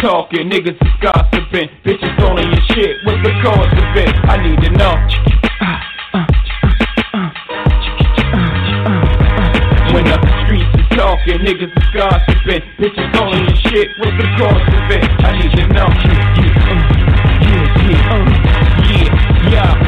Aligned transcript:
Talking, 0.00 0.48
niggas 0.48 0.78
is 0.80 0.92
gossiping. 1.00 1.68
Bitches 1.84 2.16
calling 2.18 2.46
your 2.46 2.62
shit. 2.70 2.96
What's 3.04 3.22
the 3.22 3.32
cause 3.42 3.72
of 3.72 3.96
it? 3.96 4.14
I 4.24 4.36
need 4.42 4.60
to 4.62 4.70
know. 4.70 4.94
When 9.92 10.04
the 10.04 10.18
streets 10.44 10.70
is 10.78 10.88
talking, 10.96 11.38
niggas 11.42 11.74
is 11.74 11.88
gossiping. 11.94 12.62
Bitches 12.78 13.12
calling 13.12 13.44
your 13.44 13.56
shit. 13.56 13.88
What's 13.98 14.16
the 14.18 14.28
cause 14.38 14.68
of 14.68 14.90
it? 14.90 15.04
I 15.24 15.38
need 15.38 15.52
to 15.56 15.66
know. 15.68 15.88
Yeah, 15.88 16.34
yeah, 16.38 17.74
yeah, 17.88 18.08
yeah, 18.88 19.50
yeah, 19.50 19.87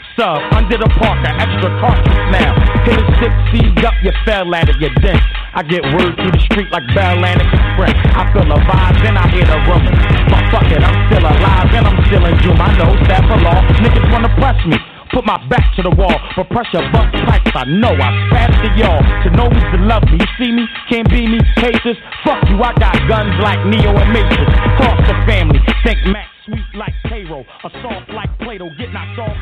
Sub 0.17 0.41
under 0.51 0.77
the 0.77 0.89
Parker, 0.99 1.31
extra 1.39 1.71
cautious 1.79 2.21
now. 2.35 2.51
Hit 2.83 2.99
a 2.99 3.05
six 3.19 3.31
seed 3.51 3.85
up, 3.85 3.95
you 4.03 4.11
fell 4.25 4.53
at 4.55 4.67
it, 4.67 4.75
you 4.79 4.89
dent. 4.99 5.21
I 5.53 5.63
get 5.63 5.83
word 5.95 6.15
through 6.19 6.31
the 6.35 6.43
street 6.51 6.71
like 6.71 6.83
Atlantic 6.91 7.47
Express. 7.47 7.95
I 8.15 8.27
feel 8.31 8.47
a 8.47 8.59
vibe, 8.59 8.97
then 9.03 9.15
I 9.15 9.25
hear 9.31 9.47
the 9.47 9.59
rumors. 9.67 9.99
But 10.27 10.43
fuck 10.51 10.67
it, 10.67 10.83
I'm 10.83 10.97
still 11.07 11.23
alive 11.23 11.69
and 11.71 11.87
I'm 11.87 11.99
still 12.07 12.23
in 12.27 12.35
June. 12.43 12.59
I 12.59 12.75
know 12.75 12.91
staff 13.07 13.23
for 13.27 13.39
law, 13.39 13.59
niggas 13.79 14.07
wanna 14.11 14.31
press 14.35 14.59
me. 14.67 14.77
Put 15.11 15.25
my 15.25 15.35
back 15.47 15.75
to 15.75 15.83
the 15.83 15.91
wall, 15.91 16.15
but 16.35 16.47
pressure 16.49 16.83
bust 16.91 17.11
pipes. 17.27 17.51
I 17.51 17.67
know 17.67 17.91
I 17.91 18.09
spat 18.31 18.51
to 18.63 18.69
y'all. 18.79 19.03
To 19.23 19.29
know 19.35 19.51
who's 19.51 19.67
to 19.75 19.79
love 19.83 20.03
me. 20.07 20.23
You 20.23 20.29
see 20.39 20.51
me, 20.55 20.63
can't 20.87 21.07
be 21.09 21.27
me, 21.27 21.39
haters. 21.59 21.99
Fuck 22.23 22.47
you, 22.47 22.55
I 22.63 22.71
got 22.79 22.95
guns 23.11 23.35
like 23.43 23.59
Neo 23.67 23.91
and 23.91 24.11
Matrix. 24.11 24.51
Cross 24.79 25.03
the 25.11 25.15
family, 25.27 25.59
think 25.83 25.99
Max 26.07 26.31
sweet 26.45 26.65
like 26.75 26.93
payroll, 27.05 27.45
a 27.63 27.69
soft 27.81 28.09
like 28.09 28.29
Plato, 28.39 28.69
get 28.77 28.91
knocked 28.91 29.19
off 29.19 29.37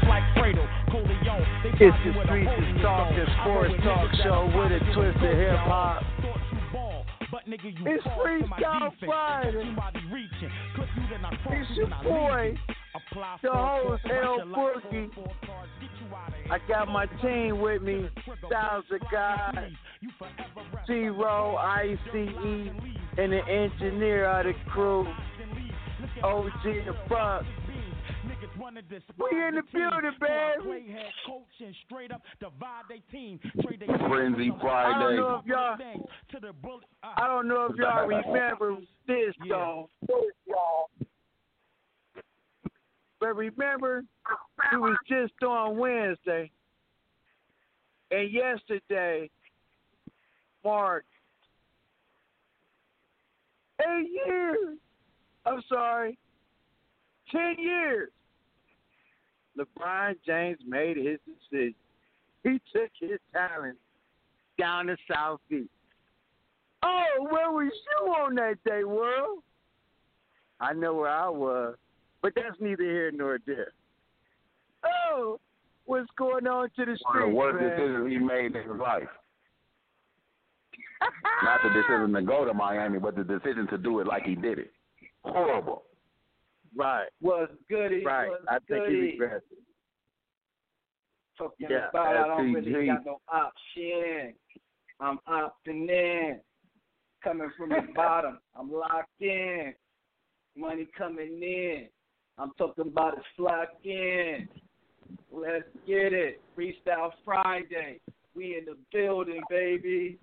It's 1.82 1.96
the 2.04 2.12
Streets 2.26 2.52
is 2.60 2.82
Talking 2.82 3.18
dog. 3.18 3.28
Sports 3.42 3.74
Talk 3.86 4.12
Show 4.22 4.52
with 4.54 4.72
a 4.74 4.80
twist 4.94 5.16
of 5.16 5.38
hip 5.38 5.56
hop. 5.60 6.04
But 7.32 7.48
nigga, 7.48 7.72
you 7.72 7.86
It's 7.86 8.04
Freestyle. 8.04 8.92
Friday. 9.06 9.76
It's 10.12 11.70
you, 11.72 11.86
your 11.86 11.88
boy. 12.04 12.56
The 13.42 13.52
host, 13.52 14.04
L 14.12 14.40
Boogie. 14.48 15.10
I 16.52 16.58
got 16.68 16.90
my 16.90 17.06
team 17.22 17.62
with 17.62 17.82
me. 17.82 18.10
Styles 18.48 18.84
of 18.92 19.00
God, 19.10 19.72
Zero, 20.86 21.56
ICE, 21.56 21.98
and 22.14 23.32
the 23.32 23.42
engineer 23.48 24.26
of 24.26 24.48
the 24.48 24.54
crew, 24.70 25.08
OG 26.24 26.64
the 26.64 26.96
Buck. 27.08 27.46
We 29.32 29.48
in 29.48 29.56
the 29.56 29.62
building, 29.74 30.12
baby. 30.20 30.92
Frenzy 34.08 34.52
I 34.96 35.00
don't 35.00 35.16
know 35.18 35.40
if 35.42 35.46
y'all, 35.46 35.78
I 37.04 37.28
don't 37.28 37.48
know 37.48 37.68
if 37.70 37.76
y'all 37.78 38.08
remember 38.08 38.78
this 39.08 39.36
though. 39.48 39.90
But 43.20 43.36
remember, 43.36 44.04
it 44.72 44.78
was 44.78 44.98
just 45.08 45.34
on 45.44 45.78
Wednesday, 45.78 46.50
and 48.12 48.32
yesterday 48.32 49.30
marked 50.64 51.08
Eight 53.82 54.10
years. 54.26 54.78
I'm 55.46 55.64
sorry. 55.70 56.18
Ten 57.32 57.56
years. 57.58 58.10
LeBron 59.58 60.16
James 60.26 60.60
made 60.68 60.98
his 60.98 61.20
decision. 61.26 61.76
He 62.44 62.62
took 62.74 62.90
his 63.00 63.20
talent 63.34 63.78
down 64.58 64.88
to 64.88 64.98
South 65.12 65.40
Beach. 65.50 65.68
Oh, 66.84 67.28
where 67.30 67.52
was 67.52 67.72
you 67.72 68.12
on 68.12 68.36
that 68.36 68.56
day, 68.66 68.84
world? 68.84 69.40
I 70.62 70.74
know 70.74 70.94
where 70.94 71.10
I 71.10 71.30
was, 71.30 71.76
but 72.22 72.34
that's 72.36 72.60
neither 72.60 72.84
here 72.84 73.12
nor 73.12 73.40
there. 73.46 73.74
Oh, 74.86 75.40
what's 75.86 76.10
going 76.18 76.48
on 76.48 76.70
to 76.78 76.86
the 76.86 76.98
street, 76.98 77.34
what 77.34 77.56
man? 77.56 77.70
decision 77.70 78.10
he 78.10 78.18
made 78.18 78.56
in 78.56 78.64
his 78.64 78.80
life? 78.80 79.08
Not 81.44 81.62
the 81.64 81.70
decision 81.70 82.14
to 82.14 82.22
go 82.22 82.46
to 82.46 82.54
Miami, 82.54 83.00
but 83.00 83.16
the 83.16 83.24
decision 83.24 83.68
to 83.68 83.78
do 83.78 84.00
it 84.00 84.08
like 84.08 84.24
he 84.24 84.36
did 84.36 84.60
it. 84.60 84.72
Horrible. 85.24 85.84
Right, 86.76 87.08
Was 87.22 87.50
goody. 87.70 88.04
right. 88.06 88.30
Was 88.30 88.42
I 88.48 88.60
think 88.68 88.86
he 88.88 88.94
goody. 88.96 89.12
regrets 89.20 89.46
it. 89.52 89.58
Talking 91.38 91.68
Yeah, 91.70 91.90
about 91.90 92.08
I 92.18 92.28
don't 92.28 92.54
really 92.54 92.88
got 92.88 93.06
no 93.06 93.22
option. 93.32 94.34
I'm 95.00 95.20
opting 95.28 95.90
in. 95.90 96.40
Coming 97.24 97.50
from 97.58 97.70
the 97.70 97.82
bottom. 97.96 98.40
I'm 98.58 98.72
locked 98.72 99.10
in. 99.22 99.74
Money 100.56 100.88
coming 100.98 101.42
in. 101.42 101.88
I'm 102.38 102.52
talking 102.58 102.88
about 102.88 103.18
it's 103.18 103.26
locked 103.38 103.86
in. 103.86 104.48
Let's 105.32 105.64
get 105.88 106.14
it. 106.14 106.42
Freestyle 106.58 107.12
Friday. 107.26 108.00
We 108.36 108.58
in 108.58 108.66
the 108.66 108.78
building, 108.94 109.42
baby. 109.50 110.18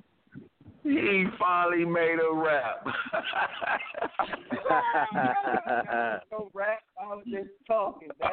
He 0.87 1.25
finally 1.37 1.85
made 1.85 2.19
a 2.21 2.33
rap. 2.33 2.87
no 6.31 6.49
rap. 6.55 6.79
I 7.01 7.07
was 7.09 7.25
just 7.29 7.49
talking, 7.67 8.11
man. 8.21 8.31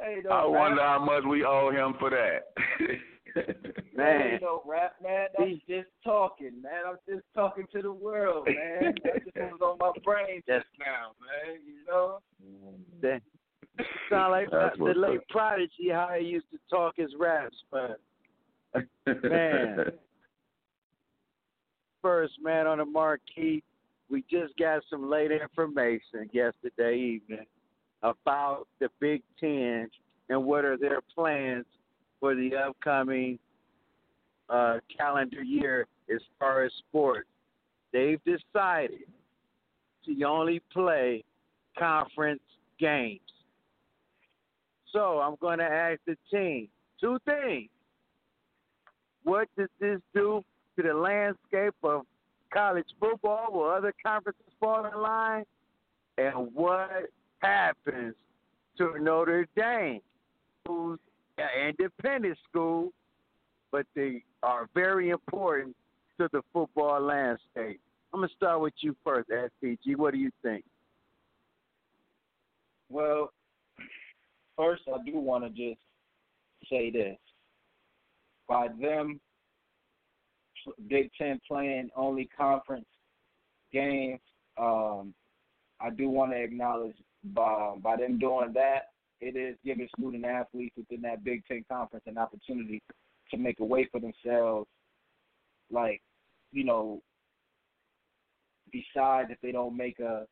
Hey, 0.00 0.20
no 0.24 0.30
I 0.30 0.40
rap. 0.44 0.50
wonder 0.50 0.80
how 0.82 1.04
much 1.04 1.24
we 1.28 1.44
owe 1.44 1.70
him 1.70 1.92
for 1.98 2.08
that. 2.08 2.46
Man. 3.94 4.22
Ain't 4.32 4.40
no 4.42 4.62
rap, 4.64 4.94
man. 5.02 5.28
I'm 5.38 5.60
just 5.68 5.88
talking, 6.02 6.62
man. 6.62 6.84
I'm 6.88 6.96
just 7.06 7.26
talking 7.34 7.66
to 7.74 7.82
the 7.82 7.92
world, 7.92 8.46
man. 8.46 8.94
That's 9.04 9.24
just 9.24 9.36
what 9.36 9.52
was 9.60 9.62
on 9.62 9.76
my 9.78 9.92
brain 10.02 10.42
just 10.48 10.64
now, 10.78 11.12
man. 11.20 11.60
You 11.66 11.84
know? 11.86 12.20
Mm. 12.42 12.76
That 13.02 13.20
sound 14.08 14.32
like 14.32 14.50
That's 14.50 14.78
the 14.78 14.94
late 14.96 15.18
up. 15.18 15.28
Prodigy, 15.28 15.90
how 15.92 16.08
he 16.18 16.24
used 16.24 16.50
to 16.52 16.58
talk 16.70 16.94
his 16.96 17.12
raps, 17.18 17.56
but 17.70 18.00
Man. 19.06 19.92
First 22.06 22.34
man 22.40 22.68
on 22.68 22.78
the 22.78 22.84
marquee. 22.84 23.64
We 24.08 24.24
just 24.30 24.56
got 24.56 24.84
some 24.88 25.10
late 25.10 25.32
information 25.32 26.30
yesterday 26.32 26.96
evening 26.96 27.46
about 28.04 28.68
the 28.78 28.88
Big 29.00 29.22
Ten 29.40 29.90
and 30.28 30.44
what 30.44 30.64
are 30.64 30.76
their 30.76 31.00
plans 31.12 31.66
for 32.20 32.36
the 32.36 32.52
upcoming 32.54 33.40
uh, 34.48 34.76
calendar 34.96 35.42
year 35.42 35.88
as 36.08 36.20
far 36.38 36.62
as 36.62 36.70
sports. 36.88 37.26
They've 37.92 38.20
decided 38.24 39.00
to 40.04 40.24
only 40.24 40.62
play 40.72 41.24
conference 41.76 42.42
games. 42.78 43.18
So 44.92 45.18
I'm 45.18 45.34
going 45.40 45.58
to 45.58 45.64
ask 45.64 45.98
the 46.06 46.16
team 46.30 46.68
two 47.00 47.18
things. 47.24 47.68
What 49.24 49.48
does 49.58 49.70
this 49.80 49.98
do 50.14 50.44
to 50.76 50.82
the 50.82 50.94
landscape 50.94 51.74
of 51.82 52.02
college 52.52 52.86
football? 53.00 53.48
Will 53.50 53.70
other 53.70 53.94
conferences 54.04 54.42
fall 54.60 54.84
in 54.86 55.00
line? 55.00 55.44
And 56.18 56.52
what 56.54 57.10
happens 57.38 58.14
to 58.78 58.98
Notre 58.98 59.46
Dame, 59.56 60.00
who's 60.66 60.98
an 61.38 61.68
independent 61.68 62.38
school, 62.48 62.92
but 63.72 63.86
they 63.94 64.22
are 64.42 64.68
very 64.74 65.10
important 65.10 65.74
to 66.18 66.28
the 66.32 66.42
football 66.52 67.00
landscape? 67.00 67.80
I'm 68.12 68.20
going 68.20 68.28
to 68.28 68.34
start 68.34 68.60
with 68.60 68.74
you 68.80 68.96
first, 69.04 69.28
SPG. 69.28 69.96
What 69.96 70.14
do 70.14 70.18
you 70.18 70.30
think? 70.42 70.64
Well, 72.88 73.32
first, 74.56 74.82
I 74.88 74.98
do 75.04 75.18
want 75.18 75.44
to 75.44 75.50
just 75.50 75.80
say 76.70 76.90
this. 76.90 77.18
By 78.48 78.68
them, 78.80 79.20
Big 80.88 81.10
Ten 81.18 81.40
playing 81.46 81.90
only 81.96 82.28
conference 82.36 82.86
games, 83.72 84.20
um, 84.58 85.14
I 85.80 85.90
do 85.90 86.08
want 86.08 86.32
to 86.32 86.42
acknowledge 86.42 86.96
by, 87.34 87.74
by 87.82 87.96
them 87.96 88.18
doing 88.18 88.52
that, 88.54 88.90
it 89.20 89.36
is 89.36 89.56
giving 89.64 89.88
student 89.98 90.24
athletes 90.24 90.76
within 90.76 91.02
that 91.02 91.24
Big 91.24 91.44
Ten 91.46 91.64
conference 91.70 92.04
an 92.06 92.18
opportunity 92.18 92.82
to 93.30 93.36
make 93.36 93.60
a 93.60 93.64
way 93.64 93.88
for 93.90 94.00
themselves, 94.00 94.68
like, 95.70 96.00
you 96.52 96.64
know, 96.64 97.02
besides 98.72 99.30
if 99.30 99.40
they 99.42 99.52
don't 99.52 99.76
make 99.76 99.98
a 99.98 100.26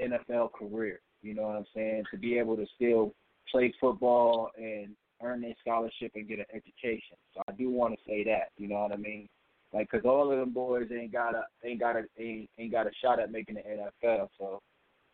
NFL 0.00 0.52
career. 0.52 1.00
You 1.22 1.34
know 1.34 1.42
what 1.42 1.56
I'm 1.56 1.66
saying? 1.74 2.04
To 2.10 2.18
be 2.18 2.38
able 2.38 2.56
to 2.56 2.66
still 2.74 3.14
play 3.50 3.72
football 3.80 4.50
and 4.56 4.94
earn 5.22 5.40
their 5.40 5.54
scholarship 5.60 6.12
and 6.14 6.28
get 6.28 6.40
an 6.40 6.46
education. 6.52 7.16
So 7.34 7.42
I 7.48 7.52
do 7.52 7.70
want 7.70 7.94
to 7.94 8.00
say 8.06 8.24
that. 8.24 8.50
You 8.56 8.68
know 8.68 8.80
what 8.80 8.92
I 8.92 8.96
mean? 8.96 9.28
Like, 9.72 9.90
cause 9.90 10.02
all 10.04 10.30
of 10.30 10.38
them 10.38 10.50
boys 10.50 10.88
ain't 10.92 11.12
got 11.12 11.34
a 11.34 11.44
ain't 11.64 11.80
got 11.80 11.96
a 11.96 12.04
ain't, 12.18 12.50
ain't 12.58 12.72
got 12.72 12.86
a 12.86 12.90
shot 13.02 13.20
at 13.20 13.32
making 13.32 13.54
the 13.54 13.62
NFL. 13.62 14.28
So, 14.38 14.60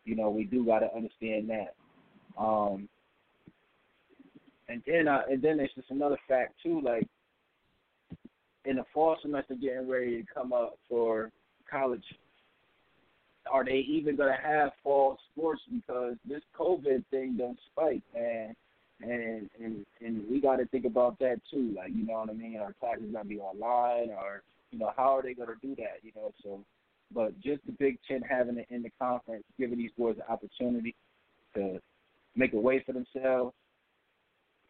you 0.03 0.15
know, 0.15 0.29
we 0.29 0.43
do 0.43 0.65
got 0.65 0.79
to 0.79 0.93
understand 0.93 1.49
that. 1.49 1.75
Um, 2.37 2.89
and 4.67 4.83
then 4.85 5.07
uh, 5.07 5.21
and 5.29 5.41
then 5.41 5.57
there's 5.57 5.71
just 5.75 5.91
another 5.91 6.17
fact 6.27 6.55
too. 6.61 6.81
Like, 6.81 7.07
in 8.65 8.75
the 8.75 8.83
fall 8.93 9.17
semester 9.21 9.55
getting 9.55 9.87
ready 9.87 10.21
to 10.21 10.27
come 10.33 10.51
up 10.51 10.77
for 10.89 11.31
college 11.69 12.03
are 13.51 13.65
they 13.65 13.85
even 13.87 14.17
to 14.17 14.35
have 14.43 14.71
fall 14.83 15.17
sports 15.31 15.61
because 15.73 16.15
this 16.27 16.41
COVID 16.57 17.03
thing 17.09 17.37
done 17.37 17.57
spike, 17.71 18.03
man. 18.13 18.55
And 19.01 19.49
and 19.63 19.85
and 20.01 20.23
we 20.29 20.41
got 20.41 20.57
to 20.57 20.65
think 20.65 20.85
about 20.85 21.19
that 21.19 21.39
too. 21.49 21.73
Like 21.75 21.91
you 21.93 22.05
know 22.05 22.19
what 22.19 22.29
I 22.29 22.33
mean? 22.33 22.59
Our 22.59 22.73
classes 22.79 23.13
to 23.13 23.23
be 23.23 23.39
online, 23.39 24.09
or 24.09 24.43
you 24.71 24.79
know 24.79 24.91
how 24.95 25.17
are 25.17 25.21
they 25.21 25.33
to 25.33 25.45
do 25.61 25.75
that? 25.75 25.99
You 26.03 26.11
know, 26.15 26.33
so 26.43 26.59
but 27.13 27.39
just 27.39 27.65
the 27.65 27.71
Big 27.73 27.97
Ten 28.07 28.21
having 28.21 28.57
it 28.57 28.67
in 28.69 28.83
the 28.83 28.91
conference, 28.99 29.43
giving 29.57 29.77
these 29.77 29.91
boys 29.97 30.17
the 30.17 30.29
opportunity 30.31 30.95
to 31.55 31.79
make 32.35 32.53
a 32.53 32.59
way 32.59 32.83
for 32.85 32.93
themselves. 32.93 33.53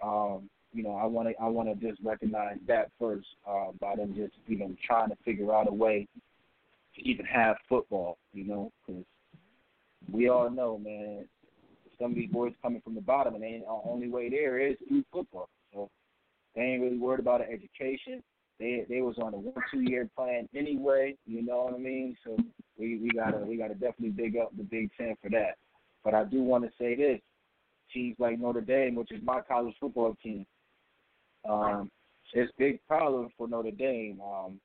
Um, 0.02 0.50
you 0.74 0.84
know, 0.84 0.96
I 0.96 1.06
want 1.06 1.28
to 1.28 1.34
I 1.42 1.48
want 1.48 1.68
to 1.70 1.88
just 1.88 2.02
recognize 2.04 2.58
that 2.68 2.92
first 3.00 3.28
uh, 3.48 3.72
by 3.80 3.96
them 3.96 4.14
just 4.16 4.34
you 4.48 4.58
know 4.58 4.74
trying 4.86 5.10
to 5.10 5.18
figure 5.26 5.54
out 5.54 5.68
a 5.68 5.74
way 5.74 6.08
to 6.96 7.02
even 7.08 7.26
have 7.26 7.58
football, 7.68 8.18
you 8.34 8.46
know, 8.46 8.72
because 8.86 9.04
we 10.12 10.30
all 10.30 10.50
know, 10.50 10.78
man, 10.78 11.26
some 12.00 12.12
of 12.12 12.16
these 12.16 12.32
boys 12.32 12.54
coming 12.62 12.82
from 12.82 12.96
the 12.96 13.02
bottom, 13.02 13.36
and 13.36 13.44
the 13.44 13.66
only 13.68 14.10
way 14.10 14.30
there 14.30 14.60
is 14.60 14.78
through 14.88 15.04
football. 15.12 15.50
So 15.74 15.90
they 16.56 16.62
ain't 16.62 16.82
really 16.82 16.98
worried 16.98 17.20
about 17.20 17.42
an 17.42 17.48
education. 17.52 18.24
They 18.60 18.86
they 18.90 19.02
was 19.02 19.18
on 19.20 19.34
a 19.34 19.38
one 19.38 19.64
two 19.72 19.82
year 19.82 20.10
plan 20.16 20.48
anyway. 20.56 21.16
You 21.26 21.46
know 21.46 21.66
what 21.66 21.76
I 21.76 21.78
mean? 21.78 22.18
So 22.26 22.38
we 22.78 22.98
we 22.98 23.10
gotta 23.10 23.40
we 23.40 23.58
gotta 23.58 23.76
definitely 23.76 24.10
big 24.10 24.38
up 24.38 24.56
the 24.58 24.64
Big 24.64 24.90
Ten 24.98 25.16
for 25.22 25.30
that. 25.30 25.58
But 26.04 26.14
I 26.14 26.24
do 26.24 26.42
want 26.44 26.64
to 26.64 26.72
say 26.80 26.96
this: 26.96 27.20
teams 27.94 28.16
like 28.20 28.40
Notre 28.40 28.62
Dame, 28.62 28.96
which 28.96 29.12
is 29.12 29.22
my 29.24 29.42
college 29.42 29.76
football 29.80 30.16
team, 30.24 30.46
um, 31.48 31.90
it's 32.34 32.52
big 32.58 32.80
problem 32.88 33.30
for 33.38 33.48
Notre 33.48 33.72
Dame. 33.72 34.20
Um, 34.22 34.60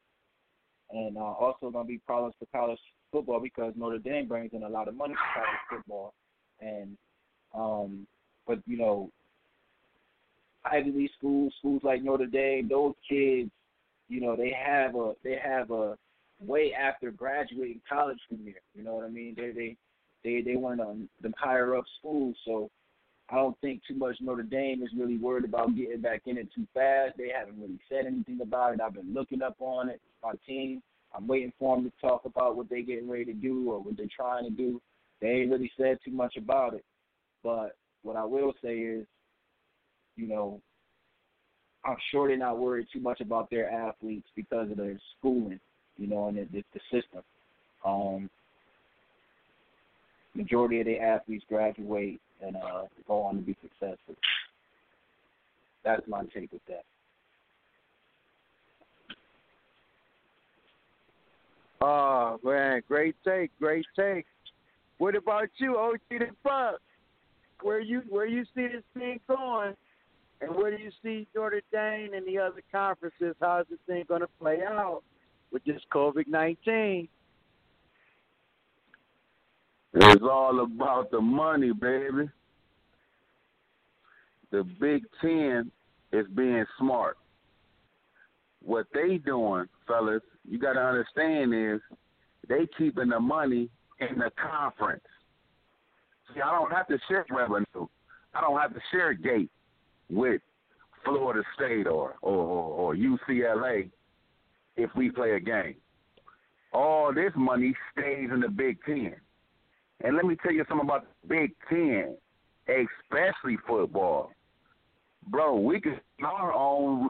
and 0.90 1.16
uh, 1.16 1.20
also 1.20 1.70
to 1.70 1.84
be 1.84 1.98
problems 2.06 2.34
for 2.38 2.46
college 2.56 2.78
football 3.10 3.40
because 3.40 3.72
Notre 3.76 3.98
Dame 3.98 4.28
brings 4.28 4.52
in 4.52 4.62
a 4.62 4.68
lot 4.68 4.88
of 4.88 4.94
money 4.94 5.14
for 5.14 5.42
college 5.42 5.60
football, 5.70 6.14
and 6.60 6.96
um, 7.54 8.06
but 8.46 8.58
you 8.66 8.76
know, 8.76 9.10
Ivy 10.64 10.92
League 10.92 11.10
schools, 11.16 11.52
schools 11.58 11.82
like 11.84 12.02
Notre 12.02 12.26
Dame, 12.26 12.68
those 12.68 12.94
kids, 13.08 13.50
you 14.08 14.20
know, 14.20 14.36
they 14.36 14.52
have 14.52 14.94
a 14.94 15.14
they 15.22 15.36
have 15.42 15.70
a 15.70 15.96
way 16.40 16.72
after 16.74 17.10
graduating 17.10 17.80
college 17.88 18.18
career. 18.28 18.60
You 18.74 18.84
know 18.84 18.94
what 18.94 19.04
I 19.04 19.08
mean? 19.08 19.34
They 19.36 19.50
they 19.50 19.76
they 20.24 20.42
they 20.42 20.54
of 20.54 20.76
them, 20.76 21.08
them 21.20 21.34
higher 21.38 21.76
up 21.76 21.84
schools, 21.98 22.36
so 22.44 22.70
I 23.30 23.36
don't 23.36 23.58
think 23.60 23.82
too 23.86 23.94
much 23.94 24.16
Notre 24.20 24.42
Dame 24.42 24.82
is 24.82 24.90
really 24.96 25.16
worried 25.16 25.44
about 25.44 25.76
getting 25.76 26.00
back 26.00 26.22
in 26.26 26.36
it 26.36 26.48
too 26.54 26.66
fast. 26.74 27.16
They 27.16 27.30
haven't 27.36 27.60
really 27.60 27.80
said 27.88 28.06
anything 28.06 28.40
about 28.42 28.74
it. 28.74 28.80
I've 28.80 28.94
been 28.94 29.14
looking 29.14 29.42
up 29.42 29.56
on 29.60 29.88
it. 29.88 30.00
My 30.22 30.32
team, 30.46 30.82
I'm 31.14 31.26
waiting 31.26 31.52
for 31.58 31.76
them 31.76 31.90
to 31.90 31.92
talk 32.06 32.24
about 32.24 32.56
what 32.56 32.68
they're 32.68 32.82
getting 32.82 33.08
ready 33.08 33.24
to 33.26 33.32
do 33.32 33.70
or 33.70 33.80
what 33.80 33.96
they're 33.96 34.06
trying 34.14 34.44
to 34.44 34.50
do. 34.50 34.80
They 35.20 35.28
ain't 35.28 35.50
really 35.50 35.70
said 35.78 35.98
too 36.04 36.10
much 36.10 36.36
about 36.36 36.74
it. 36.74 36.84
But 37.44 37.76
what 38.02 38.16
I 38.16 38.24
will 38.24 38.54
say 38.64 38.78
is, 38.78 39.06
you 40.16 40.26
know, 40.26 40.60
I'm 41.84 41.96
sure 42.10 42.28
they're 42.28 42.36
not 42.36 42.58
worried 42.58 42.86
too 42.92 43.00
much 43.00 43.20
about 43.20 43.50
their 43.50 43.70
athletes 43.70 44.26
because 44.34 44.70
of 44.70 44.78
their 44.78 44.98
schooling, 45.18 45.60
you 45.98 46.06
know, 46.06 46.28
and 46.28 46.38
the, 46.38 46.64
the, 46.72 46.80
system. 46.90 47.22
Um, 47.84 48.30
majority 50.34 50.80
of 50.80 50.86
the 50.86 50.98
athletes 50.98 51.44
graduate 51.48 52.20
and 52.40 52.56
uh, 52.56 52.84
go 53.06 53.22
on 53.22 53.36
to 53.36 53.42
be 53.42 53.56
successful. 53.60 54.14
That's 55.84 56.02
my 56.08 56.24
take 56.34 56.50
with 56.50 56.62
that. 56.68 56.84
Oh 61.82 62.40
man, 62.42 62.82
great 62.88 63.14
take, 63.26 63.50
great 63.58 63.84
take. 63.94 64.24
What 64.96 65.14
about 65.14 65.48
you, 65.58 65.76
OG 65.76 65.98
the 66.08 66.28
Buck? 66.42 66.80
Where 67.62 67.80
you 67.80 68.02
where 68.08 68.26
you 68.26 68.44
see 68.54 68.66
this 68.66 68.82
thing 68.96 69.20
going, 69.26 69.74
and 70.40 70.54
where 70.54 70.76
do 70.76 70.82
you 70.82 70.90
see 71.02 71.26
Notre 71.34 71.62
Dame 71.72 72.12
and 72.12 72.26
the 72.26 72.38
other 72.38 72.62
conferences? 72.70 73.34
How's 73.40 73.66
this 73.70 73.78
thing 73.86 74.04
going 74.06 74.20
to 74.20 74.28
play 74.40 74.60
out 74.62 75.02
with 75.50 75.64
this 75.64 75.80
COVID 75.92 76.26
nineteen? 76.26 77.08
It's 79.94 80.22
all 80.22 80.60
about 80.60 81.10
the 81.10 81.20
money, 81.20 81.72
baby. 81.72 82.28
The 84.50 84.64
Big 84.64 85.04
Ten 85.20 85.70
is 86.12 86.26
being 86.34 86.64
smart. 86.78 87.16
What 88.62 88.86
they 88.92 89.18
doing, 89.18 89.66
fellas, 89.86 90.22
you 90.48 90.58
got 90.58 90.74
to 90.74 90.80
understand 90.80 91.54
is 91.54 91.80
they 92.48 92.66
keeping 92.76 93.10
the 93.10 93.20
money 93.20 93.68
in 94.00 94.18
the 94.18 94.30
conference. 94.36 95.04
See, 96.32 96.40
I 96.40 96.50
don't 96.50 96.72
have 96.72 96.86
to 96.88 96.98
share 97.08 97.26
revenue. 97.30 97.86
I 98.34 98.40
don't 98.40 98.58
have 98.60 98.74
to 98.74 98.80
share 98.90 99.14
gate 99.14 99.50
with 100.10 100.40
Florida 101.04 101.42
State 101.54 101.86
or, 101.86 102.16
or, 102.22 102.34
or, 102.34 102.96
UCLA 102.96 103.90
if 104.76 104.90
we 104.96 105.10
play 105.10 105.32
a 105.32 105.40
game. 105.40 105.76
All 106.72 107.12
this 107.12 107.32
money 107.36 107.74
stays 107.92 108.30
in 108.32 108.40
the 108.40 108.48
Big 108.48 108.78
Ten. 108.84 109.14
And 110.02 110.16
let 110.16 110.24
me 110.24 110.36
tell 110.42 110.52
you 110.52 110.64
something 110.68 110.86
about 110.86 111.06
the 111.22 111.28
Big 111.28 111.54
Ten, 111.68 112.16
especially 112.66 113.58
football. 113.66 114.30
Bro, 115.28 115.60
we 115.60 115.80
can 115.80 116.00
our 116.24 116.52
own 116.52 117.08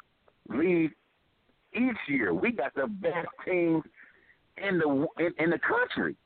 league 0.48 0.92
each 1.74 1.96
year. 2.08 2.34
We 2.34 2.52
got 2.52 2.74
the 2.74 2.86
best 2.86 3.28
teams 3.44 3.82
in 4.56 4.78
the 4.78 5.06
in, 5.18 5.32
in 5.38 5.50
the 5.50 5.58
country. 5.58 6.16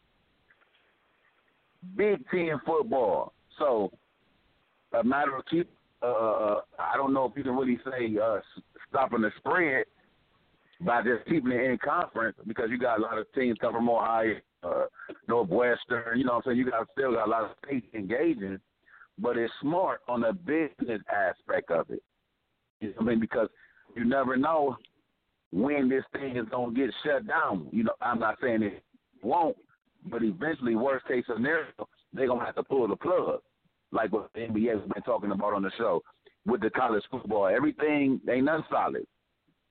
Big 1.97 2.25
Ten 2.31 2.61
football. 2.67 3.33
So 3.59 3.91
a 4.99 5.05
matter 5.05 5.37
of 5.37 5.45
keep. 5.47 5.69
Uh, 6.01 6.07
uh, 6.07 6.61
I 6.79 6.97
don't 6.97 7.13
know 7.13 7.25
if 7.25 7.33
you 7.37 7.43
can 7.43 7.57
really 7.57 7.79
say 7.85 8.17
uh, 8.23 8.39
stopping 8.89 9.23
the 9.23 9.31
spread 9.39 9.85
by 10.81 11.03
just 11.03 11.25
keeping 11.29 11.51
it 11.51 11.61
in 11.61 11.79
conference 11.79 12.37
because 12.47 12.71
you 12.71 12.79
got 12.79 13.01
a 13.01 13.03
lot 13.03 13.19
of 13.19 13.27
teams 13.35 13.59
come 13.61 13.73
from 13.73 13.89
Ohio, 13.89 14.37
uh, 14.63 14.85
Northwestern. 15.27 16.19
You 16.19 16.25
know 16.25 16.35
what 16.35 16.47
I'm 16.47 16.51
saying? 16.53 16.59
You 16.59 16.71
got 16.71 16.87
still 16.93 17.15
got 17.15 17.27
a 17.27 17.31
lot 17.31 17.45
of 17.45 17.51
states 17.65 17.87
engaging, 17.95 18.61
but 19.19 19.37
it's 19.37 19.53
smart 19.61 20.03
on 20.09 20.21
the 20.21 20.33
business 20.33 21.03
aspect 21.13 21.71
of 21.73 21.91
it. 21.91 22.03
You 22.81 22.89
know 22.89 22.95
what 22.99 23.07
I 23.07 23.11
mean? 23.11 23.21
Because 23.21 23.49
you 23.97 24.05
never 24.05 24.37
know 24.37 24.77
when 25.53 25.89
this 25.89 26.05
thing 26.13 26.37
is 26.37 26.47
gonna 26.51 26.73
get 26.73 26.91
shut 27.05 27.27
down. 27.27 27.69
You 27.73 27.85
know, 27.85 27.95
I'm 28.01 28.21
not 28.21 28.37
saying 28.41 28.63
it 28.63 28.85
won't, 29.23 29.57
but 30.07 30.23
eventually, 30.23 30.75
worst 30.75 31.07
case 31.07 31.25
scenario, 31.27 31.67
they're 32.13 32.29
gonna 32.29 32.45
have 32.45 32.55
to 32.57 32.63
pull 32.63 32.89
the 32.89 32.97
plug, 32.97 33.41
like 33.93 34.13
what 34.13 34.31
the 34.35 34.41
NBA 34.41 34.81
has 34.81 34.93
been 34.93 35.03
talking 35.03 35.31
about 35.31 35.55
on 35.55 35.63
the 35.63 35.71
show 35.77 36.03
with 36.47 36.61
the 36.61 36.71
college 36.71 37.03
football. 37.11 37.47
Everything 37.47 38.21
ain't 38.29 38.45
nothing 38.45 38.65
solid. 38.71 39.07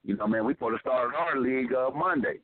You 0.04 0.16
know, 0.16 0.26
man, 0.26 0.44
we 0.44 0.54
supposed 0.54 0.76
to 0.76 0.80
start 0.80 1.14
our 1.14 1.38
league 1.38 1.72
uh, 1.72 1.90
Monday. 1.90 2.38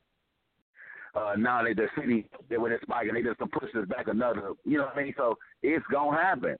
Uh, 1.14 1.34
now 1.38 1.62
they 1.62 1.74
the 1.74 1.86
city 1.98 2.28
they 2.50 2.56
were 2.56 2.76
spike 2.82 3.06
and 3.06 3.16
they 3.16 3.22
just 3.22 3.38
push 3.38 3.70
this 3.72 3.86
back 3.86 4.08
another. 4.08 4.50
You 4.64 4.78
know 4.78 4.84
what 4.84 4.96
I 4.96 5.04
mean? 5.04 5.14
So 5.16 5.38
it's 5.62 5.84
gonna 5.92 6.16
happen. 6.16 6.56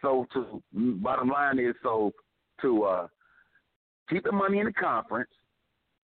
So 0.00 0.26
to 0.32 0.62
bottom 0.72 1.28
line 1.28 1.58
is 1.58 1.74
so 1.82 2.12
to 2.62 2.84
uh, 2.84 3.06
keep 4.08 4.24
the 4.24 4.32
money 4.32 4.60
in 4.60 4.66
the 4.66 4.72
conference 4.72 5.30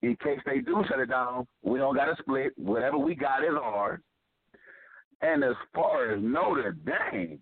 in 0.03 0.17
case 0.17 0.41
they 0.45 0.59
do 0.59 0.85
shut 0.89 1.01
it 1.01 1.09
down. 1.09 1.47
We 1.63 1.79
don't 1.79 1.97
got 1.97 2.07
to 2.07 2.17
split. 2.21 2.53
Whatever 2.57 2.99
we 2.99 3.15
got 3.15 3.43
is 3.43 3.55
ours. 3.61 4.01
And 5.25 5.43
as 5.43 5.55
far 5.75 6.11
as 6.13 6.23
Notre 6.23 6.77
Dame, 6.85 7.39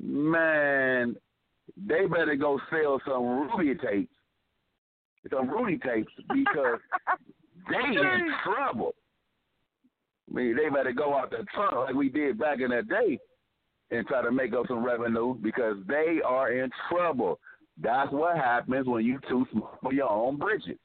man, 0.00 1.14
they 1.76 2.06
better 2.06 2.34
go 2.34 2.60
sell 2.68 3.00
some 3.06 3.24
Ruby 3.24 3.74
tapes, 3.76 4.14
some 5.30 5.48
Rudy 5.48 5.78
tapes 5.78 6.12
because 6.34 6.80
they 7.70 7.96
in 7.96 8.28
trouble. 8.42 8.94
I 10.28 10.34
mean, 10.34 10.56
they 10.56 10.68
better 10.68 10.92
go 10.92 11.16
out 11.16 11.30
the 11.30 11.44
trunk 11.54 11.74
like 11.74 11.94
we 11.94 12.08
did 12.08 12.38
back 12.38 12.58
in 12.60 12.70
the 12.70 12.82
day 12.82 13.18
and 13.92 14.06
try 14.08 14.22
to 14.22 14.32
make 14.32 14.52
up 14.52 14.66
some 14.66 14.84
revenue 14.84 15.34
because 15.34 15.76
they 15.86 16.20
are 16.26 16.52
in 16.52 16.70
trouble. 16.90 17.38
That's 17.80 18.10
what 18.10 18.36
happens 18.36 18.88
when 18.88 19.04
you 19.04 19.20
too 19.28 19.46
small 19.52 19.78
for 19.80 19.92
your 19.92 20.10
own 20.10 20.38
bridges. 20.38 20.78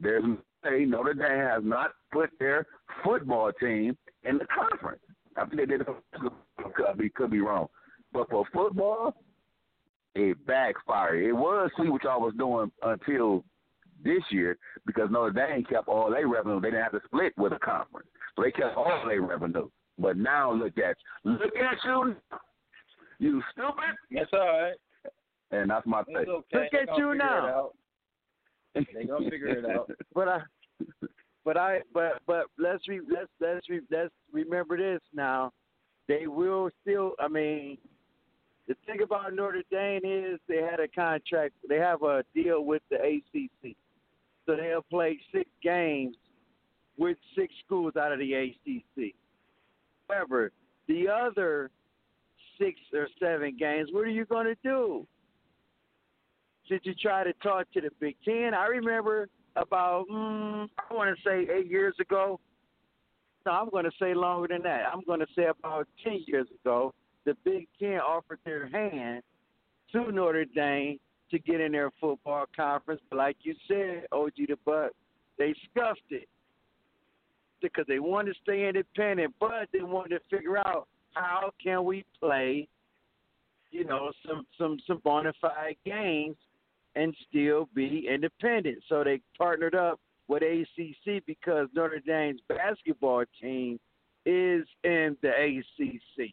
There's 0.00 0.24
a 0.64 0.84
Notre 0.86 1.12
Dame 1.12 1.46
has 1.46 1.62
not 1.64 1.90
put 2.12 2.30
their 2.38 2.66
football 3.04 3.52
team 3.60 3.96
in 4.24 4.38
the 4.38 4.46
conference. 4.46 5.02
I 5.38 5.46
think 5.46 5.56
they 5.56 5.66
did. 5.66 5.86
Could 6.74 6.98
be 6.98 7.08
could 7.10 7.30
be 7.30 7.40
wrong, 7.40 7.68
but 8.12 8.28
for 8.30 8.44
football, 8.52 9.14
it 10.14 10.36
backfired. 10.46 11.24
It 11.24 11.32
was 11.32 11.70
see 11.76 11.88
what 11.88 12.04
y'all 12.04 12.20
was 12.20 12.34
doing 12.36 12.70
until 12.82 13.44
this 14.04 14.22
year 14.30 14.56
because 14.86 15.08
Notre 15.10 15.32
Dame 15.32 15.64
kept 15.64 15.88
all 15.88 16.10
their 16.10 16.28
revenue. 16.28 16.60
They 16.60 16.70
didn't 16.70 16.82
have 16.82 16.92
to 16.92 17.00
split 17.06 17.32
with 17.36 17.52
a 17.52 17.58
conference, 17.58 18.08
so 18.36 18.42
they 18.42 18.50
kept 18.50 18.76
all 18.76 19.04
their 19.06 19.22
revenue. 19.22 19.68
But 19.98 20.16
now 20.16 20.52
look 20.52 20.78
at 20.78 20.96
look 21.24 21.40
at 21.56 21.78
you, 21.84 22.16
you 23.18 23.42
stupid. 23.52 23.96
That's 24.10 24.30
all 24.32 24.38
right. 24.40 24.74
And 25.50 25.70
that's 25.70 25.86
my 25.86 26.00
It's 26.00 26.08
take. 26.08 26.28
okay. 26.28 26.68
Look 26.72 26.88
at 26.88 26.98
you 26.98 27.14
now. 27.14 27.46
it 27.46 27.50
out. 27.50 27.74
They 28.74 29.04
gonna 29.04 29.30
figure 29.30 29.48
it 29.48 29.64
out. 29.64 29.90
But 30.14 30.28
I, 30.28 30.40
but 31.48 31.56
I, 31.56 31.78
but 31.94 32.20
but 32.26 32.44
let's 32.58 32.86
re, 32.88 33.00
let's 33.10 33.30
let's 33.40 33.66
re, 33.70 33.80
let's 33.90 34.12
remember 34.34 34.76
this 34.76 35.00
now. 35.14 35.50
They 36.06 36.26
will 36.26 36.68
still. 36.82 37.12
I 37.18 37.28
mean, 37.28 37.78
the 38.66 38.74
thing 38.86 39.00
about 39.00 39.32
Notre 39.32 39.62
Dame 39.70 40.02
is 40.04 40.38
they 40.46 40.60
had 40.60 40.78
a 40.78 40.88
contract. 40.88 41.54
They 41.66 41.78
have 41.78 42.02
a 42.02 42.22
deal 42.34 42.66
with 42.66 42.82
the 42.90 42.96
ACC, 42.96 43.74
so 44.44 44.56
they'll 44.56 44.82
play 44.82 45.18
six 45.32 45.48
games 45.62 46.16
with 46.98 47.16
six 47.34 47.54
schools 47.64 47.94
out 47.96 48.12
of 48.12 48.18
the 48.18 48.34
ACC. 48.34 49.14
However, 50.06 50.52
the 50.86 51.08
other 51.08 51.70
six 52.60 52.78
or 52.92 53.08
seven 53.18 53.56
games, 53.58 53.88
what 53.90 54.04
are 54.04 54.10
you 54.10 54.26
going 54.26 54.48
to 54.48 54.56
do? 54.62 55.06
Should 56.66 56.80
you 56.84 56.92
try 56.92 57.24
to 57.24 57.32
talk 57.42 57.72
to 57.72 57.80
the 57.80 57.88
Big 58.00 58.16
Ten? 58.22 58.52
I 58.52 58.66
remember 58.66 59.30
about, 59.60 60.06
mm, 60.10 60.68
I 60.78 60.94
want 60.94 61.16
to 61.16 61.22
say 61.22 61.46
eight 61.52 61.70
years 61.70 61.94
ago. 62.00 62.40
No, 63.46 63.52
I'm 63.52 63.70
going 63.70 63.84
to 63.84 63.90
say 64.00 64.14
longer 64.14 64.48
than 64.48 64.62
that. 64.62 64.84
I'm 64.92 65.02
going 65.04 65.20
to 65.20 65.26
say 65.36 65.46
about 65.46 65.86
10 66.04 66.24
years 66.26 66.46
ago, 66.62 66.92
the 67.24 67.34
Big 67.44 67.68
Ten 67.78 68.00
offered 68.00 68.40
their 68.44 68.68
hand 68.68 69.22
to 69.92 70.12
Notre 70.12 70.44
Dame 70.44 70.98
to 71.30 71.38
get 71.38 71.60
in 71.60 71.72
their 71.72 71.90
football 72.00 72.46
conference. 72.54 73.00
But 73.10 73.16
like 73.16 73.36
you 73.42 73.54
said, 73.66 74.06
OG 74.12 74.32
the 74.36 74.56
Buck, 74.64 74.92
they 75.38 75.54
scuffed 75.70 76.00
it 76.10 76.28
because 77.60 77.84
they 77.88 77.98
wanted 77.98 78.34
to 78.34 78.40
stay 78.42 78.68
independent, 78.68 79.34
but 79.40 79.68
they 79.72 79.80
wanted 79.80 80.18
to 80.18 80.36
figure 80.36 80.58
out 80.58 80.88
how 81.14 81.52
can 81.62 81.84
we 81.84 82.04
play, 82.20 82.68
you 83.70 83.84
know, 83.84 84.12
some 84.26 84.46
some 84.58 84.78
some 84.86 85.00
bona 85.04 85.32
fide 85.40 85.76
games 85.84 86.36
and 86.94 87.14
still 87.28 87.68
be 87.74 88.08
independent. 88.10 88.78
So 88.88 89.04
they 89.04 89.20
partnered 89.36 89.74
up 89.74 90.00
with 90.26 90.42
ACC 90.42 91.24
because 91.26 91.68
Notre 91.74 92.00
Dame's 92.00 92.40
basketball 92.48 93.24
team 93.40 93.78
is 94.26 94.66
in 94.84 95.16
the 95.22 95.30
ACC. 95.30 96.30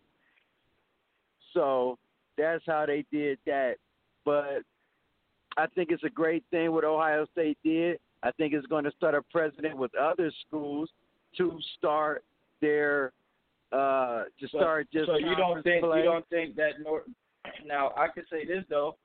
So 1.54 1.98
that's 2.38 2.64
how 2.66 2.86
they 2.86 3.06
did 3.12 3.38
that. 3.46 3.76
But 4.26 4.64
I 5.58 5.68
think 5.68 5.92
it's 5.92 6.04
a 6.04 6.10
great 6.10 6.44
thing 6.52 6.72
what 6.72 6.84
Ohio 6.84 7.26
State 7.32 7.58
did. 7.64 8.00
I 8.24 8.32
think 8.32 8.54
it's 8.54 8.66
going 8.68 8.84
to 8.86 8.92
start 8.92 9.16
a 9.16 9.22
precedent 9.22 9.78
with 9.78 9.96
other 9.96 10.32
schools 10.48 10.90
to 11.38 11.58
start 11.78 12.24
their 12.62 13.12
uh 13.72 14.24
to 14.40 14.48
So- 14.50 14.58
start 14.60 14.88
just 14.92 15.08
so 15.08 15.18
you 15.18 15.36
don't 15.36 15.62
think 15.64 15.84
play. 15.84 16.00
you 16.00 16.04
don't 16.06 16.28
think 16.30 16.56
that 16.56 16.74
Nor- 16.84 17.04
now 17.66 17.92
I 17.98 18.08
could 18.08 18.26
say 18.32 18.46
this 18.46 18.64
though 18.70 18.96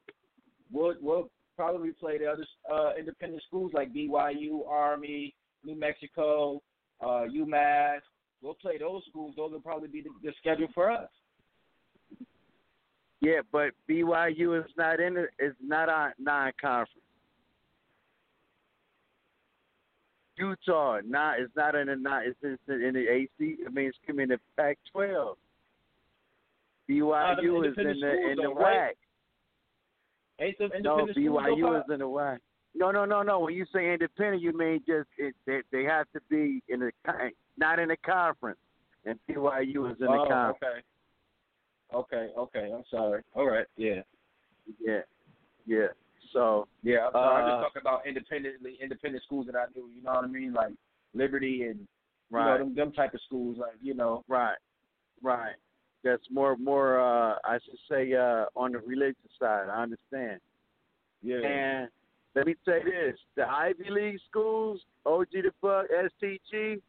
we'll 0.71 0.95
we'll 1.01 1.31
probably 1.61 1.93
play 1.93 2.17
the 2.17 2.27
other 2.27 2.47
uh 2.73 2.93
independent 2.99 3.43
schools 3.47 3.71
like 3.75 3.93
BYU 3.93 4.67
Army 4.69 5.35
New 5.65 5.79
Mexico 5.79 6.63
uh 7.03 7.25
UMass 7.39 8.01
we'll 8.41 8.55
play 8.55 8.79
those 8.79 9.03
schools 9.11 9.35
those 9.37 9.53
will 9.53 9.61
probably 9.61 9.89
be 9.89 10.01
the, 10.01 10.11
the 10.23 10.33
schedule 10.41 10.69
for 10.75 10.91
us 10.91 11.11
Yeah, 13.21 13.41
but 13.53 13.73
BYU 13.89 14.59
is 14.59 14.71
not 14.79 14.99
in 14.99 15.17
it. 15.19 15.31
Is 15.39 15.55
not 15.63 15.89
on 15.91 16.13
non-conference. 16.19 16.91
Utah, 20.39 21.01
not 21.07 21.39
is 21.39 21.51
not 21.55 21.75
in 21.75 21.89
the 21.89 21.97
non. 21.97 22.23
It's 22.25 22.39
in, 22.43 22.83
in 22.83 22.95
the 22.95 23.07
AC. 23.07 23.57
I 23.67 23.71
mean, 23.71 23.89
it's 23.89 23.99
coming 24.07 24.25
in 24.25 24.29
the 24.31 24.39
Pac-12. 24.57 25.35
BYU 26.89 27.69
is 27.69 27.75
in 27.77 28.01
the 28.01 28.31
in 28.31 28.37
the 28.37 28.55
WAC. 28.59 28.93
Ain't 30.41 30.59
the 30.59 30.69
No, 30.81 31.01
independent 31.01 31.17
schools 31.17 31.43
BYU 31.45 31.79
is 31.79 31.85
in 31.93 31.99
the 32.01 32.09
way. 32.09 32.37
No, 32.75 32.91
no, 32.91 33.05
no, 33.05 33.23
no. 33.23 33.41
When 33.41 33.55
you 33.55 33.67
say 33.73 33.93
independent, 33.93 34.43
you 34.43 34.57
mean 34.57 34.83
just 34.87 35.09
it, 35.19 35.35
they 35.47 35.61
they 35.73 35.85
have 35.85 36.07
to 36.13 36.21
be 36.31 36.63
in 36.69 36.81
the 36.81 36.93
con- 37.05 37.33
not 37.57 37.79
in 37.79 37.89
the 37.89 37.97
conference, 37.97 38.59
and 39.05 39.19
BYU 39.29 39.91
is 39.91 40.01
in 40.01 40.07
oh, 40.07 40.23
the 40.23 40.29
conference. 40.29 40.57
okay. 40.63 40.85
Okay, 41.93 42.29
okay. 42.39 42.73
I'm 42.73 42.85
sorry. 42.91 43.23
All 43.35 43.47
right. 43.47 43.67
Yeah. 43.77 44.03
Yeah, 44.81 45.01
yeah. 45.67 45.89
So 46.33 46.69
Yeah, 46.83 47.07
I'm 47.07 47.13
sorry. 47.13 47.43
I'm 47.43 47.51
Uh, 47.51 47.63
just 47.63 47.67
talking 47.67 47.81
about 47.81 48.07
independently 48.07 48.79
independent 48.81 49.25
schools 49.25 49.47
that 49.47 49.57
I 49.57 49.67
knew. 49.75 49.89
You 49.95 50.03
know 50.03 50.13
what 50.13 50.25
I 50.25 50.29
mean? 50.29 50.53
Like 50.53 50.73
Liberty 51.15 51.65
and 51.65 51.81
you 52.31 52.39
know 52.39 52.59
them, 52.59 52.75
them 52.77 52.93
type 52.93 53.15
of 53.15 53.21
schools. 53.23 53.59
Like 53.59 53.75
you 53.83 53.95
know. 53.95 54.25
right, 54.29 54.59
right. 55.23 55.57
That's 56.03 56.23
more 56.31 56.57
more. 56.57 57.01
uh 57.01 57.37
I 57.45 57.59
should 57.65 57.79
say 57.91 58.13
uh 58.15 58.47
on 58.57 58.73
the 58.73 58.79
religious 58.79 59.17
side. 59.39 59.69
I 59.69 59.83
understand. 59.83 60.41
Yeah. 61.23 61.47
And 61.47 61.89
let 62.35 62.47
me 62.47 62.55
say 62.65 62.83
this: 62.85 63.19
the 63.37 63.47
Ivy 63.49 63.91
League 63.91 64.21
schools, 64.29 64.81
OG 65.05 65.29
the 65.33 65.53
fuck, 65.61 65.87
STG, 66.23 66.81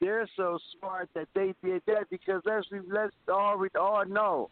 they're 0.00 0.28
so 0.36 0.58
smart 0.78 1.08
that 1.14 1.28
they 1.34 1.54
did 1.62 1.82
that 1.86 2.08
because 2.10 2.42
let's 2.44 2.66
let's 2.90 3.14
all 3.32 3.58
we 3.58 3.68
all 3.78 4.04
know, 4.04 4.50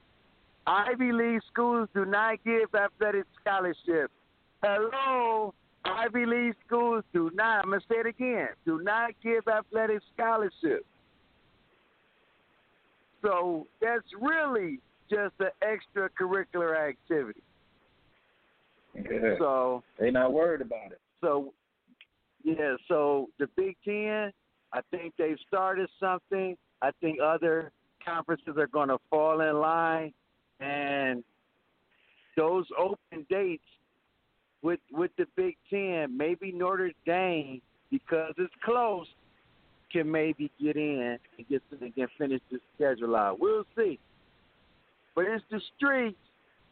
Ivy 0.67 1.13
League 1.13 1.43
schools 1.53 1.89
do 1.95 2.05
not 2.05 2.43
give 2.45 2.75
athletic 2.75 3.27
scholarships. 3.41 4.13
Hello, 4.63 5.53
Ivy 5.85 6.25
League 6.25 6.55
schools 6.67 7.05
do 7.13 7.31
not. 7.35 7.65
I'm 7.65 7.71
gonna 7.71 7.83
say 7.89 7.97
it 7.97 8.07
again: 8.07 8.49
do 8.65 8.81
not 8.83 9.11
give 9.23 9.47
athletic 9.47 10.01
scholarships. 10.15 10.87
So 13.25 13.67
that's 13.81 14.05
really 14.21 14.81
just 15.11 15.35
an 15.41 15.49
extracurricular 15.63 16.89
activity. 16.89 17.43
yeah. 18.95 19.37
So 19.39 19.83
they're 19.99 20.13
not 20.13 20.33
worried 20.33 20.61
about 20.61 20.93
it. 20.93 21.01
so, 21.23 21.53
yeah, 22.43 22.77
so 22.89 23.31
the 23.39 23.49
Big 23.57 23.77
Ten, 23.85 24.31
I 24.73 24.81
think 24.91 25.15
they've 25.17 25.39
started 25.49 25.89
something. 25.99 26.57
I 26.83 26.91
think 27.01 27.19
other 27.21 27.73
conferences 28.05 28.57
are 28.59 28.67
going 28.67 28.91
to 28.91 28.99
fall 29.09 29.41
in 29.41 29.59
line, 29.59 30.13
and 30.61 31.25
those 32.37 32.67
open 32.79 33.27
dates 33.31 33.65
with 34.61 34.81
with 34.93 35.11
the 35.17 35.27
Big 35.37 35.57
Ten, 35.71 36.15
maybe 36.15 36.53
Notre 36.53 36.93
Dame 37.07 37.63
because 37.91 38.35
it's 38.37 38.53
close, 38.63 39.07
can 39.95 40.11
maybe 40.11 40.51
get 40.61 40.77
in 40.77 41.19
and 41.39 41.49
get 41.49 41.63
and 41.81 41.95
can 41.95 42.09
finish 42.19 42.41
the 42.51 42.59
schedule 42.75 43.15
out. 43.15 43.39
We'll 43.39 43.65
see. 43.77 43.99
But 45.15 45.27
it's 45.27 45.45
the 45.51 45.61
streets, 45.77 46.19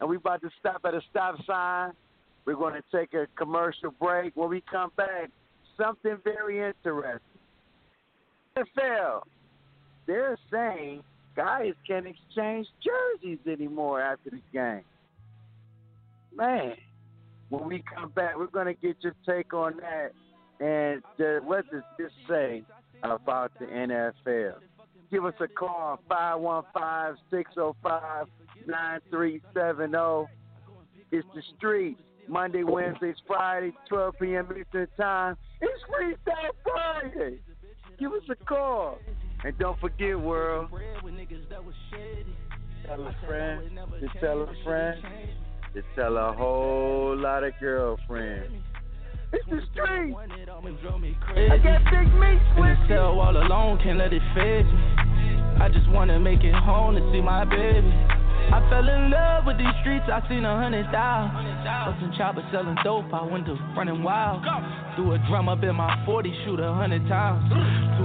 and 0.01 0.11
we 0.11 0.17
about 0.17 0.43
to 0.43 0.51
stop 0.59 0.81
at 0.85 0.95
a 0.95 1.01
stop 1.09 1.37
sign. 1.47 1.93
We're 2.45 2.57
going 2.57 2.75
to 2.75 2.83
take 2.97 3.15
a 3.15 3.29
commercial 3.37 3.93
break. 3.93 4.35
When 4.35 4.51
we 4.51 4.61
come 4.69 4.91
back, 4.97 5.31
something 5.81 6.19
very 6.25 6.59
interesting. 6.59 7.21
NFL, 8.57 9.23
they're 10.07 10.37
saying 10.51 11.05
guys 11.37 11.75
can't 11.87 12.07
exchange 12.07 12.67
jerseys 12.83 13.39
anymore 13.47 14.01
after 14.01 14.31
the 14.31 14.41
game. 14.53 14.83
Man, 16.35 16.75
when 17.51 17.69
we 17.69 17.85
come 17.95 18.11
back, 18.11 18.37
we're 18.37 18.47
going 18.49 18.67
to 18.67 18.75
get 18.75 18.97
your 19.01 19.15
take 19.25 19.55
on 19.55 19.77
that. 19.77 20.11
And 20.59 21.03
uh, 21.21 21.45
what 21.45 21.71
does 21.71 21.83
this 21.99 22.11
say 22.29 22.65
about 23.03 23.53
the 23.59 23.67
NFL? 23.67 24.55
Give 25.11 25.25
us 25.25 25.35
a 25.41 25.49
call, 25.49 26.01
515 26.09 27.23
605 27.31 28.27
9370. 28.67 30.33
It's 31.11 31.27
the 31.35 31.43
street. 31.57 31.99
Monday, 32.29 32.63
Wednesdays, 32.63 33.17
Friday, 33.27 33.73
12 33.89 34.15
p.m. 34.21 34.49
Eastern 34.59 34.87
Time. 34.97 35.37
It's 35.61 35.83
Freestyle 35.91 36.53
Friday. 36.63 37.41
Give 37.99 38.13
us 38.13 38.23
a 38.31 38.37
call. 38.45 38.99
And 39.45 39.59
don't 39.59 39.79
forget, 39.81 40.19
world, 40.19 40.71
tell 42.87 43.07
a 43.07 43.17
friend 43.27 43.79
to 44.01 44.21
tell 44.21 44.43
a 44.43 44.65
friend 44.65 45.03
to 45.75 45.83
tell 45.97 46.17
a 46.17 46.33
whole 46.33 47.17
lot 47.17 47.45
of 47.45 47.53
girlfriends. 47.61 48.53
It's 49.33 49.49
the 49.49 49.61
street. 49.73 50.15
I 50.15 51.57
got 51.59 51.81
big 51.89 52.09
meat 52.21 52.43
with 52.57 52.79
me. 52.79 52.89
cell 52.89 53.19
all 53.19 53.37
alone, 53.37 53.81
can't 53.83 53.99
let 53.99 54.13
it 54.13 54.23
phase 54.37 54.69
me. 54.69 54.85
I 55.61 55.69
just 55.73 55.89
wanna 55.91 56.21
make 56.21 56.45
it 56.45 56.55
home 56.55 56.95
to 56.95 57.03
see 57.13 57.21
my 57.21 57.45
baby. 57.45 57.89
I 58.53 58.61
fell 58.69 58.85
in 58.87 59.11
love 59.11 59.47
with 59.47 59.57
these 59.57 59.73
streets, 59.81 60.05
I 60.13 60.21
seen 60.29 60.45
a 60.45 60.57
hundred 60.57 60.85
hundred 60.85 60.93
thousand. 60.93 61.97
Bustin' 61.97 62.13
choppers 62.19 62.45
selling 62.53 62.77
dope, 62.85 63.09
I 63.15 63.25
went 63.25 63.47
to 63.47 63.55
running 63.77 64.03
wild. 64.03 64.45
Threw 64.97 65.13
a 65.13 65.19
drum 65.31 65.49
up 65.49 65.63
in 65.63 65.75
my 65.77 66.05
40, 66.05 66.29
shoot 66.45 66.61
a 66.61 66.75
hundred 66.75 67.09
times. 67.09 67.49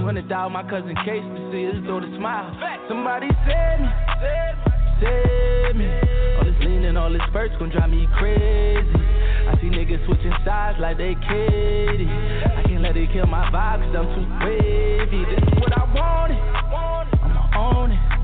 200 0.00 0.28
down 0.28 0.52
my 0.52 0.62
cousin 0.62 0.96
case 1.04 1.20
to 1.20 1.50
see 1.52 1.64
his 1.68 1.84
daughter 1.84 2.08
smile. 2.16 2.48
Somebody 2.88 3.28
save 3.44 3.80
me, 3.84 4.77
save 5.00 5.76
me. 5.76 5.88
All 6.38 6.44
this 6.44 6.58
lean 6.60 6.84
and 6.84 6.98
all 6.98 7.10
this 7.10 7.22
spurts 7.28 7.54
gon' 7.58 7.70
drive 7.70 7.90
me 7.90 8.06
crazy. 8.18 8.98
I 9.48 9.56
see 9.60 9.70
niggas 9.70 10.04
switching 10.06 10.34
sides 10.44 10.78
like 10.78 10.98
they 10.98 11.14
kitty. 11.14 12.08
I 12.08 12.62
can't 12.66 12.82
let 12.82 12.96
it 12.96 13.08
kill 13.12 13.26
my 13.26 13.50
vibe 13.50 13.80
cause 13.86 13.96
I'm 13.96 14.08
too 14.14 14.26
wavy. 14.44 15.24
This 15.24 15.40
is 15.40 15.54
what 15.60 15.72
I 15.72 15.84
wanted. 15.94 16.42
I'ma 17.24 17.42
own 17.56 17.92
it. 17.92 18.18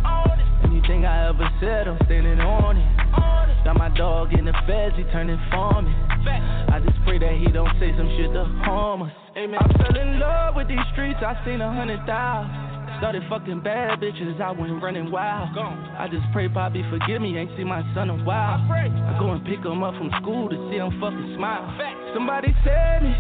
Anything 0.65 1.07
I 1.07 1.29
ever 1.29 1.49
said, 1.61 1.89
I'm 1.89 1.99
standing 2.05 2.41
on 2.41 2.77
it. 2.77 3.65
Got 3.65 3.79
my 3.79 3.89
dog 3.97 4.35
in 4.35 4.45
the 4.45 4.53
feds, 4.67 4.95
he 4.97 5.05
turning 5.05 5.41
for 5.51 5.81
me. 5.81 5.91
I 6.29 6.81
just 6.85 6.99
pray 7.05 7.19
that 7.19 7.33
he 7.41 7.51
don't 7.51 7.73
say 7.81 7.97
some 7.97 8.09
shit 8.19 8.33
to 8.35 8.45
harm 8.65 9.03
us. 9.03 9.13
I 9.37 9.47
fell 9.79 9.97
in 9.97 10.21
love 10.21 10.55
with 10.57 10.69
these 10.69 10.85
streets, 10.93 11.21
I 11.25 11.41
seen 11.47 11.61
a 11.63 11.73
hundred 11.73 12.05
thousand. 12.07 12.74
Started 12.99 13.23
fucking 13.29 13.61
bad 13.61 14.01
bitches, 14.01 14.41
I 14.41 14.51
went 14.53 14.83
running 14.83 15.11
wild. 15.11 15.51
I 15.99 16.09
just 16.09 16.25
pray 16.33 16.47
Bobby 16.47 16.83
forgive 16.91 17.21
me, 17.21 17.37
ain't 17.37 17.51
seen 17.57 17.67
my 17.67 17.83
son 17.95 18.09
in 18.09 18.21
a 18.21 18.25
while. 18.25 18.61
I 18.71 19.17
go 19.19 19.33
and 19.33 19.45
pick 19.45 19.61
him 19.61 19.83
up 19.83 19.95
from 19.95 20.11
school 20.23 20.49
to 20.49 20.57
see 20.71 20.77
him 20.77 20.99
fucking 21.01 21.35
smile. 21.37 21.67
Somebody 22.15 22.55
save 22.65 23.03
me, 23.03 23.13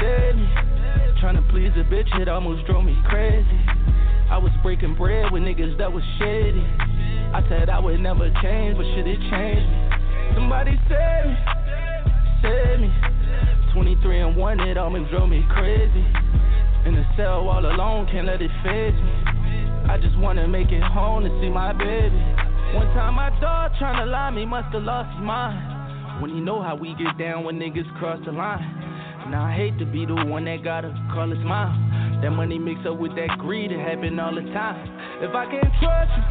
save 0.00 0.36
me. 0.36 0.48
Tryna 1.20 1.44
please 1.50 1.72
a 1.76 1.84
bitch, 1.92 2.08
it 2.20 2.28
almost 2.28 2.64
drove 2.66 2.84
me 2.84 2.96
crazy. 3.08 3.60
I 4.30 4.38
was 4.38 4.52
breaking 4.62 4.94
bread 4.94 5.32
with 5.32 5.42
niggas 5.42 5.76
that 5.78 5.92
was 5.92 6.04
shady. 6.18 6.64
I 7.34 7.44
said 7.48 7.68
I 7.68 7.80
would 7.80 8.00
never 8.00 8.30
change, 8.40 8.76
but 8.78 8.86
shit, 8.94 9.06
it 9.06 9.18
changed 9.28 9.68
me. 9.68 9.78
Somebody 10.34 10.78
save 10.88 11.26
me, 11.26 11.36
save 12.40 12.80
me. 12.80 12.90
23 13.74 14.20
and 14.20 14.36
1, 14.36 14.60
it 14.60 14.78
almost 14.78 15.10
drove 15.10 15.28
me 15.28 15.44
crazy. 15.50 16.29
In 16.86 16.94
the 16.94 17.04
cell 17.16 17.48
all 17.48 17.64
alone, 17.64 18.06
can't 18.10 18.26
let 18.26 18.40
it 18.40 18.50
phase 18.64 18.94
me. 18.94 19.12
I 19.88 19.98
just 20.00 20.16
wanna 20.18 20.48
make 20.48 20.72
it 20.72 20.82
home 20.82 21.24
to 21.24 21.30
see 21.40 21.50
my 21.50 21.72
baby. 21.72 22.16
One 22.72 22.86
time 22.94 23.14
my 23.14 23.28
dog 23.40 23.72
tryna 23.80 24.10
lie 24.10 24.30
me, 24.30 24.46
musta 24.46 24.78
lost 24.78 25.10
his 25.12 25.20
mind. 25.22 26.22
When 26.22 26.30
you 26.30 26.40
know 26.40 26.62
how 26.62 26.76
we 26.76 26.94
get 26.94 27.18
down 27.18 27.44
when 27.44 27.58
niggas 27.58 27.88
cross 27.98 28.18
the 28.24 28.32
line. 28.32 28.64
Now 29.28 29.44
I 29.44 29.52
hate 29.54 29.78
to 29.78 29.84
be 29.84 30.06
the 30.06 30.14
one 30.24 30.44
that 30.46 30.64
gotta 30.64 30.88
call 31.12 31.28
his 31.28 31.38
mom. 31.44 32.20
That 32.22 32.30
money 32.30 32.58
mix 32.58 32.80
up 32.86 32.98
with 32.98 33.14
that 33.16 33.38
greed, 33.38 33.72
it 33.72 33.80
happen 33.80 34.18
all 34.18 34.34
the 34.34 34.42
time. 34.52 34.80
If 35.20 35.34
I 35.34 35.44
can't 35.50 35.72
trust 35.80 36.12
you, 36.16 36.24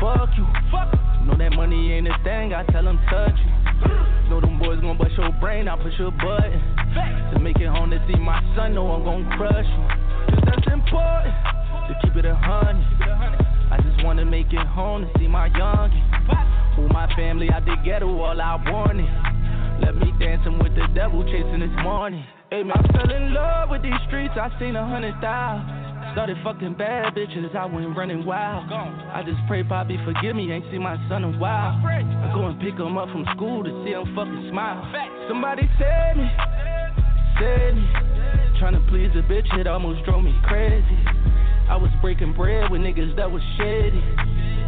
fuck 0.00 0.30
you. 0.36 0.46
Fuck. 0.72 0.92
Know 1.26 1.36
that 1.38 1.52
money 1.54 1.92
ain't 1.92 2.08
a 2.08 2.16
thing, 2.24 2.54
I 2.54 2.64
tell 2.72 2.84
them 2.84 2.98
touch 3.10 3.38
you. 3.38 4.30
Know 4.30 4.40
them 4.40 4.58
boys 4.58 4.80
gon' 4.80 4.98
bust 4.98 5.12
your 5.16 5.32
brain, 5.40 5.68
I 5.68 5.76
push 5.76 5.94
your 5.98 6.10
button. 6.10 6.87
To 7.32 7.38
make 7.38 7.56
it 7.56 7.68
home 7.68 7.90
to 7.90 7.98
see 8.06 8.18
my 8.18 8.40
son, 8.56 8.74
know 8.74 8.90
I'm 8.92 9.04
gon' 9.04 9.24
crush 9.36 9.66
you. 9.66 9.84
Cause 10.34 10.44
that's 10.46 10.66
important, 10.72 11.34
to 11.88 11.94
keep 12.02 12.16
it 12.16 12.24
a 12.24 12.34
hundred. 12.34 12.84
I 13.70 13.76
just 13.82 14.04
wanna 14.04 14.24
make 14.24 14.52
it 14.52 14.66
home 14.66 15.02
to 15.02 15.18
see 15.18 15.28
my 15.28 15.48
youngin'. 15.50 16.02
With 16.78 16.92
my 16.92 17.12
family 17.16 17.50
out 17.50 17.64
the 17.64 17.76
ghetto, 17.84 18.06
all 18.06 18.40
I 18.40 18.54
wanted. 18.70 19.08
Let 19.82 19.96
me 19.96 20.12
dancing 20.18 20.58
with 20.58 20.74
the 20.74 20.86
devil, 20.94 21.22
chasing 21.24 21.60
this 21.60 21.74
morning. 21.82 22.24
Hey 22.50 22.62
man, 22.62 22.76
I 22.78 22.92
fell 22.92 23.10
in 23.10 23.34
love 23.34 23.70
with 23.70 23.82
these 23.82 24.00
streets, 24.06 24.34
I 24.36 24.48
seen 24.58 24.74
a 24.76 24.86
hundred 24.86 25.14
thousand. 25.20 25.86
Started 26.12 26.38
fucking 26.42 26.74
bad 26.74 27.14
bitches, 27.14 27.54
I 27.54 27.66
went 27.66 27.96
running 27.96 28.24
wild. 28.24 28.70
I 28.72 29.22
just 29.26 29.38
pray 29.46 29.62
Bobby 29.62 29.98
forgive 30.04 30.34
me, 30.34 30.50
ain't 30.50 30.64
see 30.70 30.78
my 30.78 30.96
son 31.08 31.24
in 31.24 31.34
a 31.34 31.38
while. 31.38 31.78
I 31.84 32.32
go 32.34 32.46
and 32.46 32.58
pick 32.60 32.74
him 32.74 32.96
up 32.96 33.08
from 33.10 33.26
school 33.36 33.62
to 33.62 33.70
see 33.84 33.92
him 33.92 34.14
fucking 34.16 34.48
smile. 34.50 34.82
Somebody 35.28 35.68
save 35.78 36.16
me, 36.16 36.26
save 37.38 37.74
me. 37.74 37.88
Tryna 38.60 38.86
please 38.88 39.10
a 39.14 39.22
bitch, 39.22 39.46
it 39.58 39.66
almost 39.66 40.04
drove 40.04 40.22
me 40.22 40.34
crazy. 40.44 40.98
I 41.68 41.76
was 41.76 41.90
breaking 42.02 42.34
bread 42.34 42.70
with 42.70 42.80
niggas 42.80 43.14
that 43.16 43.30
was 43.30 43.42
shady. 43.56 44.02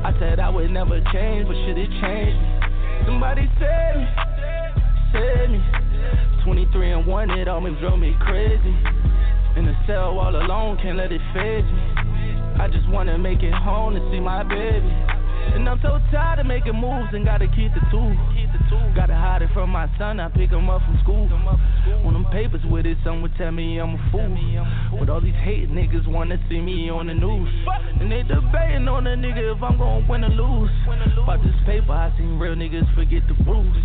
I 0.05 0.15
said 0.19 0.39
I 0.39 0.49
would 0.49 0.71
never 0.71 1.01
change, 1.13 1.47
but 1.47 1.57
shit, 1.67 1.77
it 1.77 1.91
changed 2.01 2.39
me. 2.39 2.61
Somebody 3.07 3.51
save 3.59 3.97
me, 3.97 4.07
save 5.13 5.51
me. 5.51 5.61
23 6.45 6.93
and 6.93 7.07
1, 7.07 7.31
it 7.31 7.49
almost 7.49 7.81
drove 7.81 7.99
me 7.99 8.17
crazy. 8.21 8.77
In 9.57 9.67
the 9.67 9.75
cell 9.87 10.19
all 10.19 10.35
alone, 10.35 10.79
can't 10.81 10.97
let 10.97 11.11
it 11.11 11.21
phase 11.35 11.65
me. 11.65 11.83
I 12.61 12.69
just 12.71 12.89
wanna 12.89 13.19
make 13.19 13.43
it 13.43 13.53
home 13.53 13.95
to 13.95 14.01
see 14.11 14.21
my 14.21 14.43
baby. 14.45 15.20
And 15.55 15.69
I'm 15.69 15.81
so 15.83 16.01
tired 16.11 16.39
of 16.39 16.47
making 16.47 16.75
moves 16.75 17.11
and 17.13 17.25
gotta 17.25 17.47
keep 17.49 17.73
the 17.75 17.81
two. 17.91 18.15
Gotta 18.95 19.15
hide 19.15 19.43
it 19.43 19.51
from 19.53 19.71
my 19.71 19.91
son, 19.99 20.21
I 20.21 20.29
pick 20.29 20.51
him 20.51 20.71
up 20.71 20.83
from 20.83 20.99
school. 21.03 21.27
When 22.03 22.15
them 22.15 22.27
papers 22.31 22.63
with 22.71 22.87
it, 22.87 22.99
some 23.05 23.23
would 23.23 23.35
tell 23.37 23.51
me 23.51 23.79
I'm 23.79 23.95
a 23.95 24.11
fool. 24.11 24.31
But 24.99 25.09
all 25.09 25.21
these 25.21 25.35
hate 25.43 25.71
niggas 25.71 26.07
wanna 26.07 26.39
see 26.49 26.61
me 26.61 26.91
on 26.91 27.09
the 27.09 27.15
news. 27.15 27.49
And 28.01 28.11
they 28.11 28.23
debating 28.23 28.89
on 28.89 29.07
a 29.07 29.17
nigga 29.17 29.57
if 29.57 29.63
I'm 29.63 29.79
gonna 29.79 30.07
win 30.09 30.25
or 30.25 30.31
lose. 30.31 30.71
About 31.23 31.43
this 31.43 31.55
paper, 31.67 31.93
I 31.93 32.13
seen 32.17 32.39
real 32.39 32.55
niggas 32.55 32.95
forget 32.95 33.23
the 33.29 33.35
rules. 33.45 33.77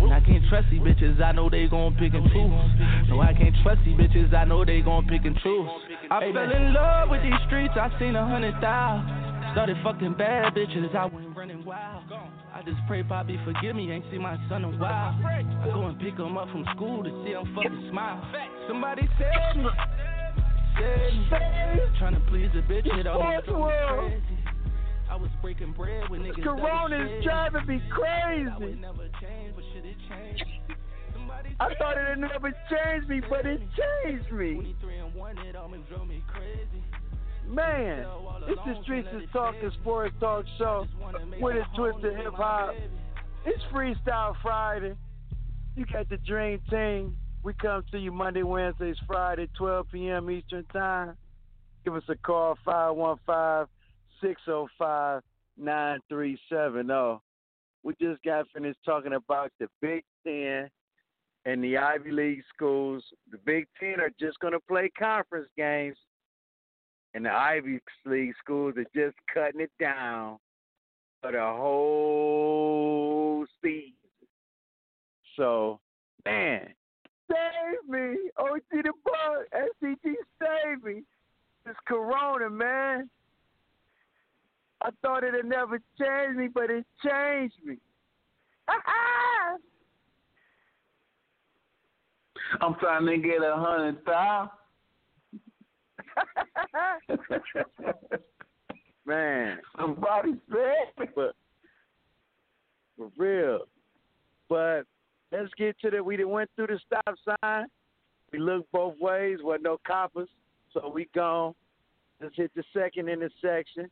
And 0.00 0.12
I 0.12 0.20
can't 0.20 0.44
trust 0.48 0.68
these 0.70 0.80
bitches, 0.80 1.20
I 1.22 1.32
know 1.32 1.48
they 1.48 1.66
gon' 1.66 1.96
pick 1.96 2.14
and 2.14 2.24
choose. 2.30 3.08
No, 3.08 3.20
I 3.20 3.32
can't 3.32 3.54
trust 3.62 3.80
these 3.84 3.96
bitches, 3.96 4.34
I 4.34 4.44
know 4.44 4.64
they 4.64 4.80
gon' 4.80 5.06
pick 5.06 5.24
and 5.24 5.36
choose. 5.42 5.68
I 6.10 6.20
fell 6.32 6.50
in 6.50 6.72
love 6.72 7.10
with 7.10 7.22
these 7.22 7.40
streets, 7.46 7.74
I 7.76 7.90
seen 7.98 8.14
a 8.16 8.26
hundred 8.26 8.54
thousand. 8.60 9.33
Started 9.54 9.76
fucking 9.84 10.14
bad 10.14 10.52
bitches, 10.52 10.96
I 10.96 11.06
went 11.06 11.36
running 11.36 11.64
wild. 11.64 12.02
I 12.52 12.60
just 12.64 12.78
pray 12.88 13.02
Bobby 13.02 13.38
forgive 13.44 13.76
me, 13.76 13.88
ain't 13.92 14.04
see 14.10 14.18
my 14.18 14.36
son 14.48 14.64
in 14.64 14.74
a 14.74 14.78
while. 14.78 15.14
I 15.24 15.44
go 15.72 15.86
and 15.86 15.96
pick 16.00 16.14
him 16.18 16.36
up 16.36 16.50
from 16.50 16.64
school 16.74 17.04
to 17.04 17.10
see 17.24 17.30
him 17.30 17.54
fucking 17.54 17.88
smile. 17.88 18.20
Somebody 18.66 19.08
save 19.16 19.62
me, 19.62 19.70
save 20.74 21.14
me. 21.14 21.28
Trying 22.00 22.14
to 22.14 22.20
please 22.28 22.50
a 22.54 22.62
bitch, 22.66 22.98
it 22.98 23.06
almost 23.06 23.46
drove 23.46 23.68
me 23.68 24.18
crazy. 24.18 24.38
I 25.08 25.14
was 25.14 25.30
breaking 25.40 25.72
bread 25.72 26.10
with 26.10 26.22
niggas. 26.22 26.42
Corona's 26.42 27.22
driving 27.22 27.66
me 27.68 27.80
crazy. 27.94 28.82
I 31.60 31.74
thought 31.78 31.96
it 31.96 32.08
would 32.08 32.18
never 32.18 32.52
change 32.68 33.08
me, 33.08 33.20
but 33.30 33.46
it 33.46 33.60
changed 34.04 34.32
me. 34.32 34.74
Man, 37.46 38.06
it's 38.48 38.60
the 38.66 38.74
Streets 38.82 39.08
is 39.14 39.28
Talking 39.32 39.70
Sports 39.80 40.14
Talk 40.18 40.44
Show 40.58 40.86
with 41.40 41.56
a 41.56 41.76
twist 41.76 42.04
of 42.04 42.16
hip 42.16 42.32
hop. 42.34 42.74
It's 43.44 43.62
Freestyle 43.72 44.34
Friday. 44.42 44.94
You 45.76 45.84
got 45.92 46.08
the 46.08 46.16
Dream 46.18 46.60
Team. 46.70 47.16
We 47.42 47.52
come 47.54 47.84
to 47.90 47.98
you 47.98 48.10
Monday, 48.10 48.42
Wednesdays, 48.42 48.96
Friday, 49.06 49.48
12 49.58 49.86
p.m. 49.92 50.30
Eastern 50.30 50.64
Time. 50.72 51.16
Give 51.84 51.94
us 51.94 52.02
a 52.08 52.16
call, 52.16 52.56
515 52.64 53.68
605 54.22 55.22
9370. 55.58 57.20
We 57.82 57.94
just 58.00 58.22
got 58.22 58.46
finished 58.54 58.78
talking 58.84 59.12
about 59.12 59.52
the 59.60 59.68
Big 59.82 60.02
Ten 60.26 60.70
and 61.44 61.62
the 61.62 61.76
Ivy 61.76 62.10
League 62.10 62.42
schools. 62.54 63.04
The 63.30 63.38
Big 63.38 63.66
Ten 63.78 64.00
are 64.00 64.10
just 64.18 64.38
going 64.40 64.54
to 64.54 64.60
play 64.60 64.90
conference 64.98 65.48
games 65.56 65.98
and 67.14 67.24
the 67.24 67.30
Ivy 67.30 67.80
League 68.04 68.34
schools 68.42 68.74
are 68.76 68.84
just 68.94 69.16
cutting 69.32 69.60
it 69.60 69.70
down 69.80 70.38
for 71.22 71.32
the 71.32 71.40
whole 71.40 72.66
season. 73.62 73.92
So, 75.36 75.80
man, 76.24 76.68
save 77.30 77.88
me. 77.88 78.16
OG 78.36 78.60
the 78.70 78.92
Bug, 79.04 79.46
SCG, 79.82 80.14
save 80.40 80.82
me. 80.82 81.02
It's 81.66 81.78
Corona, 81.86 82.50
man. 82.50 83.08
I 84.82 84.90
thought 85.00 85.24
it 85.24 85.34
had 85.34 85.46
never 85.46 85.80
changed 85.98 86.36
me, 86.36 86.48
but 86.52 86.68
it 86.68 86.84
changed 87.02 87.54
me. 87.64 87.78
I'm 92.60 92.74
trying 92.74 93.06
to 93.06 93.16
get 93.16 93.42
a 93.42 93.56
hundred 93.56 94.04
thousand. 94.04 94.50
Man, 99.06 99.58
somebody 99.78 100.34
said, 100.50 101.08
but 101.14 101.34
for 102.96 103.10
real. 103.16 103.60
But 104.48 104.84
let's 105.32 105.52
get 105.58 105.78
to 105.80 105.90
the. 105.90 106.02
We 106.02 106.16
done 106.16 106.30
went 106.30 106.50
through 106.56 106.68
the 106.68 106.80
stop 106.86 107.14
sign. 107.42 107.66
We 108.32 108.38
looked 108.38 108.72
both 108.72 108.94
ways. 109.00 109.38
Wasn't 109.42 109.64
no 109.64 109.78
coppers, 109.86 110.28
so 110.72 110.90
we 110.92 111.08
gone. 111.14 111.54
Let's 112.20 112.36
hit 112.36 112.50
the 112.54 112.64
second 112.72 113.08
intersection. 113.08 113.90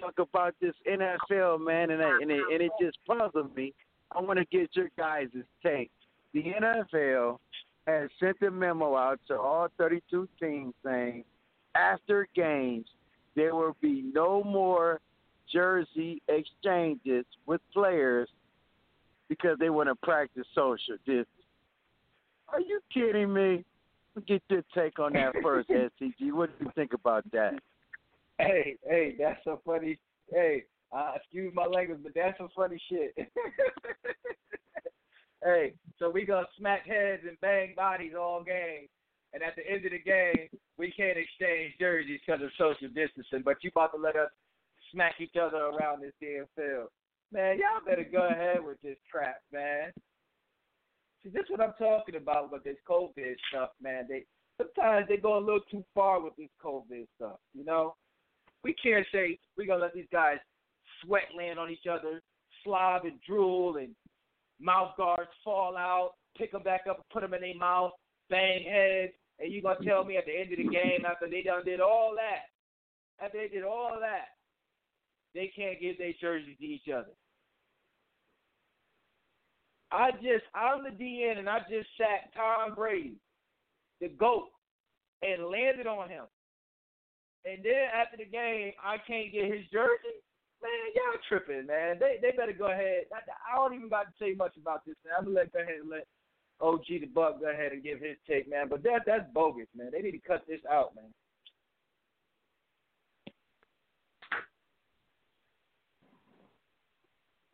Talk 0.00 0.18
about 0.18 0.54
this 0.60 0.74
NFL, 0.88 1.64
man, 1.64 1.90
and, 1.90 2.00
I, 2.00 2.18
and, 2.22 2.30
it, 2.30 2.42
and 2.52 2.62
it 2.62 2.70
just 2.80 2.96
puzzled 3.06 3.54
me. 3.56 3.74
I 4.12 4.20
want 4.20 4.38
to 4.38 4.44
get 4.44 4.70
your 4.74 4.88
guys' 4.96 5.28
take. 5.64 5.90
The 6.32 6.44
NFL 6.44 7.38
has 7.86 8.08
sent 8.20 8.36
a 8.42 8.50
memo 8.50 8.96
out 8.96 9.18
to 9.28 9.36
all 9.36 9.68
32 9.78 10.28
teams 10.40 10.74
saying 10.84 11.24
after 11.74 12.28
games, 12.34 12.86
there 13.36 13.54
will 13.54 13.76
be 13.80 14.02
no 14.14 14.42
more 14.42 15.00
jersey 15.52 16.22
exchanges 16.28 17.24
with 17.46 17.60
players 17.72 18.28
because 19.28 19.58
they 19.58 19.70
want 19.70 19.88
to 19.88 19.94
practice 19.94 20.46
social 20.54 20.96
distance. 21.06 21.26
Are 22.48 22.60
you 22.60 22.80
kidding 22.92 23.32
me? 23.32 23.64
Get 24.26 24.42
your 24.50 24.64
take 24.74 24.98
on 24.98 25.12
that 25.12 25.34
first, 25.42 25.68
SCG. 25.70 26.32
What 26.32 26.50
do 26.58 26.64
you 26.64 26.72
think 26.74 26.92
about 26.92 27.30
that? 27.30 27.54
Hey, 28.38 28.76
hey, 28.84 29.14
that's 29.18 29.38
so 29.44 29.60
funny. 29.64 29.98
Hey, 30.30 30.64
uh, 30.92 31.12
excuse 31.16 31.52
my 31.54 31.66
language, 31.66 32.00
but 32.02 32.12
that's 32.14 32.36
some 32.38 32.48
funny 32.54 32.80
shit. 32.88 33.14
hey, 35.44 35.74
so 35.98 36.10
we 36.10 36.24
gonna 36.24 36.46
smack 36.58 36.86
heads 36.86 37.22
and 37.28 37.40
bang 37.40 37.74
bodies 37.76 38.12
all 38.18 38.42
game, 38.42 38.88
and 39.32 39.42
at 39.42 39.54
the 39.56 39.66
end 39.68 39.84
of 39.84 39.92
the 39.92 40.02
game, 40.02 40.48
we 40.78 40.90
can't 40.92 41.18
exchange 41.18 41.74
jerseys 41.78 42.20
because 42.24 42.42
of 42.42 42.50
social 42.58 42.88
distancing. 42.88 43.42
But 43.44 43.62
you 43.62 43.70
about 43.70 43.92
to 43.94 44.00
let 44.00 44.16
us 44.16 44.30
smack 44.92 45.20
each 45.20 45.36
other 45.40 45.70
around 45.70 46.02
this 46.02 46.14
damn 46.20 46.46
field, 46.56 46.88
man? 47.32 47.58
Y'all 47.58 47.84
better 47.84 48.06
go 48.10 48.28
ahead 48.28 48.64
with 48.64 48.80
this 48.82 48.98
crap, 49.10 49.38
man. 49.52 49.92
See, 51.22 51.30
this 51.30 51.44
is 51.44 51.50
what 51.50 51.60
I'm 51.60 51.74
talking 51.78 52.16
about 52.16 52.50
with 52.50 52.64
this 52.64 52.78
COVID 52.88 53.36
stuff, 53.50 53.70
man. 53.82 54.06
They 54.08 54.24
sometimes 54.56 55.06
they 55.08 55.16
go 55.16 55.38
a 55.38 55.40
little 55.40 55.60
too 55.70 55.84
far 55.94 56.20
with 56.20 56.34
this 56.36 56.50
COVID 56.64 57.06
stuff. 57.16 57.38
You 57.54 57.64
know, 57.64 57.94
we 58.64 58.74
can't 58.82 59.06
say 59.12 59.38
we're 59.56 59.66
gonna 59.66 59.82
let 59.82 59.94
these 59.94 60.10
guys 60.12 60.38
sweat 61.04 61.28
land 61.36 61.58
on 61.58 61.70
each 61.70 61.86
other, 61.90 62.20
slob 62.64 63.04
and 63.04 63.20
drool, 63.26 63.76
and 63.76 63.94
mouth 64.60 64.96
guards 64.96 65.30
fall 65.44 65.76
out, 65.76 66.12
pick 66.36 66.52
them 66.52 66.62
back 66.62 66.82
up 66.88 66.96
and 66.96 67.08
put 67.12 67.22
them 67.22 67.34
in 67.34 67.40
their 67.40 67.56
mouth, 67.56 67.92
bang 68.28 68.64
heads, 68.64 69.12
and 69.40 69.52
you 69.52 69.62
gonna 69.62 69.78
tell 69.84 70.04
me 70.04 70.16
at 70.16 70.26
the 70.26 70.36
end 70.36 70.52
of 70.52 70.58
the 70.58 70.64
game 70.64 71.04
after 71.08 71.28
they 71.28 71.42
done 71.42 71.64
did 71.64 71.80
all 71.80 72.14
that, 72.16 73.24
after 73.24 73.38
they 73.38 73.48
did 73.48 73.64
all 73.64 73.96
that, 74.00 74.36
they 75.34 75.50
can't 75.54 75.80
give 75.80 75.98
their 75.98 76.12
jerseys 76.20 76.56
to 76.58 76.64
each 76.66 76.88
other. 76.92 77.12
I 79.92 80.12
just 80.12 80.44
I'm 80.54 80.84
the 80.84 80.90
DN 80.90 81.38
and 81.38 81.48
I 81.48 81.60
just 81.70 81.88
sat 81.96 82.32
Tom 82.36 82.74
Brady, 82.74 83.16
the 84.00 84.08
GOAT, 84.08 84.48
and 85.22 85.46
landed 85.46 85.86
on 85.86 86.08
him. 86.08 86.24
And 87.44 87.64
then 87.64 87.88
after 87.94 88.18
the 88.18 88.26
game, 88.28 88.72
I 88.84 88.98
can't 88.98 89.32
get 89.32 89.50
his 89.50 89.64
jersey. 89.72 90.20
Man, 90.62 90.92
y'all 90.94 91.20
tripping, 91.26 91.66
man. 91.66 91.96
They 91.98 92.18
they 92.20 92.36
better 92.36 92.52
go 92.52 92.70
ahead. 92.70 93.08
I, 93.12 93.24
I 93.48 93.56
don't 93.56 93.74
even 93.74 93.88
got 93.88 94.04
to 94.04 94.12
say 94.20 94.34
much 94.34 94.56
about 94.60 94.84
this. 94.84 94.96
Man. 95.04 95.14
I'm 95.18 95.24
gonna 95.24 95.36
let 95.36 95.52
go 95.52 95.60
ahead 95.60 95.80
and 95.80 95.90
let 95.90 96.06
OG 96.60 96.84
the 96.88 97.06
Buck 97.14 97.40
go 97.40 97.50
ahead 97.50 97.72
and 97.72 97.82
give 97.82 98.00
his 98.00 98.16
take, 98.28 98.48
man. 98.48 98.68
But 98.68 98.82
that 98.82 99.02
that's 99.06 99.24
bogus, 99.32 99.66
man. 99.76 99.90
They 99.92 100.00
need 100.00 100.12
to 100.12 100.18
cut 100.18 100.44
this 100.46 100.60
out, 100.70 100.94
man. 100.94 101.04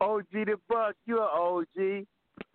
OG 0.01 0.25
the 0.31 0.59
Buck, 0.69 0.95
you're 1.05 1.21
OG. 1.21 2.05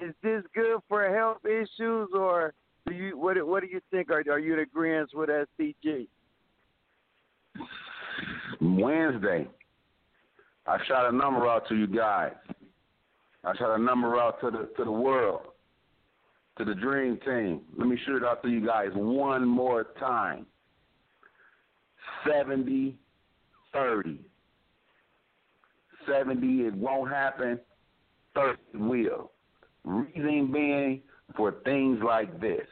Is 0.01 0.15
this 0.23 0.43
good 0.55 0.79
for 0.89 1.09
health 1.15 1.45
issues, 1.45 2.09
or 2.15 2.55
do 2.87 2.95
you 2.95 3.19
what? 3.19 3.45
What 3.47 3.63
do 3.63 3.69
you 3.69 3.81
think? 3.91 4.11
Are 4.11 4.23
are 4.31 4.39
you 4.39 4.55
in 4.55 4.61
agreement 4.61 5.11
with 5.15 5.29
SCG? 5.29 6.07
Wednesday, 8.61 9.49
I 10.67 10.79
shot 10.87 11.13
a 11.13 11.17
number 11.17 11.49
out 11.49 11.67
to 11.69 11.75
you 11.75 11.87
guys. 11.87 12.33
I 13.45 13.57
shot 13.57 13.79
a 13.79 13.83
number 13.83 14.17
out 14.19 14.41
to 14.41 14.51
the 14.51 14.71
to 14.77 14.85
the 14.85 14.93
world, 14.93 15.41
to 16.59 16.65
the 16.65 16.75
dream 16.75 17.19
team. 17.25 17.63
Let 17.77 17.89
me 17.89 17.99
shoot 18.05 18.17
it 18.17 18.25
out 18.25 18.43
to 18.43 18.49
you 18.49 18.65
guys 18.65 18.91
one 18.95 19.47
more 19.47 19.89
time. 19.99 20.47
70 22.27 22.99
30. 23.73 24.21
70, 26.07 26.47
it 26.63 26.75
won't 26.75 27.11
happen. 27.11 27.59
30 28.35 28.59
will. 28.75 29.31
Reason 29.85 30.53
being 30.53 31.03
for 31.37 31.53
things 31.65 32.01
like 32.05 32.41
this. 32.41 32.67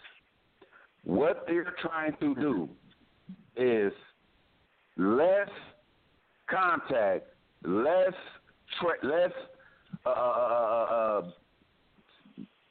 What 1.04 1.44
they're 1.46 1.74
trying 1.80 2.16
to 2.20 2.34
do 2.34 2.68
is 3.56 3.92
less 4.96 5.48
contact, 6.48 7.26
less 7.64 8.12
tra- 8.80 9.08
less 9.08 9.32
uh, 10.04 10.10
uh, 10.10 10.86
uh, 10.90 11.22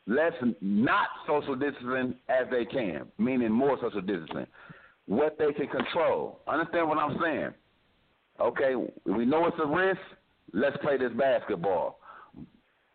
less 0.10 0.34
not 0.60 1.08
social 1.28 1.56
distancing 1.56 2.16
as 2.30 2.48
they 2.50 2.66
can, 2.66 3.06
meaning 3.20 3.52
more 3.52 3.78
social 3.80 4.02
distancing. 4.02 4.48
What 5.06 5.38
they 5.38 5.54
can 5.54 5.68
control. 5.68 6.40
Understand 6.48 6.90
what 6.90 6.98
I'm 6.98 7.18
saying? 7.22 7.54
Okay, 8.42 8.74
we 9.06 9.26
know 9.26 9.46
it's 9.46 9.58
a 9.64 9.68
risk, 9.68 10.00
let's 10.52 10.76
play 10.78 10.98
this 10.98 11.12
basketball. 11.14 12.00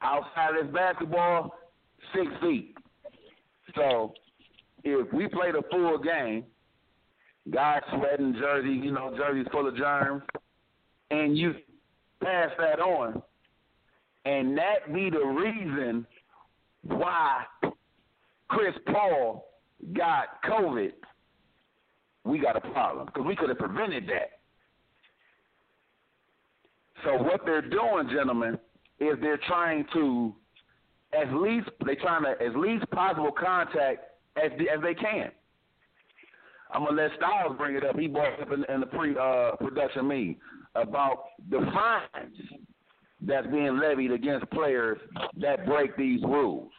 Outside 0.02 0.56
of 0.56 0.66
this 0.66 0.74
basketball, 0.74 1.54
six 2.14 2.26
feet. 2.42 2.74
So 3.76 4.12
if 4.82 5.12
we 5.12 5.28
played 5.28 5.54
a 5.54 5.62
full 5.70 5.98
game, 5.98 6.44
guys 7.52 7.82
sweating, 7.96 8.34
jersey, 8.40 8.70
you 8.70 8.90
know, 8.90 9.14
jerseys 9.16 9.46
full 9.52 9.68
of 9.68 9.76
germs, 9.76 10.22
and 11.10 11.38
you 11.38 11.54
pass 12.22 12.50
that 12.58 12.80
on, 12.80 13.22
and 14.24 14.58
that 14.58 14.92
be 14.92 15.10
the 15.10 15.24
reason 15.24 16.06
why 16.86 17.44
Chris 18.48 18.74
Paul 18.86 19.46
got 19.96 20.42
COVID, 20.48 20.92
we 22.24 22.38
got 22.38 22.56
a 22.56 22.60
problem 22.60 23.06
because 23.06 23.24
we 23.26 23.36
could 23.36 23.48
have 23.48 23.58
prevented 23.58 24.06
that. 24.08 24.38
So 27.04 27.22
what 27.22 27.40
they're 27.44 27.60
doing, 27.60 28.08
gentlemen, 28.10 28.58
is 28.98 29.16
they're 29.20 29.40
trying 29.46 29.84
to 29.92 30.34
as 31.12 31.28
least 31.34 31.68
they're 31.84 31.96
trying 31.96 32.22
to 32.24 32.30
as 32.44 32.54
least 32.56 32.88
possible 32.90 33.30
contact 33.32 34.04
as 34.42 34.50
as 34.52 34.82
they 34.82 34.94
can. 34.94 35.30
I'm 36.72 36.84
gonna 36.84 37.02
let 37.02 37.10
Styles 37.16 37.56
bring 37.56 37.76
it 37.76 37.84
up. 37.84 37.98
He 37.98 38.08
brought 38.08 38.32
it 38.32 38.40
up 38.40 38.52
in, 38.52 38.64
in 38.72 38.80
the 38.80 38.86
pre 38.86 39.16
uh, 39.16 39.52
production 39.56 40.08
me 40.08 40.38
about 40.74 41.24
the 41.50 41.58
fines 41.58 42.36
that's 43.26 43.46
being 43.46 43.78
levied 43.78 44.12
against 44.12 44.50
players 44.50 44.98
that 45.38 45.66
break 45.66 45.96
these 45.96 46.22
rules. 46.22 46.70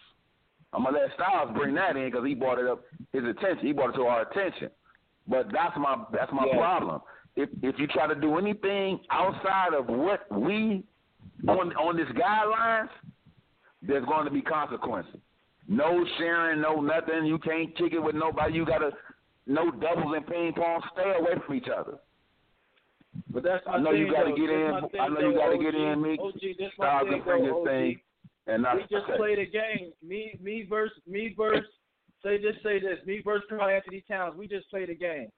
I'm 0.73 0.83
gonna 0.83 0.97
let 0.97 1.13
Styles 1.15 1.51
bring 1.55 1.75
that 1.75 1.95
in 1.95 2.11
because 2.11 2.25
he 2.25 2.35
brought 2.35 2.59
it 2.59 2.67
up 2.67 2.83
his 3.13 3.23
attention. 3.23 3.65
He 3.65 3.71
brought 3.71 3.91
it 3.91 3.97
to 3.97 4.03
our 4.03 4.29
attention. 4.29 4.69
But 5.27 5.47
that's 5.51 5.75
my 5.77 6.03
that's 6.11 6.31
my 6.31 6.45
yeah. 6.51 6.57
problem. 6.57 7.01
If 7.35 7.49
if 7.61 7.75
you 7.79 7.87
try 7.87 8.07
to 8.07 8.15
do 8.15 8.37
anything 8.37 8.99
outside 9.11 9.73
of 9.73 9.87
what 9.87 10.29
we 10.31 10.83
on 11.47 11.73
on 11.73 11.97
this 11.97 12.07
guidelines, 12.09 12.89
there's 13.81 14.05
going 14.05 14.25
to 14.25 14.31
be 14.31 14.41
consequences. 14.41 15.19
No 15.67 16.05
sharing, 16.17 16.61
no 16.61 16.81
nothing. 16.81 17.25
You 17.25 17.39
can't 17.39 17.75
kick 17.77 17.93
it 17.93 17.99
with 17.99 18.15
nobody. 18.15 18.53
You 18.53 18.65
gotta 18.65 18.91
no 19.47 19.71
doubles 19.71 20.13
and 20.15 20.27
ping 20.27 20.53
pong. 20.53 20.81
Stay 20.93 21.13
away 21.17 21.33
from 21.45 21.55
each 21.55 21.67
other. 21.75 21.97
But 23.29 23.43
that's 23.43 23.63
I 23.67 23.79
know 23.79 23.91
you 23.91 24.11
got 24.11 24.23
to 24.23 24.31
get 24.31 24.49
in. 24.49 24.71
I 24.99 25.07
know 25.07 25.29
you 25.29 25.35
got 25.35 25.51
to 25.51 25.57
get 25.57 25.75
in, 25.75 26.01
me. 26.01 26.17
OG, 26.21 26.39
this 26.57 26.71
my 26.77 27.03
thing, 27.03 27.21
though, 27.25 27.61
OG. 27.61 27.67
thing. 27.67 27.99
And 28.47 28.65
we 28.75 28.81
just 28.81 29.09
okay. 29.09 29.17
played 29.17 29.39
a 29.39 29.45
game. 29.45 29.91
Me, 30.03 30.37
me 30.41 30.65
versus 30.69 30.97
me 31.07 31.33
versus. 31.35 31.65
Say 32.23 32.37
just 32.37 32.63
say 32.63 32.79
this. 32.79 32.97
Me 33.05 33.21
versus 33.23 33.45
Karl 33.49 33.69
Anthony 33.69 34.03
Towns. 34.07 34.35
We 34.37 34.47
just 34.47 34.69
played 34.69 34.89
a 34.89 34.95
game. 34.95 35.29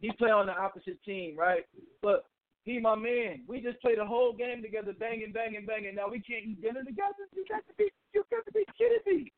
He 0.00 0.12
play 0.12 0.30
on 0.30 0.46
the 0.46 0.52
opposite 0.52 1.02
team, 1.04 1.36
right? 1.36 1.64
But 2.02 2.24
he 2.64 2.78
my 2.78 2.94
man. 2.94 3.42
We 3.48 3.60
just 3.60 3.80
played 3.80 3.98
a 3.98 4.04
whole 4.04 4.32
game 4.32 4.62
together, 4.62 4.92
banging, 4.98 5.32
banging, 5.32 5.66
banging. 5.66 5.94
Now 5.94 6.08
we 6.10 6.20
can't 6.20 6.44
eat 6.44 6.60
dinner 6.60 6.84
together. 6.84 7.26
You 7.34 7.44
got 7.48 7.66
to 7.66 7.74
be, 7.78 7.90
you 8.12 8.24
got 8.30 8.44
to 8.44 8.52
be 8.52 8.64
kidding 8.76 8.98
me. 9.06 9.32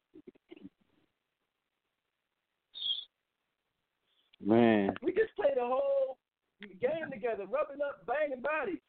Man. 4.45 4.95
We 5.03 5.13
just 5.13 5.35
played 5.37 5.59
a 5.59 5.67
whole 5.67 6.19
game 6.61 7.11
together, 7.13 7.45
rubbing 7.45 7.81
up, 7.87 8.07
banging 8.07 8.43
bodies. 8.43 8.81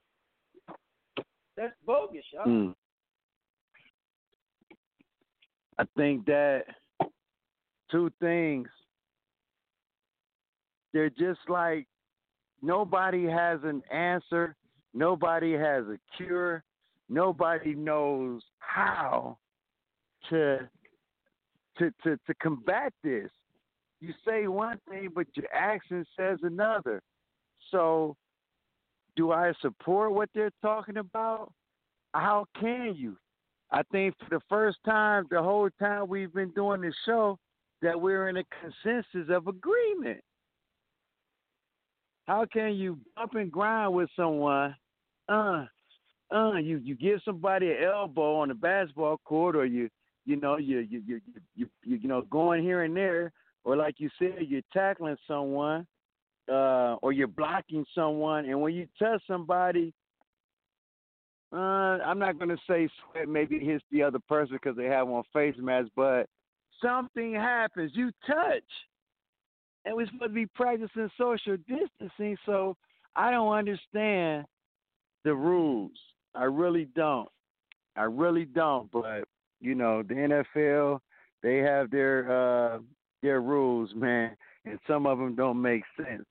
That's 1.55 1.73
bogus, 1.86 2.23
y'all. 2.34 2.45
Mm. 2.45 2.75
I 5.77 5.84
think 5.95 6.25
that 6.25 6.63
two 7.91 8.12
things. 8.19 8.67
They're 10.93 11.10
just 11.10 11.39
like 11.47 11.88
nobody 12.62 13.25
has 13.25 13.60
an 13.63 13.84
answer, 13.91 14.55
nobody 14.93 15.53
has 15.53 15.86
a 15.86 15.97
cure, 16.17 16.63
nobody 17.10 17.75
knows 17.75 18.41
how 18.60 19.38
to 20.29 20.69
to 21.77 21.91
to, 22.03 22.17
to 22.17 22.34
combat 22.41 22.93
this. 23.03 23.29
You 24.01 24.13
say 24.25 24.47
one 24.47 24.79
thing, 24.89 25.10
but 25.13 25.27
your 25.36 25.53
action 25.53 26.05
says 26.17 26.39
another. 26.41 27.01
So, 27.71 28.15
do 29.15 29.32
I 29.32 29.53
support 29.62 30.13
what 30.13 30.29
they're 30.34 30.51
talking 30.62 30.97
about? 30.97 31.51
How 32.13 32.45
can 32.60 32.95
you? 32.95 33.17
I 33.71 33.84
think 33.91 34.15
for 34.19 34.29
the 34.29 34.41
first 34.49 34.77
time, 34.86 35.25
the 35.29 35.41
whole 35.41 35.69
time 35.79 36.08
we've 36.08 36.34
been 36.34 36.51
doing 36.51 36.82
this 36.82 36.95
show, 37.05 37.38
that 37.82 37.99
we're 37.99 38.29
in 38.29 38.38
a 38.38 38.43
consensus 38.62 39.29
of 39.29 39.47
agreement. 39.47 40.21
How 42.27 42.45
can 42.51 42.73
you 42.75 42.99
bump 43.15 43.36
and 43.36 43.51
grind 43.51 43.93
with 43.93 44.10
someone? 44.15 44.75
Uh, 45.27 45.65
uh, 46.32 46.53
you 46.58 46.77
you 46.77 46.95
give 46.95 47.21
somebody 47.25 47.71
an 47.71 47.84
elbow 47.84 48.36
on 48.36 48.49
the 48.49 48.53
basketball 48.53 49.17
court, 49.25 49.55
or 49.55 49.65
you 49.65 49.89
you 50.25 50.36
know 50.36 50.58
you 50.58 50.79
you 50.79 51.01
you 51.05 51.21
you 51.55 51.67
you, 51.84 51.97
you 51.97 52.08
know 52.08 52.21
going 52.23 52.63
here 52.63 52.84
and 52.84 52.95
there, 52.95 53.32
or 53.63 53.75
like 53.75 53.95
you 53.97 54.10
said, 54.19 54.45
you're 54.47 54.62
tackling 54.71 55.17
someone, 55.27 55.88
uh, 56.49 56.95
or 57.01 57.12
you're 57.12 57.27
blocking 57.27 57.85
someone, 57.93 58.45
and 58.45 58.59
when 58.62 58.73
you 58.73 58.88
touch 58.97 59.21
somebody, 59.27 59.93
uh, 61.51 61.55
I'm 62.05 62.19
not 62.19 62.38
going 62.38 62.49
to 62.49 62.57
say 62.67 62.88
sweat 63.12 63.27
maybe 63.27 63.55
it 63.55 63.63
hits 63.63 63.83
the 63.91 64.03
other 64.03 64.19
person 64.27 64.57
because 64.62 64.77
they 64.77 64.85
have 64.85 65.07
on 65.07 65.23
face 65.33 65.55
masks, 65.57 65.89
but 65.95 66.27
something 66.81 67.33
happens. 67.33 67.91
You 67.95 68.12
touch, 68.27 68.63
and 69.85 69.95
we're 69.95 70.05
supposed 70.07 70.23
to 70.23 70.29
be 70.29 70.45
practicing 70.45 71.09
social 71.17 71.57
distancing, 71.67 72.38
so 72.45 72.75
I 73.15 73.31
don't 73.31 73.51
understand 73.53 74.45
the 75.23 75.33
rules. 75.33 75.91
I 76.35 76.43
really 76.43 76.88
don't. 76.95 77.29
I 77.95 78.03
really 78.03 78.45
don't. 78.45 78.91
But 78.91 79.23
you 79.59 79.75
know, 79.75 80.03
the 80.03 80.43
NFL, 80.57 80.99
they 81.41 81.57
have 81.57 81.89
their 81.89 82.75
uh, 82.75 82.79
their 83.21 83.41
rules, 83.41 83.89
man, 83.95 84.35
and 84.65 84.79
some 84.88 85.05
of 85.05 85.17
them 85.17 85.35
don't 85.35 85.62
make 85.62 85.83
sense. 85.97 86.25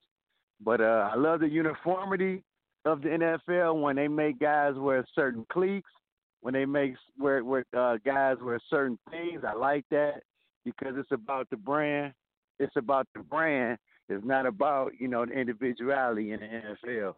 But 0.63 0.81
uh, 0.81 1.09
I 1.13 1.15
love 1.15 1.39
the 1.39 1.49
uniformity 1.49 2.43
of 2.85 3.01
the 3.01 3.09
NFL 3.09 3.81
when 3.81 3.95
they 3.95 4.07
make 4.07 4.39
guys 4.39 4.73
wear 4.75 5.05
certain 5.13 5.45
cliques, 5.51 5.91
when 6.41 6.53
they 6.53 6.65
make 6.65 6.95
wear, 7.17 7.43
uh, 7.77 7.97
guys 8.05 8.37
wear 8.41 8.59
certain 8.69 8.97
things. 9.09 9.43
I 9.47 9.53
like 9.53 9.85
that 9.91 10.23
because 10.65 10.93
it's 10.97 11.11
about 11.11 11.49
the 11.49 11.57
brand. 11.57 12.13
It's 12.59 12.75
about 12.75 13.07
the 13.15 13.21
brand. 13.21 13.77
It's 14.09 14.25
not 14.25 14.45
about 14.45 14.93
you 14.99 15.07
know 15.07 15.25
the 15.25 15.33
individuality 15.33 16.31
in 16.31 16.39
the 16.39 16.87
NFL. 16.89 17.15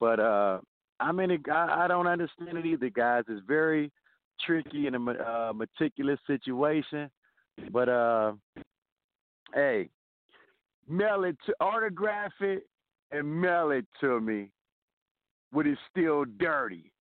But 0.00 0.20
uh, 0.20 0.60
I, 1.00 1.10
I 1.50 1.86
don't 1.88 2.06
understand 2.06 2.58
it 2.58 2.66
either, 2.66 2.90
guys. 2.90 3.24
It's 3.28 3.42
very 3.46 3.90
tricky 4.44 4.86
and 4.86 4.96
a 4.96 5.10
uh, 5.10 5.52
meticulous 5.52 6.18
situation. 6.26 7.10
But 7.72 7.88
uh, 7.88 8.32
hey, 9.54 9.88
mail 10.88 11.24
it 11.24 11.36
to 11.46 11.54
autograph 11.60 12.32
it 12.40 12.66
and 13.10 13.40
mail 13.40 13.70
it 13.70 13.86
to 14.00 14.20
me 14.20 14.50
when 15.52 15.66
it's 15.66 15.80
still 15.90 16.24
dirty. 16.38 16.92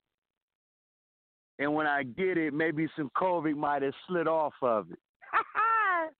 And 1.59 1.73
when 1.73 1.87
I 1.87 2.03
get 2.03 2.37
it, 2.37 2.53
maybe 2.53 2.87
some 2.95 3.09
COVID 3.17 3.55
might 3.55 3.81
have 3.81 3.93
slid 4.07 4.27
off 4.27 4.53
of 4.61 4.91
it. 4.91 4.99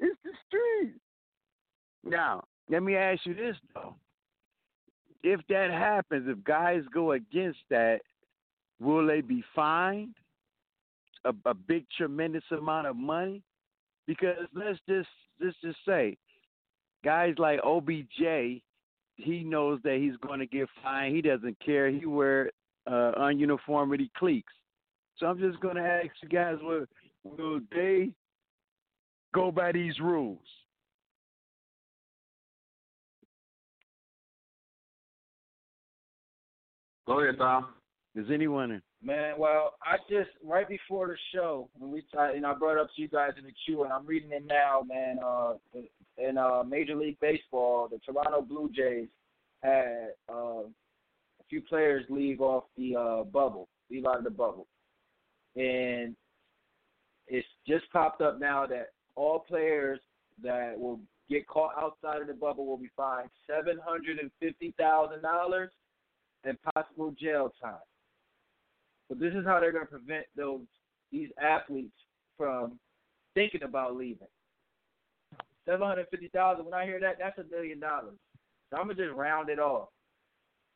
it's 0.00 0.18
the 0.24 0.30
street. 0.46 0.94
Now, 2.04 2.44
let 2.70 2.82
me 2.82 2.96
ask 2.96 3.20
you 3.24 3.34
this 3.34 3.56
though. 3.74 3.94
If 5.22 5.40
that 5.48 5.70
happens, 5.70 6.26
if 6.28 6.42
guys 6.44 6.82
go 6.94 7.12
against 7.12 7.58
that, 7.70 8.00
will 8.80 9.06
they 9.06 9.20
be 9.20 9.42
fined 9.54 10.14
a, 11.24 11.34
a 11.44 11.54
big 11.54 11.84
tremendous 11.96 12.44
amount 12.50 12.86
of 12.86 12.96
money? 12.96 13.42
Because 14.06 14.36
let's 14.54 14.78
just 14.88 15.08
let's 15.40 15.56
just 15.62 15.78
say 15.86 16.16
guys 17.04 17.34
like 17.38 17.60
OBJ 17.64 18.62
he 19.18 19.42
knows 19.42 19.80
that 19.82 19.96
he's 19.96 20.16
going 20.26 20.38
to 20.38 20.46
get 20.46 20.68
fined. 20.82 21.14
He 21.14 21.20
doesn't 21.20 21.58
care. 21.64 21.90
He 21.90 22.06
wear 22.06 22.50
uh, 22.86 23.12
ununiformity 23.18 24.10
cliques. 24.16 24.52
So 25.18 25.26
I'm 25.26 25.38
just 25.38 25.60
going 25.60 25.74
to 25.74 25.82
ask 25.82 26.10
you 26.22 26.28
guys, 26.28 26.54
will, 26.62 26.86
will 27.24 27.60
they 27.72 28.10
go 29.34 29.50
by 29.50 29.72
these 29.72 29.98
rules? 30.00 30.38
Go 37.06 37.20
ahead, 37.20 37.38
Tom. 37.38 37.68
Is 38.14 38.26
anyone 38.32 38.70
in? 38.70 38.82
Man, 39.02 39.34
well, 39.38 39.74
I 39.82 39.96
just 40.10 40.30
right 40.44 40.68
before 40.68 41.08
the 41.08 41.16
show 41.34 41.68
when 41.78 41.90
we 41.90 42.02
started, 42.08 42.36
and 42.36 42.46
I 42.46 42.52
brought 42.54 42.78
up 42.78 42.88
to 42.94 43.02
you 43.02 43.08
guys 43.08 43.30
in 43.38 43.44
the 43.44 43.52
queue, 43.64 43.84
and 43.84 43.92
I'm 43.92 44.06
reading 44.06 44.30
it 44.32 44.44
now, 44.46 44.82
man. 44.86 45.18
Uh, 45.24 45.54
in 46.18 46.36
uh, 46.36 46.62
Major 46.66 46.96
League 46.96 47.18
Baseball, 47.20 47.88
the 47.88 47.98
Toronto 47.98 48.42
Blue 48.42 48.70
Jays 48.74 49.08
had 49.62 50.10
uh, 50.28 50.62
a 50.62 51.44
few 51.48 51.60
players 51.62 52.04
leave 52.08 52.40
off 52.40 52.64
the 52.76 52.96
uh, 52.96 53.24
bubble, 53.24 53.68
leave 53.90 54.06
out 54.06 54.18
of 54.18 54.24
the 54.24 54.30
bubble, 54.30 54.66
and 55.56 56.14
it's 57.26 57.46
just 57.66 57.84
popped 57.92 58.20
up 58.20 58.40
now 58.40 58.66
that 58.66 58.88
all 59.14 59.40
players 59.40 60.00
that 60.42 60.78
will 60.78 61.00
get 61.28 61.46
caught 61.46 61.72
outside 61.78 62.20
of 62.20 62.26
the 62.26 62.34
bubble 62.34 62.66
will 62.66 62.78
be 62.78 62.90
fined 62.96 63.28
seven 63.46 63.78
hundred 63.84 64.18
and 64.18 64.30
fifty 64.40 64.74
thousand 64.78 65.22
dollars 65.22 65.70
and 66.44 66.56
possible 66.74 67.14
jail 67.20 67.52
time. 67.60 67.74
But 69.08 69.20
this 69.20 69.34
is 69.34 69.44
how 69.44 69.60
they're 69.60 69.72
going 69.72 69.86
to 69.86 69.90
prevent 69.90 70.26
those 70.36 70.60
these 71.10 71.28
athletes 71.42 71.96
from 72.36 72.78
thinking 73.34 73.62
about 73.62 73.96
leaving. 73.96 74.28
Seven 75.68 75.86
hundred 75.86 76.06
fifty 76.10 76.28
thousand. 76.28 76.64
When 76.64 76.72
I 76.72 76.86
hear 76.86 76.98
that, 77.00 77.16
that's 77.18 77.38
a 77.38 77.44
million 77.54 77.78
dollars. 77.78 78.16
So 78.70 78.78
I'm 78.78 78.88
gonna 78.88 78.94
just 78.94 79.14
round 79.14 79.50
it 79.50 79.58
off. 79.58 79.88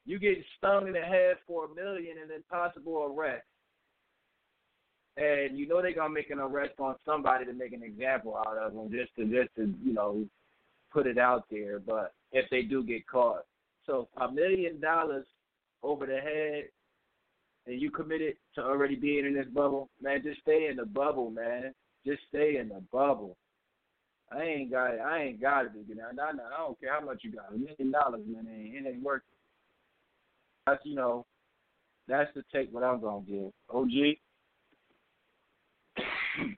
You 0.04 0.18
get 0.18 0.36
stung 0.58 0.86
in 0.86 0.92
the 0.92 1.00
head 1.00 1.36
for 1.46 1.64
a 1.64 1.74
million 1.74 2.18
and 2.20 2.30
then 2.30 2.42
possible 2.50 3.14
arrest, 3.16 3.46
and 5.16 5.58
you 5.58 5.66
know 5.66 5.80
they're 5.80 5.94
gonna 5.94 6.12
make 6.12 6.28
an 6.28 6.40
arrest 6.40 6.74
on 6.78 6.96
somebody 7.06 7.46
to 7.46 7.54
make 7.54 7.72
an 7.72 7.82
example 7.82 8.36
out 8.36 8.58
of 8.58 8.74
them, 8.74 8.90
just 8.90 9.14
to 9.16 9.24
just 9.24 9.54
to 9.56 9.72
you 9.82 9.94
know 9.94 10.26
put 10.92 11.06
it 11.06 11.16
out 11.16 11.46
there. 11.50 11.78
But 11.78 12.12
if 12.32 12.50
they 12.50 12.62
do 12.62 12.82
get 12.82 13.06
caught, 13.06 13.46
so 13.86 14.08
a 14.18 14.30
million 14.30 14.78
dollars 14.78 15.24
over 15.82 16.04
the 16.04 16.18
head 16.18 16.64
and 17.66 17.80
you 17.80 17.90
committed 17.90 18.34
to 18.56 18.62
already 18.62 18.96
being 18.96 19.24
in 19.24 19.34
this 19.34 19.46
bubble, 19.54 19.88
man, 20.02 20.22
just 20.22 20.40
stay 20.40 20.66
in 20.68 20.76
the 20.76 20.84
bubble, 20.84 21.30
man. 21.30 21.72
Just 22.04 22.20
stay 22.28 22.56
in 22.58 22.68
the 22.68 22.82
bubble. 22.92 23.36
I 24.34 24.42
ain't 24.42 24.70
got 24.70 24.94
it. 24.94 25.00
I 25.00 25.22
ain't 25.22 25.40
got 25.40 25.66
it. 25.66 25.72
You 25.86 25.96
I, 26.00 26.10
I 26.10 26.32
don't 26.58 26.80
care 26.80 26.92
how 26.92 27.04
much 27.04 27.20
you 27.22 27.32
got. 27.32 27.52
A 27.52 27.58
million 27.58 27.90
dollars, 27.90 28.22
man, 28.26 28.46
it 28.46 28.76
ain't, 28.76 28.86
it 28.86 28.90
ain't 28.90 29.02
worth. 29.02 29.22
It. 29.22 29.36
That's 30.66 30.80
you 30.84 30.94
know, 30.94 31.26
that's 32.08 32.30
the 32.34 32.42
take. 32.52 32.72
What 32.72 32.84
I'm 32.84 33.00
gonna 33.00 33.22
give. 33.26 33.52
OG. 33.72 33.88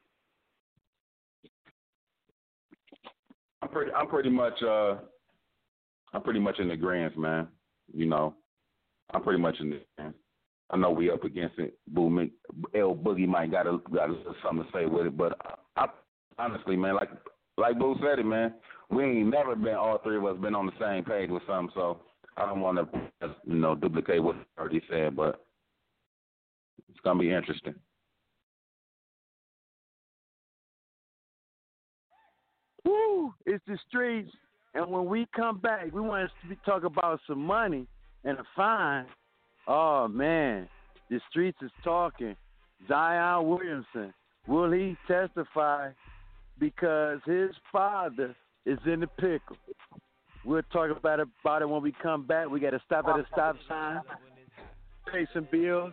I'm 3.62 3.68
pretty. 3.70 3.92
I'm 3.92 4.08
pretty 4.08 4.30
much. 4.30 4.62
Uh, 4.62 4.96
I'm 6.12 6.22
pretty 6.22 6.40
much 6.40 6.60
in 6.60 6.68
the 6.68 6.76
grands, 6.76 7.16
man. 7.16 7.48
You 7.92 8.06
know, 8.06 8.34
I'm 9.12 9.22
pretty 9.22 9.40
much 9.40 9.56
in 9.60 9.70
the. 9.70 9.80
I 10.70 10.76
know 10.76 10.90
we 10.90 11.10
up 11.10 11.24
against 11.24 11.58
it. 11.58 11.78
Boom, 11.88 12.30
L 12.74 12.94
Boogie 12.94 13.28
might 13.28 13.50
got 13.50 13.66
a 13.66 13.78
got 13.92 14.10
a, 14.10 14.14
something 14.42 14.64
to 14.64 14.72
say 14.72 14.86
with 14.86 15.06
it, 15.06 15.16
but 15.16 15.36
I, 15.76 15.84
I 15.84 15.86
honestly, 16.38 16.76
man, 16.76 16.94
like 16.94 17.10
like 17.56 17.78
Boo 17.78 17.96
said 18.00 18.18
it, 18.18 18.26
man, 18.26 18.54
we 18.90 19.04
ain't 19.04 19.30
never 19.30 19.54
been 19.54 19.74
all 19.74 19.98
three 19.98 20.16
of 20.16 20.24
us 20.24 20.36
been 20.40 20.54
on 20.54 20.66
the 20.66 20.72
same 20.80 21.04
page 21.04 21.30
with 21.30 21.42
something, 21.46 21.72
so 21.74 22.00
I 22.36 22.46
don't 22.46 22.60
want 22.60 22.78
to 22.78 23.34
you 23.46 23.54
know 23.54 23.74
duplicate 23.74 24.22
what 24.22 24.36
he 24.36 24.42
already 24.58 24.82
said, 24.90 25.16
but 25.16 25.44
it's 26.90 27.00
gonna 27.04 27.20
be 27.20 27.32
interesting. 27.32 27.74
Woo! 32.84 33.32
It's 33.46 33.64
the 33.66 33.78
streets, 33.88 34.30
and 34.74 34.90
when 34.90 35.06
we 35.06 35.26
come 35.34 35.58
back, 35.58 35.92
we 35.92 36.00
want 36.00 36.30
to 36.48 36.56
talk 36.66 36.84
about 36.84 37.20
some 37.26 37.40
money 37.40 37.86
and 38.24 38.38
a 38.38 38.44
fine. 38.56 39.06
Oh 39.66 40.08
man, 40.08 40.68
the 41.08 41.20
streets 41.30 41.58
is 41.62 41.70
talking. 41.82 42.36
Zion 42.88 43.48
Williamson, 43.48 44.12
will 44.46 44.70
he 44.72 44.96
testify 45.06 45.90
because 46.58 47.20
his 47.26 47.50
father 47.72 48.34
is 48.66 48.78
in 48.86 49.00
the 49.00 49.06
pickle? 49.06 49.56
We'll 50.44 50.62
talk 50.72 50.96
about 50.96 51.20
it, 51.20 51.28
about 51.42 51.62
it 51.62 51.68
when 51.68 51.82
we 51.82 51.94
come 52.02 52.26
back. 52.26 52.48
We 52.48 52.60
got 52.60 52.70
to 52.70 52.80
stop 52.84 53.06
at 53.08 53.18
a 53.18 53.26
stop 53.32 53.56
sign, 53.68 54.00
pay 55.10 55.26
some 55.32 55.48
bills. 55.50 55.92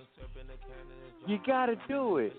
you 1.30 1.40
gotta 1.46 1.76
do 1.88 2.18
it. 2.18 2.34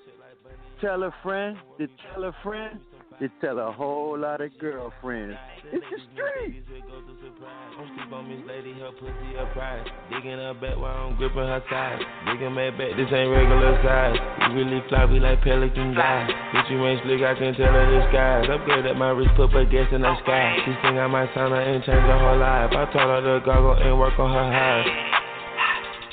Tell 0.81 1.05
a 1.05 1.15
friend 1.23 1.57
to 1.79 1.87
tell 2.11 2.25
a 2.25 2.35
friend 2.43 2.81
to 3.21 3.29
tell 3.41 3.59
a 3.61 3.71
whole 3.71 4.19
lot 4.19 4.41
of 4.41 4.51
girlfriends. 4.59 5.37
It's 5.71 5.85
the 5.93 6.01
street. 6.11 6.65
Sleep 6.67 8.13
on 8.13 8.27
Miss 8.27 8.43
Lady, 8.49 8.73
her 8.81 8.91
pussy 8.99 9.37
a 9.39 9.47
prize. 9.55 9.87
Digging 10.11 10.43
her 10.43 10.55
back 10.55 10.75
while 10.75 11.07
I'm 11.07 11.17
gripping 11.17 11.47
her 11.47 11.63
thighs. 11.71 12.03
Digging 12.27 12.51
my 12.51 12.71
back, 12.71 12.99
this 12.99 13.07
ain't 13.15 13.31
regular 13.31 13.79
size. 13.85 14.19
We 14.51 14.65
really 14.65 14.83
fly, 14.89 15.05
we 15.05 15.21
like 15.21 15.39
pelican 15.45 15.95
guys. 15.95 16.27
Bitch, 16.51 16.71
you 16.73 16.83
ain't 16.83 16.99
slick, 17.07 17.23
I 17.23 17.39
can 17.39 17.55
tell 17.55 17.71
her 17.71 18.09
skies. 18.11 18.49
Upgrade 18.51 18.87
at 18.87 18.97
my 18.97 19.15
wrist, 19.15 19.31
put 19.37 19.53
gas 19.71 19.87
in 19.93 20.03
the 20.03 20.15
sky. 20.25 20.57
She 20.67 20.73
think 20.83 20.99
I 20.99 21.07
might 21.07 21.31
sign 21.31 21.55
her 21.55 21.63
and 21.63 21.85
change 21.85 22.09
her 22.11 22.19
whole 22.19 22.41
life. 22.41 22.75
I 22.75 22.91
told 22.91 23.07
her 23.07 23.39
to 23.39 23.45
goggle 23.47 23.79
and 23.79 24.01
work 24.01 24.19
on 24.19 24.35
her 24.35 24.49
highs. 24.51 25.20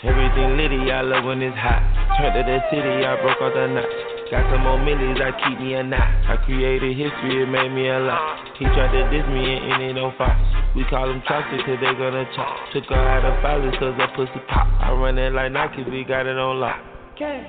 Everything 0.03 0.57
litty, 0.57 0.91
I 0.91 1.01
love 1.01 1.25
when 1.25 1.41
it's 1.41 1.57
hot. 1.57 1.81
Turned 2.21 2.37
to 2.37 2.45
the 2.45 2.61
city, 2.69 3.01
I 3.01 3.17
broke 3.17 3.41
all 3.41 3.49
the 3.49 3.65
knots. 3.65 3.89
Got 4.29 4.45
some 4.53 4.61
more 4.61 4.77
millies 4.77 5.17
that 5.17 5.33
keep 5.41 5.57
me 5.57 5.73
a 5.73 5.81
knot. 5.81 6.05
I 6.29 6.37
created 6.45 6.93
history, 6.93 7.41
it 7.41 7.49
made 7.49 7.73
me 7.73 7.89
a 7.89 7.97
lot. 8.05 8.45
He 8.61 8.65
tried 8.77 8.93
to 8.93 9.09
diss 9.09 9.25
me 9.33 9.57
and 9.57 9.81
ended 9.81 9.97
on 9.97 10.13
Fox. 10.13 10.37
We 10.75 10.85
call 10.85 11.07
them 11.09 11.23
chocolate 11.25 11.65
cause 11.65 11.81
they 11.81 11.97
gonna 11.97 12.29
chop. 12.37 12.53
Took 12.73 12.85
her 12.93 12.93
out 12.93 13.25
of 13.25 13.41
filers 13.41 13.73
cause 13.79 13.97
that 13.97 14.13
pussy 14.13 14.37
pop. 14.45 14.69
I 14.77 14.93
run 14.93 15.17
it 15.17 15.33
like 15.33 15.51
Nike, 15.51 15.81
we 15.89 16.03
got 16.03 16.27
it 16.27 16.37
on 16.37 16.59
lock. 16.59 16.77
Cash, 17.17 17.47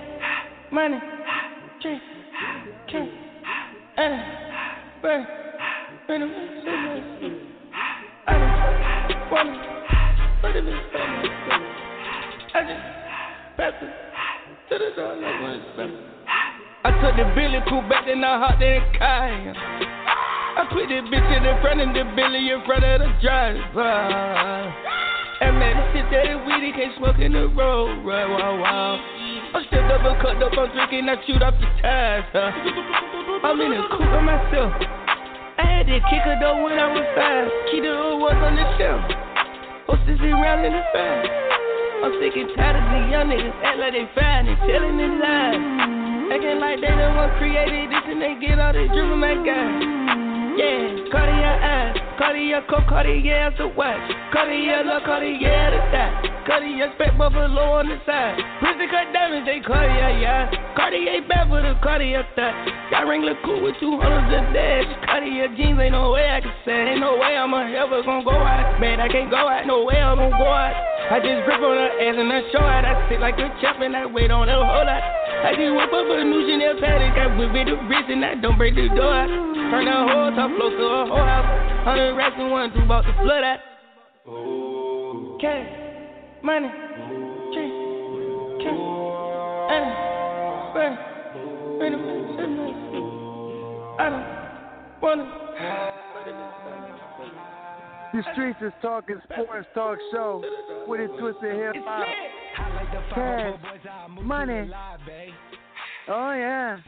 money, 0.72 0.96
check, 1.82 2.00
cash, 2.88 3.08
and 3.98 4.22
burn, 5.02 5.26
burn, 6.06 6.22
I 8.26 9.04
just 9.06 9.32
wanna, 9.32 9.52
but 10.40 10.56
it 10.56 10.64
is 10.64 11.87
I 12.48 12.64
just, 12.64 12.80
pass 13.60 13.76
it 13.84 13.92
to 14.72 14.74
the 14.80 14.88
door 14.96 15.20
like 15.20 15.36
I 16.80 16.90
took 16.96 17.12
the 17.12 17.28
Billy 17.36 17.60
pool 17.68 17.84
back, 17.92 18.08
then 18.08 18.24
I 18.24 18.40
hopped 18.40 18.62
in 18.64 18.80
the 18.80 18.98
car. 18.98 19.28
I 20.56 20.64
put 20.72 20.88
the 20.88 21.04
bitch 21.12 21.28
in 21.36 21.44
the 21.44 21.60
front 21.60 21.84
of 21.84 21.92
the 21.92 22.08
Billy 22.16 22.48
in 22.48 22.64
front 22.64 22.88
of 22.88 23.04
the 23.04 23.10
driver. 23.20 23.92
And 25.44 25.60
man, 25.60 25.76
this 25.76 25.92
shit 25.92 26.08
that 26.08 26.24
is 26.24 26.40
weedy, 26.48 26.72
can't 26.72 26.96
smoke 26.96 27.20
in 27.20 27.36
the 27.36 27.52
road, 27.52 28.00
right? 28.08 28.24
Wow, 28.24 28.56
wow. 28.56 28.96
I'm 29.52 29.62
still 29.68 29.84
double 29.84 30.16
cut 30.16 30.40
up, 30.40 30.56
I'm 30.56 30.72
drinking, 30.72 31.04
I 31.04 31.20
shoot 31.28 31.44
off 31.44 31.52
the 31.60 31.68
tires. 31.84 32.24
Huh? 32.32 33.44
I'm 33.44 33.60
in 33.60 33.76
the 33.76 33.84
coupe 33.92 34.08
by 34.08 34.24
myself. 34.24 34.72
I 35.60 35.84
had 35.84 35.84
to 35.84 36.00
kick 36.08 36.24
her 36.24 36.40
though 36.40 36.64
when 36.64 36.80
I 36.80 36.96
was 36.96 37.04
five. 37.12 37.52
Key 37.68 37.84
the 37.84 37.92
was 38.16 38.40
on 38.40 38.56
the 38.56 38.64
shelf. 38.80 39.04
Hostess 39.84 40.20
around 40.24 40.64
in 40.64 40.72
the 40.72 40.82
fast. 40.96 41.57
I'm 41.98 42.12
sick 42.22 42.36
and 42.36 42.48
tired 42.54 42.76
of 42.78 42.84
the 42.94 43.10
young 43.10 43.26
niggas 43.26 43.58
act 43.64 43.78
like 43.78 43.92
they 43.92 44.06
fine 44.14 44.46
and 44.46 44.58
telling 44.70 44.96
their 44.98 45.18
lies. 45.18 45.58
Acting 46.30 46.60
like 46.60 46.80
they 46.80 46.94
the 46.94 47.10
one 47.10 47.30
created 47.38 47.90
this 47.90 48.04
and 48.06 48.22
they 48.22 48.38
get 48.38 48.60
all 48.60 48.72
this 48.72 48.86
driven 48.94 49.18
my 49.18 49.34
guy. 49.34 49.97
Yeah, 50.58 51.06
Cartier 51.14 51.54
eyes, 51.62 51.94
Cartier 52.18 52.66
coat, 52.66 52.82
Cartier 52.90 53.54
the 53.54 53.68
watch, 53.78 54.10
Cartier 54.34 54.82
look, 54.82 55.06
Cartier 55.06 55.70
the 55.70 55.78
thigh, 55.94 56.10
Cartier 56.50 56.90
spec 56.98 57.14
buffalo 57.14 57.78
on 57.78 57.86
the 57.86 57.94
side, 58.02 58.34
Prison 58.58 58.90
cut 58.90 59.14
diamonds, 59.14 59.46
they 59.46 59.62
Cartier, 59.62 60.18
yeah, 60.18 60.50
Cartier 60.74 61.22
bad 61.30 61.46
for 61.46 61.62
the 61.62 61.78
Cartier 61.78 62.26
thigh, 62.34 62.90
got 62.90 63.06
ring 63.06 63.22
look 63.22 63.38
cool 63.46 63.62
with 63.62 63.78
two 63.78 64.02
hundreds 64.02 64.34
of 64.34 64.50
dash, 64.50 64.90
Cartier 65.06 65.46
jeans, 65.54 65.78
ain't 65.78 65.94
no 65.94 66.10
way 66.10 66.26
I 66.26 66.42
can 66.42 66.50
say, 66.66 66.90
ain't 66.90 67.06
no 67.06 67.14
way 67.14 67.38
I'm 67.38 67.54
ever 67.54 68.02
gonna 68.02 68.26
go 68.26 68.34
out, 68.34 68.80
man, 68.82 68.98
I 68.98 69.06
can't 69.06 69.30
go 69.30 69.46
out, 69.46 69.62
no 69.62 69.86
way 69.86 70.02
I'm 70.02 70.18
gonna 70.18 70.34
go 70.42 70.50
out. 70.50 70.74
I 71.08 71.22
just 71.24 71.40
grip 71.48 71.62
on 71.64 71.72
her 71.72 71.88
ass 72.04 72.16
and 72.20 72.28
I 72.28 72.42
show 72.52 72.60
out. 72.60 72.84
I 72.84 72.92
sit 73.08 73.16
like 73.16 73.40
a 73.40 73.48
champ 73.64 73.80
and 73.80 73.96
I 73.96 74.04
wait 74.04 74.28
on 74.28 74.44
her 74.44 74.60
whole 74.60 74.84
lot. 74.84 75.00
I 75.40 75.56
just 75.56 75.72
whip 75.72 75.88
up 75.88 76.04
a 76.04 76.20
new 76.20 76.44
Chanel 76.44 76.76
paddock. 76.76 77.16
I 77.16 77.32
whip 77.32 77.54
it 77.56 77.72
a 77.72 77.80
wrist 77.88 78.12
and 78.12 78.20
I 78.20 78.34
don't 78.36 78.58
break 78.60 78.76
the 78.76 78.92
door. 78.92 79.24
Turn 79.72 79.88
the 79.88 79.96
whole 80.04 80.36
top 80.48 80.56
floor 80.56 80.70
to 80.70 80.84
a 80.84 81.06
whole 81.06 81.16
house. 81.16 81.84
Hundred 81.84 82.14
racks 82.16 82.36
and 82.38 82.50
one, 82.50 82.72
two 82.72 82.80
about 82.80 83.02
to 83.02 83.12
flood 83.22 83.44
out. 83.44 83.58
Cash, 85.40 85.68
money, 86.42 86.68
check, 87.54 87.70
cash, 88.62 88.78
and 89.70 89.86
burn, 90.74 90.94
burn, 91.78 91.92
burn, 92.36 92.48
I 94.00 94.10
don't 94.10 95.02
wanna. 95.02 95.24
The 98.14 98.22
streets 98.32 98.58
is 98.62 98.72
talking 98.80 99.20
sports 99.24 99.68
talk 99.74 99.98
show 100.12 100.42
with 100.88 101.00
a 101.00 101.08
twisted 101.18 101.52
of 101.52 101.74
hip 101.74 101.84
hop. 101.84 102.06
Cash, 103.14 103.58
money. 104.22 104.70
Oh 106.08 106.32
yeah. 106.32 106.78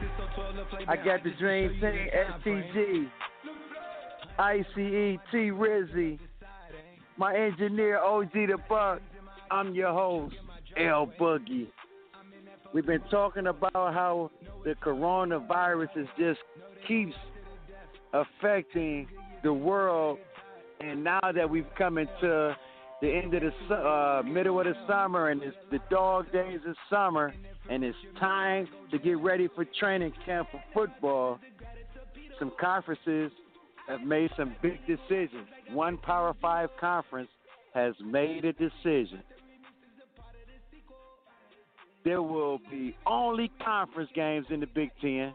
I 0.87 0.95
got 0.95 1.23
the 1.23 1.29
Dream 1.39 1.69
Team, 1.79 2.09
STG, 2.43 3.07
ICE, 4.41 4.65
T 4.75 5.19
Rizzy, 5.51 6.17
my 7.15 7.35
engineer 7.35 7.99
OG 7.99 8.33
the 8.33 8.57
Buck. 8.67 8.99
I'm 9.51 9.75
your 9.75 9.93
host, 9.93 10.33
L 10.77 11.11
Boogie. 11.19 11.67
We've 12.73 12.85
been 12.85 13.03
talking 13.11 13.45
about 13.45 13.93
how 13.93 14.31
the 14.65 14.73
coronavirus 14.83 15.89
is 15.95 16.07
just 16.17 16.39
keeps 16.87 17.13
affecting 18.13 19.07
the 19.43 19.53
world 19.53 20.17
and 20.79 21.03
now 21.03 21.19
that 21.35 21.47
we've 21.47 21.69
come 21.77 21.99
into 21.99 22.55
the 22.99 23.11
end 23.11 23.35
of 23.35 23.43
the 23.43 23.75
uh, 23.75 24.23
middle 24.25 24.59
of 24.59 24.65
the 24.65 24.73
summer 24.87 25.29
and 25.29 25.43
it's 25.43 25.55
the 25.69 25.79
dog 25.91 26.31
days 26.31 26.61
of 26.67 26.75
summer 26.89 27.31
and 27.69 27.83
it's 27.83 27.97
time 28.19 28.67
to 28.89 28.97
get 28.97 29.19
ready 29.19 29.47
for 29.53 29.65
training 29.79 30.11
camp 30.25 30.47
for 30.51 30.63
football, 30.73 31.37
some 32.39 32.51
conferences 32.59 33.31
have 33.87 34.01
made 34.01 34.29
some 34.37 34.55
big 34.61 34.79
decisions. 34.87 35.47
One 35.71 35.97
Power 35.97 36.35
Five 36.41 36.69
conference 36.79 37.29
has 37.73 37.93
made 38.03 38.45
a 38.45 38.53
decision. 38.53 39.21
There 42.03 42.21
will 42.21 42.59
be 42.69 42.95
only 43.05 43.51
conference 43.63 44.09
games 44.15 44.47
in 44.49 44.59
the 44.59 44.67
Big 44.67 44.89
Ten. 45.01 45.33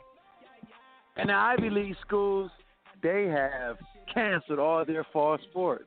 And 1.17 1.29
the 1.31 1.35
Ivy 1.35 1.71
League 1.71 1.97
schools, 2.05 2.51
they 3.03 3.27
have 3.27 3.77
canceled 4.13 4.59
all 4.59 4.85
their 4.85 5.07
fall 5.13 5.39
sports. 5.51 5.85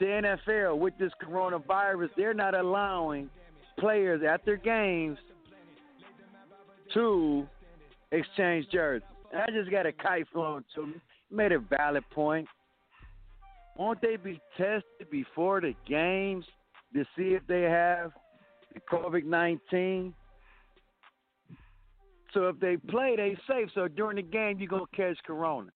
The 0.00 0.06
NFL, 0.06 0.78
with 0.78 0.94
this 0.98 1.12
coronavirus, 1.22 2.08
they're 2.16 2.34
not 2.34 2.54
allowing 2.54 3.30
players 3.78 4.22
at 4.28 4.44
their 4.44 4.56
games 4.56 5.18
to 6.94 7.46
exchange 8.10 8.66
jerseys. 8.72 9.06
I 9.34 9.50
just 9.50 9.70
got 9.70 9.86
a 9.86 9.92
kite 9.92 10.26
flown 10.32 10.64
to 10.74 10.86
me. 10.86 10.94
Made 11.30 11.52
a 11.52 11.58
valid 11.58 12.04
point. 12.10 12.46
Won't 13.76 14.02
they 14.02 14.16
be 14.16 14.40
tested 14.56 15.10
before 15.10 15.60
the 15.60 15.74
games 15.88 16.44
to 16.94 17.04
see 17.16 17.34
if 17.34 17.42
they 17.46 17.62
have 17.62 18.12
the 18.74 18.80
COVID 18.80 19.24
19? 19.24 20.14
So 22.34 22.48
if 22.48 22.58
they 22.60 22.76
play, 22.76 23.14
they 23.16 23.36
safe. 23.48 23.70
So 23.74 23.88
during 23.88 24.16
the 24.16 24.22
game, 24.22 24.58
you're 24.58 24.68
going 24.68 24.86
to 24.90 24.96
catch 24.96 25.18
corona. 25.26 25.70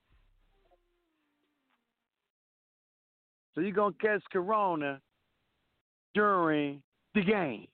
So 3.54 3.62
you're 3.62 3.72
going 3.72 3.94
to 3.94 3.98
catch 3.98 4.22
corona 4.30 5.00
during 6.14 6.82
the 7.14 7.22
game. 7.22 7.66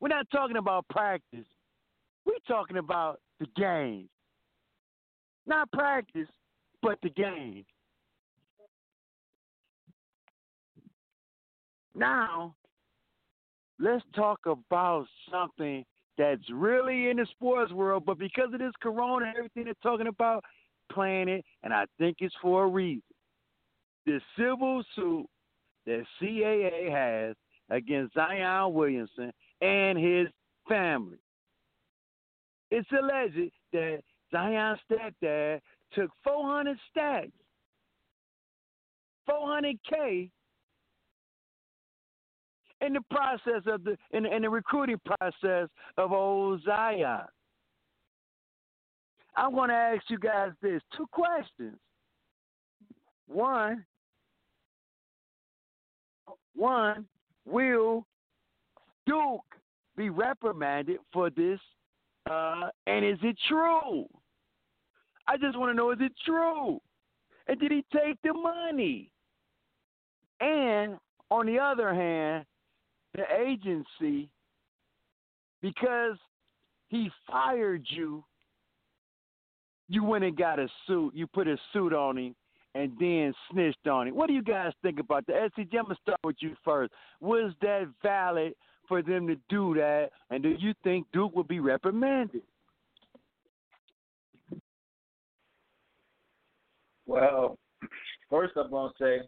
We're 0.00 0.08
not 0.08 0.26
talking 0.32 0.56
about 0.56 0.86
practice. 0.88 1.46
We're 2.24 2.34
talking 2.46 2.76
about 2.76 3.20
the 3.38 3.46
game. 3.56 4.08
Not 5.46 5.70
practice, 5.72 6.28
but 6.82 6.98
the 7.02 7.10
game. 7.10 7.64
Now, 11.94 12.54
let's 13.78 14.04
talk 14.14 14.40
about 14.46 15.06
something 15.30 15.84
that's 16.16 16.42
really 16.52 17.10
in 17.10 17.16
the 17.16 17.26
sports 17.30 17.72
world, 17.72 18.04
but 18.06 18.18
because 18.18 18.52
of 18.52 18.60
this 18.60 18.72
corona 18.80 19.26
and 19.26 19.36
everything 19.36 19.64
they're 19.64 19.74
talking 19.82 20.06
about, 20.06 20.44
playing 20.90 21.28
it, 21.28 21.44
and 21.62 21.72
I 21.72 21.86
think 21.98 22.18
it's 22.20 22.34
for 22.40 22.64
a 22.64 22.68
reason. 22.68 23.02
The 24.06 24.20
civil 24.36 24.82
suit 24.94 25.26
that 25.86 26.04
CAA 26.20 26.90
has 26.90 27.36
against 27.70 28.14
Zion 28.14 28.72
Williamson 28.72 29.32
and 29.60 29.98
his 29.98 30.28
family. 30.68 31.18
It's 32.70 32.88
alleged 32.92 33.52
that 33.72 34.00
Zion's 34.32 34.80
stepdad 34.90 35.60
took 35.92 36.10
400 36.24 36.76
stacks, 36.90 37.28
400K 39.28 40.30
in 42.80 42.92
the 42.94 43.00
process 43.10 43.62
of 43.66 43.84
the 43.84 43.96
in, 44.10 44.26
in 44.26 44.42
the 44.42 44.50
recruiting 44.50 45.00
process 45.04 45.68
of 45.96 46.12
old 46.12 46.62
Zion. 46.64 47.20
I 49.36 49.48
want 49.48 49.70
to 49.70 49.74
ask 49.74 50.02
you 50.08 50.18
guys 50.18 50.50
this 50.60 50.82
two 50.96 51.06
questions. 51.12 51.76
One, 53.28 53.84
one, 56.54 57.06
will 57.46 58.04
Duke 59.06 59.40
be 59.96 60.10
reprimanded 60.10 60.98
for 61.12 61.30
this? 61.30 61.58
Uh, 62.30 62.68
and 62.86 63.04
is 63.04 63.18
it 63.22 63.36
true? 63.48 64.06
I 65.26 65.36
just 65.36 65.58
want 65.58 65.70
to 65.70 65.74
know 65.74 65.92
is 65.92 65.98
it 66.00 66.12
true? 66.24 66.80
And 67.48 67.58
did 67.58 67.72
he 67.72 67.84
take 67.92 68.18
the 68.22 68.32
money? 68.32 69.10
And 70.40 70.98
on 71.30 71.46
the 71.46 71.58
other 71.58 71.94
hand, 71.94 72.44
the 73.14 73.22
agency, 73.40 74.28
because 75.60 76.16
he 76.88 77.10
fired 77.30 77.84
you, 77.88 78.24
you 79.88 80.02
went 80.04 80.24
and 80.24 80.36
got 80.36 80.58
a 80.58 80.68
suit. 80.86 81.12
You 81.14 81.26
put 81.26 81.46
a 81.48 81.56
suit 81.72 81.92
on 81.92 82.16
him 82.16 82.34
and 82.74 82.92
then 82.98 83.34
snitched 83.50 83.86
on 83.86 84.08
him. 84.08 84.14
What 84.14 84.28
do 84.28 84.32
you 84.32 84.42
guys 84.42 84.72
think 84.82 84.98
about 84.98 85.26
that? 85.26 85.50
STG, 85.56 85.78
I'm 85.78 85.84
going 85.84 85.96
to 85.96 86.02
start 86.02 86.20
with 86.24 86.36
you 86.40 86.56
first. 86.64 86.92
Was 87.20 87.52
that 87.60 87.88
valid 88.02 88.54
for 88.88 89.02
them 89.02 89.26
to 89.26 89.36
do 89.48 89.74
that? 89.74 90.10
And 90.30 90.42
do 90.42 90.54
you 90.58 90.74
think 90.82 91.06
Duke 91.12 91.34
will 91.36 91.44
be 91.44 91.60
reprimanded? 91.60 92.42
Well, 97.06 97.58
first 98.30 98.54
I'm 98.56 98.70
gonna 98.70 98.92
say 99.00 99.20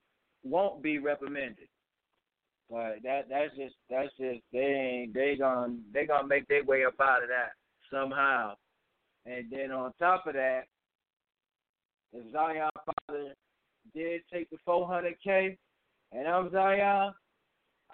won't 0.43 0.83
be 0.83 0.99
reprimanded. 0.99 1.69
But 2.71 2.97
that 3.03 3.29
that's 3.29 3.55
just 3.57 3.75
that's 3.91 4.13
just 4.19 4.41
they 4.53 4.59
ain't 4.59 5.15
they 5.15 5.37
gonna 5.39 5.77
they 5.93 6.07
gonna 6.07 6.27
make 6.27 6.47
their 6.49 6.65
way 6.65 6.85
up 6.85 6.95
out 7.01 7.23
of 7.23 7.29
that 7.29 7.53
somehow. 7.91 8.55
And 9.27 9.51
then 9.51 9.71
on 9.71 9.93
top 9.99 10.27
of 10.27 10.35
that, 10.35 10.63
if 12.13 12.33
Zion 12.33 12.71
father 12.85 13.35
did 13.95 14.23
take 14.33 14.51
the 14.51 14.57
four 14.65 14.87
hundred 14.87 15.15
K 15.23 15.57
and 16.13 16.27
I'm 16.27 16.51
Zion, 16.51 17.13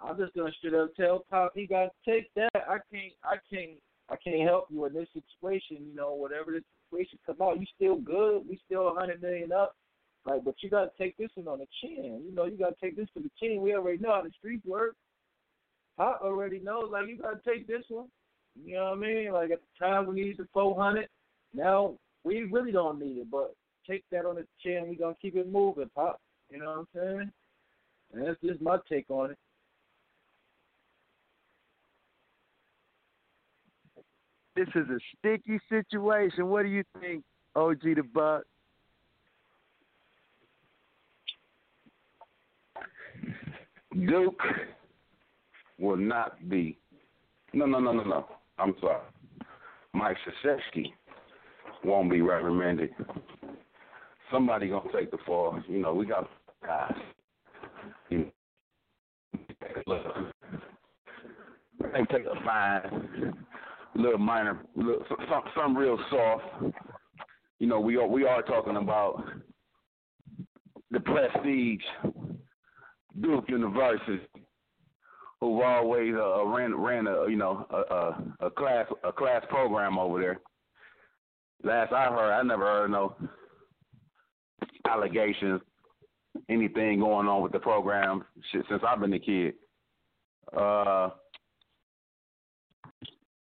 I'm 0.01 0.17
just 0.17 0.33
gonna 0.33 0.51
straight 0.57 0.73
up 0.73 0.95
tell 0.95 1.25
Pop 1.29 1.51
he 1.53 1.67
gotta 1.67 1.91
take 2.07 2.33
that. 2.35 2.49
I 2.55 2.77
can't 2.91 3.13
I 3.23 3.35
can't 3.53 3.77
I 4.09 4.15
can't 4.23 4.47
help 4.47 4.67
you 4.69 4.85
in 4.85 4.93
this 4.93 5.07
situation, 5.13 5.77
you 5.85 5.95
know, 5.95 6.13
whatever 6.13 6.51
the 6.51 6.61
situation 6.91 7.19
come 7.25 7.37
out, 7.41 7.59
you 7.59 7.65
still 7.75 7.95
good, 7.95 8.43
we 8.47 8.59
still 8.65 8.89
a 8.89 8.93
hundred 8.93 9.21
million 9.21 9.51
up. 9.51 9.75
Like, 10.25 10.43
but 10.43 10.55
you 10.61 10.69
gotta 10.69 10.91
take 10.97 11.17
this 11.17 11.29
one 11.35 11.47
on 11.47 11.59
the 11.59 11.67
chin. 11.81 12.21
You 12.25 12.35
know, 12.35 12.45
you 12.45 12.57
gotta 12.57 12.75
take 12.81 12.95
this 12.95 13.07
to 13.15 13.23
the 13.23 13.31
chin. 13.39 13.61
We 13.61 13.73
already 13.73 13.97
know 13.97 14.13
how 14.13 14.21
the 14.21 14.31
streets 14.37 14.65
work. 14.65 14.95
I 15.97 16.15
already 16.21 16.59
know, 16.59 16.79
like 16.79 17.07
you 17.07 17.17
gotta 17.17 17.39
take 17.45 17.67
this 17.67 17.83
one. 17.89 18.07
You 18.63 18.75
know 18.75 18.83
what 18.85 18.93
I 18.93 18.95
mean? 18.95 19.31
Like 19.33 19.51
at 19.51 19.59
the 19.61 19.85
time 19.85 20.07
we 20.07 20.15
needed 20.15 20.37
the 20.37 20.47
four 20.53 20.79
hundred. 20.79 21.07
Now 21.53 21.95
we 22.23 22.43
really 22.43 22.71
don't 22.71 22.99
need 22.99 23.17
it, 23.17 23.31
but 23.31 23.55
take 23.89 24.03
that 24.11 24.25
on 24.25 24.35
the 24.35 24.45
chin. 24.61 24.87
We 24.89 24.95
gonna 24.95 25.15
keep 25.21 25.35
it 25.35 25.51
moving, 25.51 25.89
pop. 25.95 26.21
You 26.49 26.59
know 26.59 26.65
what 26.65 26.77
I'm 26.79 26.87
saying? 27.17 27.31
And 28.13 28.27
that's 28.27 28.41
just 28.43 28.61
my 28.61 28.77
take 28.89 29.09
on 29.09 29.31
it. 29.31 29.37
This 34.55 34.67
is 34.75 34.87
a 34.89 34.99
sticky 35.17 35.59
situation. 35.69 36.47
What 36.47 36.63
do 36.63 36.69
you 36.69 36.83
think, 36.99 37.23
OG 37.55 37.81
the 37.81 38.03
Buck? 38.13 38.43
Duke 43.93 44.39
will 45.79 45.97
not 45.97 46.49
be. 46.49 46.77
No, 47.53 47.65
no, 47.65 47.79
no, 47.79 47.91
no, 47.91 48.03
no. 48.03 48.25
I'm 48.57 48.73
sorry. 48.79 49.01
Mike 49.93 50.17
Krzyzewski 50.45 50.93
won't 51.83 52.09
be 52.09 52.21
reprimanded. 52.21 52.91
Somebody 54.31 54.69
gonna 54.69 54.89
take 54.93 55.11
the 55.11 55.17
fall. 55.25 55.61
You 55.67 55.81
know, 55.81 55.93
we 55.93 56.05
got 56.05 56.29
guys. 56.65 56.93
You 58.09 58.31
they 61.93 61.99
take 62.05 62.25
a 62.25 62.45
fine, 62.45 63.33
little 63.95 64.17
minor, 64.17 64.61
little, 64.75 65.03
some 65.29 65.43
some 65.55 65.77
real 65.77 65.97
soft. 66.09 66.73
You 67.59 67.67
know, 67.67 67.79
we 67.79 67.97
are 67.97 68.07
we 68.07 68.25
are 68.25 68.41
talking 68.41 68.77
about 68.77 69.23
the 70.89 70.99
prestige 70.99 71.81
Duke 73.19 73.45
University, 73.49 74.21
who 75.39 75.61
always 75.61 76.13
uh, 76.15 76.45
ran 76.45 76.75
ran 76.75 77.07
a 77.07 77.27
you 77.29 77.37
know 77.37 77.65
a, 77.69 77.93
a, 77.93 78.47
a 78.47 78.51
class 78.51 78.87
a 79.03 79.11
class 79.11 79.43
program 79.49 79.97
over 79.97 80.19
there. 80.19 80.39
Last 81.63 81.93
I 81.93 82.05
heard, 82.05 82.33
I 82.33 82.41
never 82.43 82.63
heard 82.63 82.91
no 82.91 83.15
allegations, 84.89 85.61
anything 86.49 86.99
going 86.99 87.27
on 87.27 87.41
with 87.43 87.51
the 87.51 87.59
program 87.59 88.25
since 88.51 88.65
I've 88.87 88.99
been 88.99 89.13
a 89.13 89.19
kid. 89.19 89.53
Uh, 90.55 91.09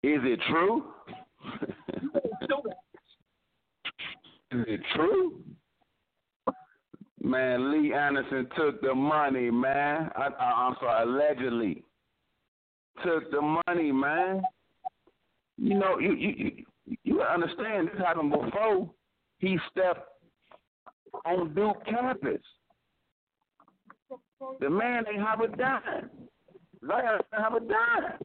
is 0.06 0.20
it 0.24 0.40
true? 0.48 0.84
is 4.52 4.64
it 4.68 4.80
true? 4.94 5.40
Man, 7.20 7.72
Lee 7.72 7.92
Anderson 7.92 8.46
took 8.56 8.80
the 8.82 8.94
money, 8.94 9.50
man. 9.50 10.10
I, 10.16 10.28
I, 10.38 10.44
I'm 10.44 10.76
sorry, 10.80 11.02
allegedly 11.02 11.82
took 13.04 13.30
the 13.30 13.60
money, 13.66 13.90
man. 13.90 14.42
You 15.58 15.78
know, 15.78 15.98
you 15.98 16.14
you 16.14 16.52
you, 16.86 16.96
you 17.02 17.22
understand 17.22 17.88
this 17.88 17.98
happened 17.98 18.30
before 18.30 18.90
he 19.38 19.58
stepped 19.70 20.08
on 21.24 21.52
Duke 21.54 21.84
campus. 21.86 22.42
The 24.60 24.70
man 24.70 25.04
ain't 25.12 25.22
have 25.22 25.40
a 25.40 25.48
dime. 25.48 26.10
Didn't 26.80 27.24
have 27.32 27.54
a 27.54 27.60
dime. 27.60 28.18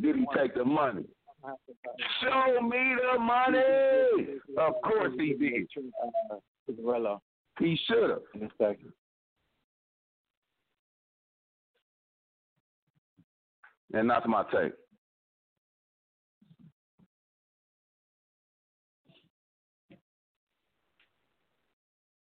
Did 0.00 0.16
he 0.16 0.26
take 0.36 0.54
the 0.54 0.64
money? 0.64 1.04
Show 1.44 2.60
me 2.60 2.94
the 3.12 3.18
money. 3.18 4.38
Of 4.58 4.74
course 4.82 5.12
he 5.18 5.34
did. 5.34 5.68
Cinderella 6.66 7.20
He 7.58 7.78
should 7.86 8.10
have. 8.10 8.20
in 8.34 8.44
a 8.44 8.50
second. 8.58 8.92
And 13.92 14.08
that's 14.08 14.26
my 14.26 14.44
take. 14.44 14.72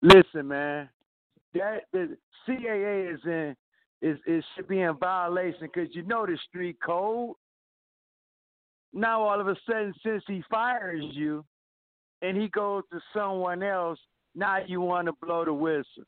Listen, 0.02 0.48
man, 0.48 0.90
that 1.54 1.82
the 1.94 2.18
CAA 2.48 3.14
is 3.14 3.20
in 3.26 3.56
is 4.02 4.18
is 4.26 4.44
should 4.56 4.68
be 4.68 4.82
in 4.82 4.98
violation 4.98 5.60
because 5.62 5.94
you 5.94 6.02
know 6.04 6.26
the 6.26 6.38
street 6.50 6.78
code. 6.84 7.36
Now 8.94 9.22
all 9.22 9.40
of 9.40 9.48
a 9.48 9.56
sudden, 9.66 9.94
since 10.04 10.24
he 10.28 10.44
fires 10.50 11.06
you, 11.12 11.46
and 12.22 12.40
he 12.40 12.50
goes 12.50 12.84
to 12.92 13.00
someone 13.16 13.64
else, 13.64 14.00
now 14.36 14.60
you 14.66 14.82
want 14.82 15.08
to 15.08 15.14
blow 15.22 15.46
the 15.46 15.54
whistle. 15.54 16.04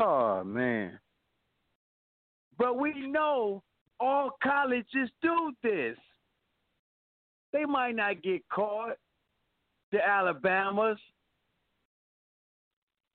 Oh 0.00 0.44
man! 0.44 0.98
But 2.58 2.78
we 2.78 3.06
know 3.06 3.62
all 4.00 4.30
colleges 4.42 5.10
do 5.22 5.52
this. 5.62 5.96
They 7.52 7.64
might 7.64 7.96
not 7.96 8.22
get 8.22 8.46
caught. 8.48 8.96
The 9.90 10.06
Alabamas. 10.06 10.98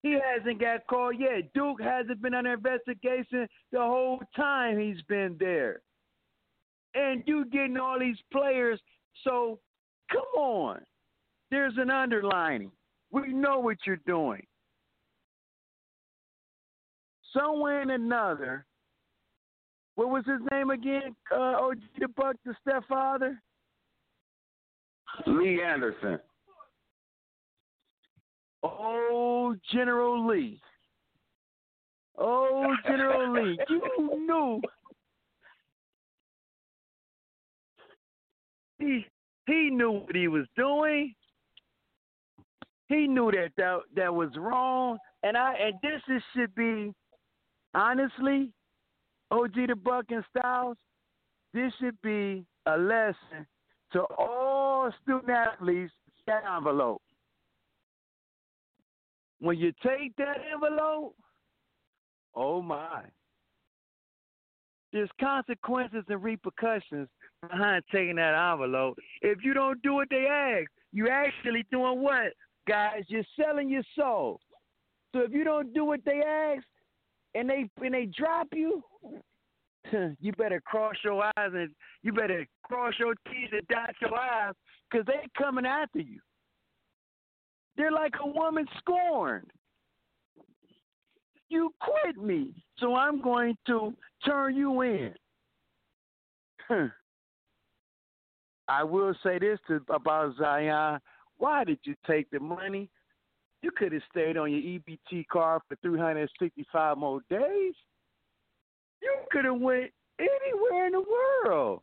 He 0.01 0.17
hasn't 0.19 0.59
got 0.59 0.87
caught 0.87 1.19
yet. 1.19 1.53
Duke 1.53 1.81
hasn't 1.81 2.21
been 2.21 2.33
under 2.33 2.53
investigation 2.53 3.47
the 3.71 3.79
whole 3.79 4.19
time 4.35 4.79
he's 4.79 5.01
been 5.03 5.37
there. 5.39 5.81
And 6.95 7.23
you 7.25 7.45
getting 7.45 7.77
all 7.77 7.99
these 7.99 8.17
players, 8.31 8.79
so 9.23 9.59
come 10.11 10.21
on. 10.35 10.81
There's 11.49 11.73
an 11.77 11.89
underlining. 11.89 12.71
We 13.11 13.33
know 13.33 13.59
what 13.59 13.77
you're 13.85 13.99
doing. 14.07 14.45
Somewhere 17.31 17.81
in 17.81 17.89
another, 17.91 18.65
what 19.95 20.09
was 20.09 20.23
his 20.25 20.39
name 20.51 20.69
again? 20.69 21.15
Uh, 21.31 21.55
OG 21.61 21.77
the 21.99 22.07
Buck, 22.09 22.35
the 22.45 22.55
stepfather? 22.61 23.41
Lee 25.27 25.61
Anderson. 25.61 26.19
Oh, 28.63 29.55
General 29.71 30.25
Lee. 30.25 30.59
Oh, 32.17 32.73
General 32.85 33.33
Lee. 33.33 33.59
You 33.69 34.25
knew. 34.27 34.61
He 38.83 39.05
he 39.45 39.69
knew 39.69 39.91
what 39.91 40.15
he 40.15 40.27
was 40.27 40.45
doing. 40.55 41.13
He 42.87 43.07
knew 43.07 43.31
that 43.31 43.51
that, 43.57 43.79
that 43.95 44.13
was 44.13 44.29
wrong. 44.37 44.97
And 45.23 45.37
I 45.37 45.53
and 45.55 45.75
this 45.81 46.01
is, 46.09 46.21
should 46.35 46.53
be 46.55 46.93
honestly, 47.73 48.51
OG 49.31 49.53
the 49.67 49.75
Buck 49.75 50.05
and 50.09 50.23
Styles, 50.37 50.77
this 51.53 51.71
should 51.79 51.99
be 52.01 52.45
a 52.65 52.77
lesson 52.77 53.47
to 53.93 54.01
all 54.17 54.91
student 55.03 55.29
athletes 55.29 55.93
that 56.27 56.43
envelope 56.45 57.01
when 59.43 59.57
you 59.57 59.73
take 59.85 60.15
that 60.15 60.37
envelope, 60.53 61.15
oh 62.33 62.61
my. 62.61 63.01
There's 64.93 65.09
consequences 65.19 66.05
and 66.07 66.23
repercussions 66.23 67.09
behind 67.49 67.83
taking 67.91 68.15
that 68.15 68.51
envelope. 68.51 68.97
If 69.21 69.39
you 69.43 69.53
don't 69.53 69.81
do 69.81 69.93
what 69.93 70.09
they 70.09 70.25
ask, 70.29 70.69
you 70.91 71.09
actually 71.09 71.65
doing 71.71 72.01
what? 72.01 72.33
Guys, 72.67 73.03
you're 73.07 73.23
selling 73.39 73.69
your 73.69 73.83
soul. 73.97 74.39
So 75.13 75.21
if 75.21 75.31
you 75.31 75.43
don't 75.43 75.73
do 75.73 75.85
what 75.85 75.99
they 76.05 76.21
ask 76.21 76.63
and 77.35 77.49
they 77.49 77.69
and 77.81 77.93
they 77.93 78.07
drop 78.17 78.47
you, 78.53 78.83
you 80.19 80.31
better 80.33 80.61
cross 80.61 80.95
your 81.03 81.23
eyes 81.23 81.51
and 81.53 81.69
you 82.01 82.13
better 82.13 82.45
cross 82.63 82.93
your 82.99 83.13
T's 83.27 83.49
and 83.51 83.67
dot 83.67 83.95
your 84.01 84.17
I's 84.17 84.53
because 84.89 85.05
they 85.05 85.27
coming 85.37 85.65
after 85.65 85.99
you. 85.99 86.19
They're 87.75 87.91
like 87.91 88.13
a 88.23 88.27
woman 88.27 88.65
scorned. 88.77 89.49
You 91.49 91.71
quit 91.79 92.17
me, 92.17 92.63
so 92.77 92.95
I'm 92.95 93.21
going 93.21 93.57
to 93.67 93.93
turn 94.25 94.55
you 94.55 94.81
in. 94.81 95.13
I 98.67 98.83
will 98.83 99.13
say 99.23 99.39
this 99.39 99.59
to, 99.67 99.81
about 99.89 100.35
Zion. 100.37 100.99
Why 101.37 101.63
did 101.63 101.79
you 101.83 101.95
take 102.07 102.29
the 102.31 102.39
money? 102.39 102.89
You 103.61 103.71
could 103.75 103.93
have 103.93 104.01
stayed 104.11 104.37
on 104.37 104.51
your 104.51 104.61
EBT 104.61 105.27
card 105.31 105.61
for 105.67 105.75
365 105.81 106.97
more 106.97 107.21
days. 107.29 107.73
You 109.01 109.15
could 109.31 109.45
have 109.45 109.59
went 109.59 109.91
anywhere 110.19 110.87
in 110.87 110.93
the 110.93 111.03
world 111.45 111.81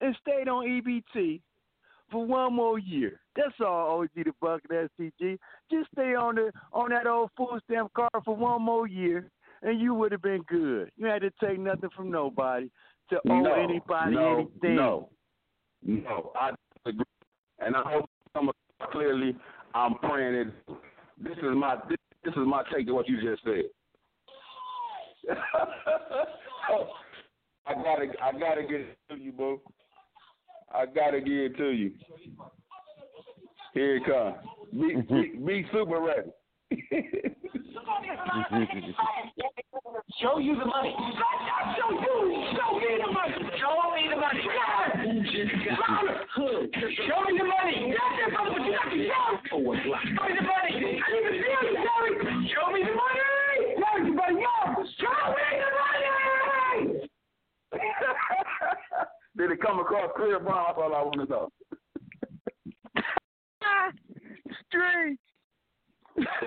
and 0.00 0.16
stayed 0.20 0.48
on 0.48 0.64
EBT 0.66 1.40
for 2.10 2.24
one 2.24 2.54
more 2.54 2.78
year. 2.78 3.20
That's 3.36 3.54
all, 3.60 4.00
OG 4.00 4.10
the 4.14 4.32
Buck 4.40 4.60
and 4.70 4.88
STG. 4.90 5.38
Just 5.70 5.90
stay 5.92 6.14
on 6.14 6.36
the 6.36 6.52
on 6.72 6.90
that 6.90 7.06
old 7.06 7.30
full 7.36 7.58
stamp 7.64 7.92
card 7.94 8.10
for 8.24 8.36
one 8.36 8.62
more 8.62 8.86
year, 8.86 9.28
and 9.62 9.80
you 9.80 9.94
would 9.94 10.12
have 10.12 10.22
been 10.22 10.42
good. 10.46 10.90
You 10.96 11.06
had 11.06 11.22
to 11.22 11.30
take 11.42 11.58
nothing 11.58 11.90
from 11.96 12.10
nobody 12.10 12.70
to 13.10 13.16
owe 13.28 13.40
no, 13.40 13.54
anybody 13.54 14.14
no, 14.14 14.34
anything. 14.34 14.76
No, 14.76 15.08
no, 15.84 16.32
I 16.34 16.50
agree, 16.86 17.04
and 17.60 17.76
I 17.76 17.82
hope 17.84 18.10
some 18.34 18.50
clearly. 18.92 19.36
I'm 19.74 19.94
praying 19.96 20.34
it. 20.34 20.48
This 21.18 21.36
is 21.38 21.56
my 21.56 21.76
this, 21.88 21.98
this 22.24 22.32
is 22.32 22.46
my 22.46 22.62
take 22.72 22.86
to 22.86 22.94
what 22.94 23.08
you 23.08 23.20
just 23.20 23.42
said. 23.44 23.64
I 27.66 27.74
gotta 27.74 28.06
I 28.22 28.32
gotta 28.32 28.62
get 28.62 28.80
it 28.80 28.98
to 29.10 29.16
you, 29.16 29.32
boo. 29.32 29.60
I 30.72 30.86
gotta 30.86 31.20
give 31.20 31.32
it 31.32 31.56
to 31.56 31.70
you. 31.70 31.92
Here 33.72 33.96
it 33.96 34.04
comes. 34.04 34.36
Be, 34.72 34.96
be, 35.08 35.38
be 35.44 35.66
super 35.72 36.00
ready. 36.00 36.30
Show 40.20 40.38
you 40.38 40.54
the 40.58 40.64
money. 40.64 40.94
Show 41.76 41.90
you. 41.90 42.08
Show 42.54 42.70
me 42.78 42.90
the 42.98 43.10
money. 43.12 43.34
Show 43.58 43.74
me 43.90 44.08
the 44.08 44.10
money. 44.10 44.10
Show 44.10 44.10
me 44.10 44.10
the 44.10 44.16
money. 44.16 44.42
Show? 45.84 46.58
Show 47.06 47.20
me 47.24 47.32
the 47.38 47.44
money. 47.44 47.76
I 50.14 50.78
need 50.78 50.84
to 50.84 51.00
see 51.04 51.20
you, 51.22 51.72
Jerry. 51.74 52.12
Show 52.54 52.66
me 52.72 52.80
the 52.82 52.94
money. 52.94 53.22
Everybody, 53.96 54.34
yo. 54.34 54.84
Show 54.98 55.18
me 55.30 55.44
the 55.60 55.68
money. 55.74 57.08
Did 59.36 59.50
it 59.50 59.60
come 59.60 59.80
across 59.80 60.10
clear, 60.16 60.38
Brown? 60.38 60.64
That's 60.68 60.78
all 60.78 60.94
I 60.94 61.02
want 61.02 61.20
to 61.20 61.26
know. 61.26 61.50
Street. 64.68 65.18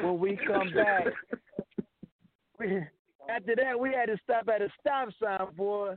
when 0.02 0.20
we 0.20 0.38
come 0.74 0.84
back, 0.84 1.06
we, 2.60 2.78
after 3.30 3.56
that, 3.56 3.80
we 3.80 3.94
had 3.94 4.08
to 4.08 4.18
stop 4.24 4.48
at 4.54 4.62
a 4.62 4.70
stop 4.80 5.10
sign, 5.22 5.54
boy, 5.56 5.96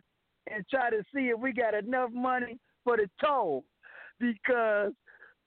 and 0.51 0.65
try 0.69 0.91
to 0.91 1.03
see 1.15 1.29
if 1.29 1.39
we 1.39 1.53
got 1.53 1.75
enough 1.75 2.11
money 2.13 2.59
for 2.85 2.97
the 2.97 3.09
toll. 3.25 3.65
Because, 4.19 4.93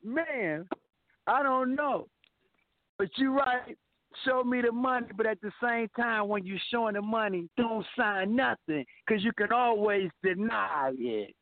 man, 0.03 0.67
I 1.28 1.43
don't 1.43 1.76
know. 1.76 2.07
But 2.97 3.09
you're 3.17 3.34
right. 3.34 3.78
Show 4.26 4.43
me 4.43 4.61
the 4.61 4.71
money, 4.71 5.07
but 5.17 5.26
at 5.26 5.41
the 5.41 5.51
same 5.61 5.88
time, 5.97 6.28
when 6.28 6.45
you're 6.45 6.59
showing 6.69 6.93
the 6.93 7.01
money, 7.01 7.49
don't 7.57 7.86
sign 7.97 8.36
nothing 8.36 8.86
because 9.05 9.24
you 9.24 9.32
can 9.36 9.51
always 9.51 10.09
deny 10.24 10.91
it. 10.95 11.34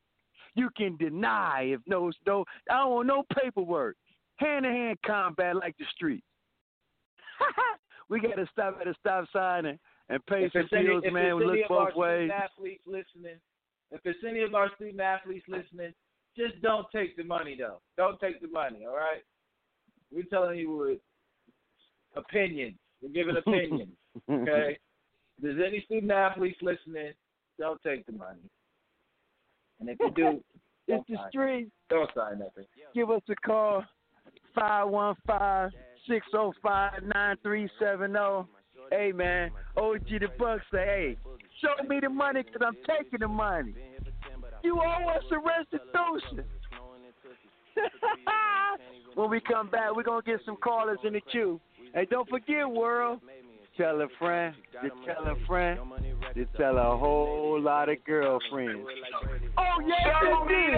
You 0.55 0.69
can 0.77 0.95
deny 0.95 1.73
if 1.73 1.81
no, 1.85 2.11
no, 2.25 2.45
I 2.69 2.77
don't 2.77 2.91
want 2.91 3.07
no 3.07 3.23
paperwork. 3.41 3.97
Hand 4.37 4.63
to 4.63 4.69
hand 4.69 4.97
combat 5.05 5.57
like 5.57 5.77
the 5.77 5.85
street. 5.93 6.23
we 8.09 8.19
got 8.19 8.35
to 8.35 8.45
stop 8.51 8.77
at 8.81 8.87
a 8.87 8.93
stop 8.99 9.25
sign 9.33 9.65
and, 9.65 9.79
and 10.09 10.25
pay 10.25 10.45
If 10.45 10.53
some 10.53 10.61
it's 10.63 10.73
any, 10.73 10.85
bills, 10.87 11.03
if 11.05 11.13
man. 11.13 11.25
it's 11.25 11.35
We 11.35 11.43
any 11.43 11.61
look 11.61 11.69
of 11.71 11.77
our 11.77 11.85
both 11.89 11.95
ways. 11.97 12.29
student 12.29 12.43
athletes 12.43 12.83
listening, 12.85 13.39
if 13.91 14.01
it's 14.05 14.19
any 14.27 14.41
of 14.41 14.53
our 14.55 14.69
student 14.75 14.99
athletes 15.01 15.45
listening, 15.47 15.93
just 16.37 16.61
don't 16.61 16.85
take 16.93 17.15
the 17.17 17.23
money 17.23 17.55
though. 17.59 17.79
Don't 17.97 18.19
take 18.19 18.41
the 18.41 18.47
money. 18.47 18.85
All 18.87 18.95
right. 18.95 19.23
We're 20.13 20.23
telling 20.23 20.57
you 20.59 20.75
with 20.77 20.99
opinions. 22.15 22.75
We're 23.01 23.09
giving 23.09 23.37
opinions. 23.45 23.91
Okay. 24.29 24.77
if 24.77 25.41
there's 25.41 25.59
any 25.65 25.81
student 25.85 26.11
athletes 26.11 26.59
listening, 26.61 27.11
don't 27.59 27.81
take 27.83 28.05
the 28.05 28.11
money. 28.13 28.39
And 29.79 29.89
if 29.89 29.97
you 29.99 30.11
do, 30.15 30.43
It's 30.87 31.07
the 31.07 31.15
sign, 31.15 31.29
street. 31.29 31.69
don't 31.89 32.09
sign 32.15 32.39
nothing. 32.39 32.65
Give 32.93 33.09
us 33.11 33.21
a 33.29 33.35
call. 33.45 33.83
515 34.55 35.79
605 36.07 37.03
9370. 37.03 38.47
Hey 38.91 39.11
man, 39.11 39.51
OG 39.77 40.07
the 40.07 40.27
Buck 40.37 40.59
say, 40.71 40.85
hey, 40.85 41.17
show 41.61 41.83
me 41.87 41.99
the 42.01 42.09
money 42.09 42.43
because 42.43 42.61
I'm 42.65 42.75
taking 42.87 43.19
the 43.19 43.27
money. 43.27 43.73
You 44.63 44.79
owe 44.79 45.09
us 45.09 45.23
a 45.31 45.37
restitution. 45.37 46.45
when 49.15 49.29
we 49.29 49.39
come 49.39 49.69
back, 49.69 49.95
we're 49.95 50.03
gonna 50.03 50.21
get 50.23 50.41
some 50.45 50.57
callers 50.57 50.99
in 51.03 51.13
the 51.13 51.21
queue. 51.21 51.59
Hey, 51.93 52.05
don't 52.09 52.29
forget, 52.29 52.69
world. 52.69 53.21
Tell 53.77 54.01
a 54.01 54.07
friend, 54.19 54.53
to 54.83 54.89
tell 55.05 55.25
a 55.27 55.35
friend, 55.47 55.79
to 56.35 56.45
tell 56.57 56.77
a 56.77 56.97
whole 56.97 57.59
lot 57.59 57.87
of 57.87 58.03
girlfriends. 58.05 58.85
Oh 59.57 59.79
yes, 59.87 60.07
indeed. 60.41 60.73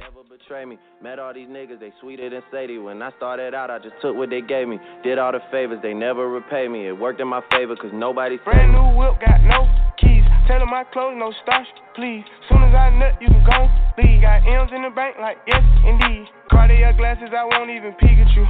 Never 0.00 0.09
betray 0.30 0.64
me. 0.64 0.78
Met 1.02 1.18
all 1.18 1.34
these 1.34 1.48
niggas, 1.48 1.80
they 1.80 1.92
sweeter 2.00 2.30
than 2.30 2.42
Sadie. 2.52 2.78
When 2.78 3.02
I 3.02 3.10
started 3.16 3.52
out, 3.52 3.68
I 3.68 3.78
just 3.78 3.96
took 4.00 4.14
what 4.14 4.30
they 4.30 4.40
gave 4.40 4.68
me. 4.68 4.78
Did 5.02 5.18
all 5.18 5.32
the 5.32 5.40
favors, 5.50 5.80
they 5.82 5.92
never 5.92 6.28
repay 6.30 6.68
me. 6.68 6.86
It 6.86 6.92
worked 6.92 7.20
in 7.20 7.26
my 7.26 7.42
favor, 7.50 7.74
cause 7.74 7.90
nobody 7.92 8.38
Brand 8.44 8.70
new 8.70 8.94
whip, 8.94 9.18
got 9.18 9.42
no 9.42 9.66
keys. 9.98 10.22
Tell 10.46 10.64
my 10.66 10.84
clothes, 10.92 11.16
no 11.18 11.34
starch, 11.42 11.66
please. 11.96 12.22
Soon 12.48 12.62
as 12.62 12.74
I 12.74 12.90
nut, 12.94 13.18
you 13.20 13.26
can 13.26 13.42
go 13.42 13.66
leave. 13.98 14.22
Got 14.22 14.46
M's 14.46 14.70
in 14.70 14.82
the 14.82 14.94
bank, 14.94 15.16
like 15.18 15.38
yes, 15.48 15.62
indeed. 15.82 16.26
Cartier 16.48 16.94
glasses, 16.94 17.34
I 17.34 17.44
won't 17.44 17.70
even 17.70 17.92
peek 17.98 18.14
at 18.22 18.30
you. 18.30 18.46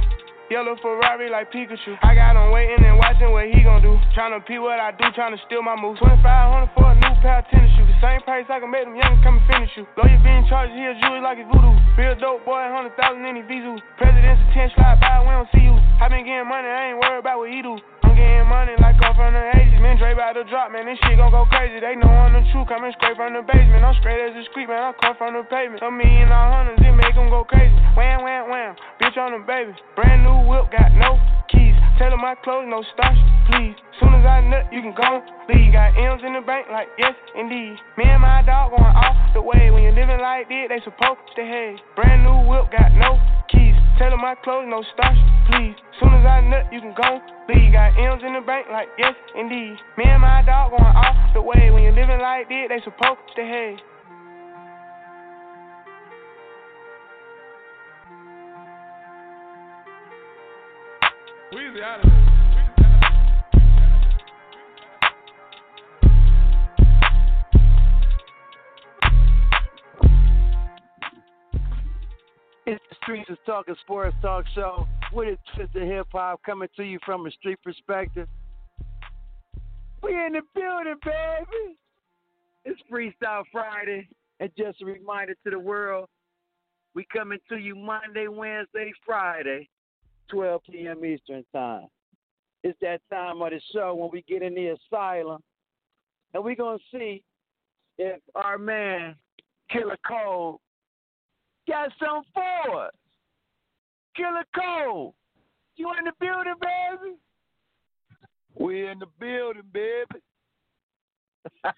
Yellow 0.51 0.75
Ferrari 0.83 1.31
like 1.31 1.47
Pikachu. 1.47 1.95
I 2.03 2.11
got 2.11 2.35
him 2.35 2.51
waiting 2.51 2.83
and 2.83 2.99
watching 2.99 3.31
what 3.31 3.47
he 3.47 3.63
gon' 3.63 3.79
do. 3.79 3.95
Tryna 4.11 4.43
pee 4.43 4.59
what 4.59 4.83
I 4.83 4.91
do, 4.91 5.07
tryna 5.15 5.39
steal 5.47 5.63
my 5.63 5.79
moves. 5.79 6.03
2500 6.03 6.75
for 6.75 6.91
a 6.91 6.95
new 6.99 7.15
pair 7.23 7.39
of 7.39 7.47
tennis 7.47 7.71
shoes. 7.79 7.87
The 7.87 7.95
same 8.03 8.19
price 8.27 8.43
I 8.51 8.59
can 8.59 8.67
make 8.67 8.83
them 8.83 8.99
young 8.99 9.15
come 9.23 9.39
and 9.39 9.47
finish 9.47 9.71
you. 9.79 9.87
Lawyer 9.95 10.19
being 10.19 10.43
charged 10.51 10.75
here, 10.75 10.91
jewelry 10.99 11.23
like 11.23 11.39
it's 11.39 11.47
voodoo. 11.47 11.71
Real 11.95 12.19
dope 12.19 12.43
boy, 12.43 12.67
100,000 12.67 12.99
in 12.99 13.39
his 13.39 13.47
visu. 13.47 13.79
President's 13.95 14.43
attention 14.51 14.75
slide 14.75 14.99
by, 14.99 15.23
we 15.23 15.31
don't 15.31 15.47
see 15.55 15.63
you. 15.63 15.75
I 16.03 16.11
been 16.11 16.27
getting 16.27 16.43
money, 16.43 16.67
I 16.67 16.91
ain't 16.91 16.99
worried 16.99 17.23
about 17.23 17.39
what 17.39 17.47
he 17.47 17.63
do. 17.63 17.79
I'm 18.21 18.45
getting 18.45 18.49
money 18.53 18.75
like 18.77 19.01
off 19.01 19.17
from 19.17 19.33
the 19.33 19.41
ages. 19.57 19.81
Man, 19.81 19.97
Dre 19.97 20.13
about 20.13 20.37
to 20.37 20.45
drop, 20.45 20.69
man. 20.69 20.85
This 20.85 21.01
shit 21.01 21.17
gon' 21.17 21.33
go 21.33 21.49
crazy. 21.49 21.81
They 21.81 21.97
know 21.97 22.05
I'm 22.05 22.37
the 22.37 22.45
truth, 22.53 22.69
coming 22.69 22.93
straight 22.93 23.17
from 23.17 23.33
the 23.33 23.41
basement. 23.41 23.81
I'm 23.81 23.97
straight 23.97 24.21
as 24.21 24.37
a 24.37 24.45
street, 24.53 24.69
man. 24.69 24.77
I 24.77 24.93
come 25.01 25.17
from 25.17 25.33
the 25.33 25.41
pavement. 25.49 25.81
A 25.81 25.89
million 25.89 26.29
all 26.29 26.53
hundreds, 26.53 26.85
it 26.85 26.93
make 26.93 27.17
them 27.17 27.33
go 27.33 27.41
crazy. 27.41 27.73
Wham, 27.97 28.21
wham, 28.21 28.45
wham. 28.53 28.77
Bitch 29.01 29.17
on 29.17 29.33
the 29.33 29.41
baby. 29.41 29.73
Brand 29.97 30.21
new 30.21 30.45
whip, 30.45 30.69
got 30.69 30.93
no 30.93 31.17
keys. 31.49 31.73
Tell 31.97 32.13
my 32.21 32.37
clothes, 32.45 32.69
no 32.69 32.85
starch, 32.93 33.17
please. 33.49 33.73
Soon 33.97 34.13
as 34.21 34.25
I 34.25 34.45
nut, 34.45 34.69
you 34.69 34.85
can 34.85 34.93
go 34.93 35.25
leave. 35.49 35.73
Got 35.73 35.97
M's 35.97 36.21
in 36.21 36.37
the 36.37 36.45
bank, 36.45 36.69
like 36.69 36.93
yes, 37.01 37.17
indeed. 37.33 37.73
Me 37.97 38.05
and 38.05 38.21
my 38.21 38.45
dog 38.45 38.77
going 38.77 38.85
off 38.85 39.17
the 39.33 39.41
way. 39.41 39.73
When 39.73 39.81
you 39.81 39.97
living 39.97 40.21
like 40.21 40.45
this, 40.45 40.69
they 40.69 40.77
supposed 40.85 41.25
to 41.33 41.41
hate. 41.41 41.81
Brand 41.97 42.21
new 42.21 42.45
whip, 42.45 42.69
got 42.69 42.93
no 42.93 43.17
keys. 43.49 43.73
Tell 43.97 44.13
my 44.17 44.37
clothes, 44.45 44.65
no 44.69 44.85
starch, 44.93 45.17
please. 45.49 45.75
Soon 45.99 46.13
as 46.13 46.25
I 46.25 46.41
nut, 46.41 46.71
you 46.71 46.81
can 46.81 46.93
go 46.93 47.19
leave. 47.47 47.73
Got 47.73 47.97
M's 47.97 48.23
in 48.25 48.33
the 48.33 48.41
bank, 48.45 48.67
like 48.71 48.87
yes, 48.97 49.13
indeed. 49.35 49.77
Me 49.97 50.05
and 50.05 50.21
my 50.21 50.41
dog 50.45 50.71
going 50.71 50.83
off 50.83 51.33
the 51.33 51.41
way. 51.41 51.71
When 51.71 51.83
you 51.83 51.91
living 51.91 52.19
like 52.19 52.49
this, 52.49 52.67
they 52.69 52.79
supposed 52.83 53.19
to 53.35 53.41
hate. 53.41 53.79
Weezy 61.53 61.83
out 61.83 61.99
of 61.99 62.11
here. 62.11 62.17
It's 72.67 72.81
the 72.89 72.95
Streets 73.03 73.29
is 73.29 73.37
Talking 73.45 73.75
Sports 73.83 74.15
Talk 74.21 74.45
Show 74.55 74.87
with 75.13 75.27
a 75.27 75.55
twist 75.55 75.73
hip 75.73 76.07
hop 76.11 76.41
coming 76.45 76.69
to 76.75 76.83
you 76.83 76.99
from 77.05 77.25
a 77.25 77.31
street 77.31 77.59
perspective. 77.63 78.27
We 80.01 80.11
in 80.11 80.33
the 80.33 80.41
building, 80.55 80.95
baby. 81.03 81.77
It's 82.65 82.79
Freestyle 82.91 83.43
Friday, 83.51 84.07
and 84.39 84.49
just 84.57 84.81
a 84.81 84.85
reminder 84.85 85.35
to 85.43 85.49
the 85.49 85.59
world, 85.59 86.07
we 86.93 87.05
coming 87.11 87.39
to 87.49 87.57
you 87.57 87.75
Monday, 87.75 88.27
Wednesday, 88.27 88.91
Friday, 89.05 89.69
12 90.29 90.61
p.m. 90.69 91.05
Eastern 91.05 91.43
Time. 91.53 91.87
It's 92.63 92.77
that 92.81 93.01
time 93.11 93.41
of 93.41 93.49
the 93.49 93.61
show 93.73 93.95
when 93.95 94.09
we 94.11 94.23
get 94.27 94.43
in 94.43 94.53
the 94.53 94.75
asylum, 94.75 95.41
and 96.33 96.43
we're 96.43 96.55
gonna 96.55 96.77
see 96.91 97.23
if 97.97 98.19
our 98.35 98.57
man 98.57 99.15
Killer 99.71 99.97
Cole 100.07 100.59
got 101.67 101.89
some 101.99 102.23
for 102.33 102.85
us. 102.85 102.91
Killer 104.15 104.45
Cole, 104.55 105.15
you 105.75 105.91
in 105.97 106.05
the 106.05 106.11
building, 106.19 106.55
baby? 106.61 107.15
We 108.55 108.87
in 108.87 108.99
the 108.99 109.07
building, 109.19 109.63
baby. 109.71 110.21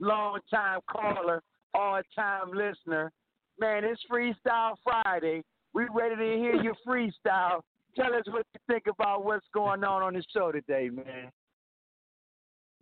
Long 0.00 0.40
time 0.50 0.80
caller, 0.90 1.42
all 1.74 2.00
time 2.14 2.52
listener. 2.52 3.12
Man, 3.60 3.84
it's 3.84 4.02
Freestyle 4.10 4.74
Friday. 4.82 5.42
We 5.72 5.86
ready 5.94 6.16
to 6.16 6.22
hear 6.22 6.62
your 6.62 6.74
freestyle. 6.86 7.60
Tell 7.94 8.14
us 8.14 8.24
what 8.26 8.46
you 8.54 8.60
think 8.68 8.84
about 8.88 9.24
what's 9.24 9.46
going 9.54 9.84
on 9.84 10.02
on 10.02 10.14
the 10.14 10.24
show 10.34 10.50
today, 10.50 10.90
man. 10.90 11.30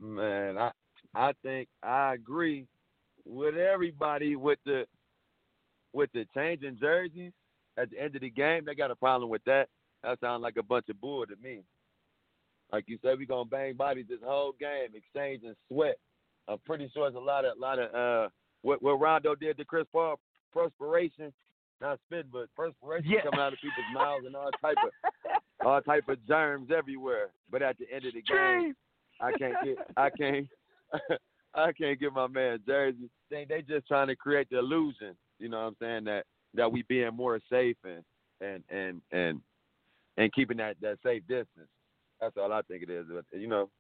Man, 0.01 0.57
I 0.57 0.71
I 1.15 1.33
think 1.43 1.69
I 1.83 2.15
agree 2.15 2.67
with 3.27 3.57
everybody 3.57 4.37
with 4.37 4.59
the 4.65 4.87
with 5.93 6.11
the 6.15 6.25
changing 6.35 6.79
jerseys 6.81 7.33
at 7.81 7.91
the 7.91 8.01
end 8.01 8.15
of 8.15 8.23
the 8.23 8.31
game. 8.31 8.65
They 8.67 8.75
got 8.75 8.91
a 8.91 8.97
problem 8.97 9.31
with 9.31 9.45
that. 9.45 9.69
That 10.03 10.19
sounds 10.21 10.43
like 10.43 10.57
a 10.57 10.63
bunch 10.63 10.89
of 10.89 11.01
bull 11.01 11.27
to 11.27 11.35
me. 11.43 11.63
Like 12.73 12.85
you 12.87 12.99
said, 13.03 13.19
we 13.19 13.27
gonna 13.27 13.45
bang 13.45 13.75
bodies 13.75 14.07
this 14.09 14.21
whole 14.25 14.53
game, 14.59 14.91
exchanging 14.95 15.55
sweat. 15.69 15.97
I'm 16.49 16.59
pretty 16.65 16.91
sure 16.95 17.07
it's 17.09 17.17
a 17.17 17.21
lot 17.21 17.45
of 17.45 17.57
a 17.57 17.61
lot 17.61 17.79
of 17.79 17.95
uh 17.95 18.29
what 18.63 18.83
what 18.83 19.01
Rondo 19.01 19.35
did 19.35 19.57
to 19.59 19.65
Chris 19.65 19.87
Paul, 19.93 20.21
perspiration, 20.53 21.33
not 21.81 21.99
spit, 22.07 22.27
but 22.33 22.47
perspiration 22.57 23.11
Yeah. 23.11 23.23
coming 23.23 23.41
out 23.41 23.53
of 23.53 23.59
people's 23.61 23.87
mouths 23.95 24.25
and 24.27 24.37
all 24.37 24.51
type 24.63 24.77
of 24.85 24.91
all 25.67 25.81
type 25.83 26.09
of 26.09 26.25
germs 26.27 26.71
everywhere. 26.71 27.31
But 27.51 27.63
at 27.63 27.77
the 27.79 27.87
end 27.93 28.05
of 28.07 28.15
the 28.15 28.23
game, 28.23 28.75
I 29.21 29.33
can't 29.33 29.57
get 29.65 29.79
I 29.97 30.11
can't 30.11 30.47
I 31.55 31.73
can't 31.73 31.99
get 31.99 32.13
my 32.13 32.29
man 32.29 32.61
jersey. 32.67 33.11
They 33.31 33.45
they 33.49 33.63
just 33.63 33.89
trying 33.89 34.07
to 34.09 34.17
create 34.17 34.49
the 34.51 34.59
illusion, 34.59 35.17
you 35.41 35.49
know 35.49 35.59
what 35.59 35.67
I'm 35.69 35.77
saying, 35.81 36.05
that 36.05 36.25
that 36.55 36.71
we 36.71 36.83
being 36.83 37.15
more 37.15 37.41
safe 37.51 37.77
and 37.85 38.05
and 38.41 38.63
and 38.71 39.01
and 39.13 39.41
and 40.17 40.33
keeping 40.33 40.57
that 40.59 40.77
that 40.81 40.99
safe 41.05 41.23
distance. 41.29 41.69
That's 42.21 42.37
all 42.37 42.53
I 42.53 42.63
think 42.63 42.83
it 42.83 42.91
is. 42.91 43.07
But 43.09 43.25
you 43.39 43.49
know, 43.49 43.71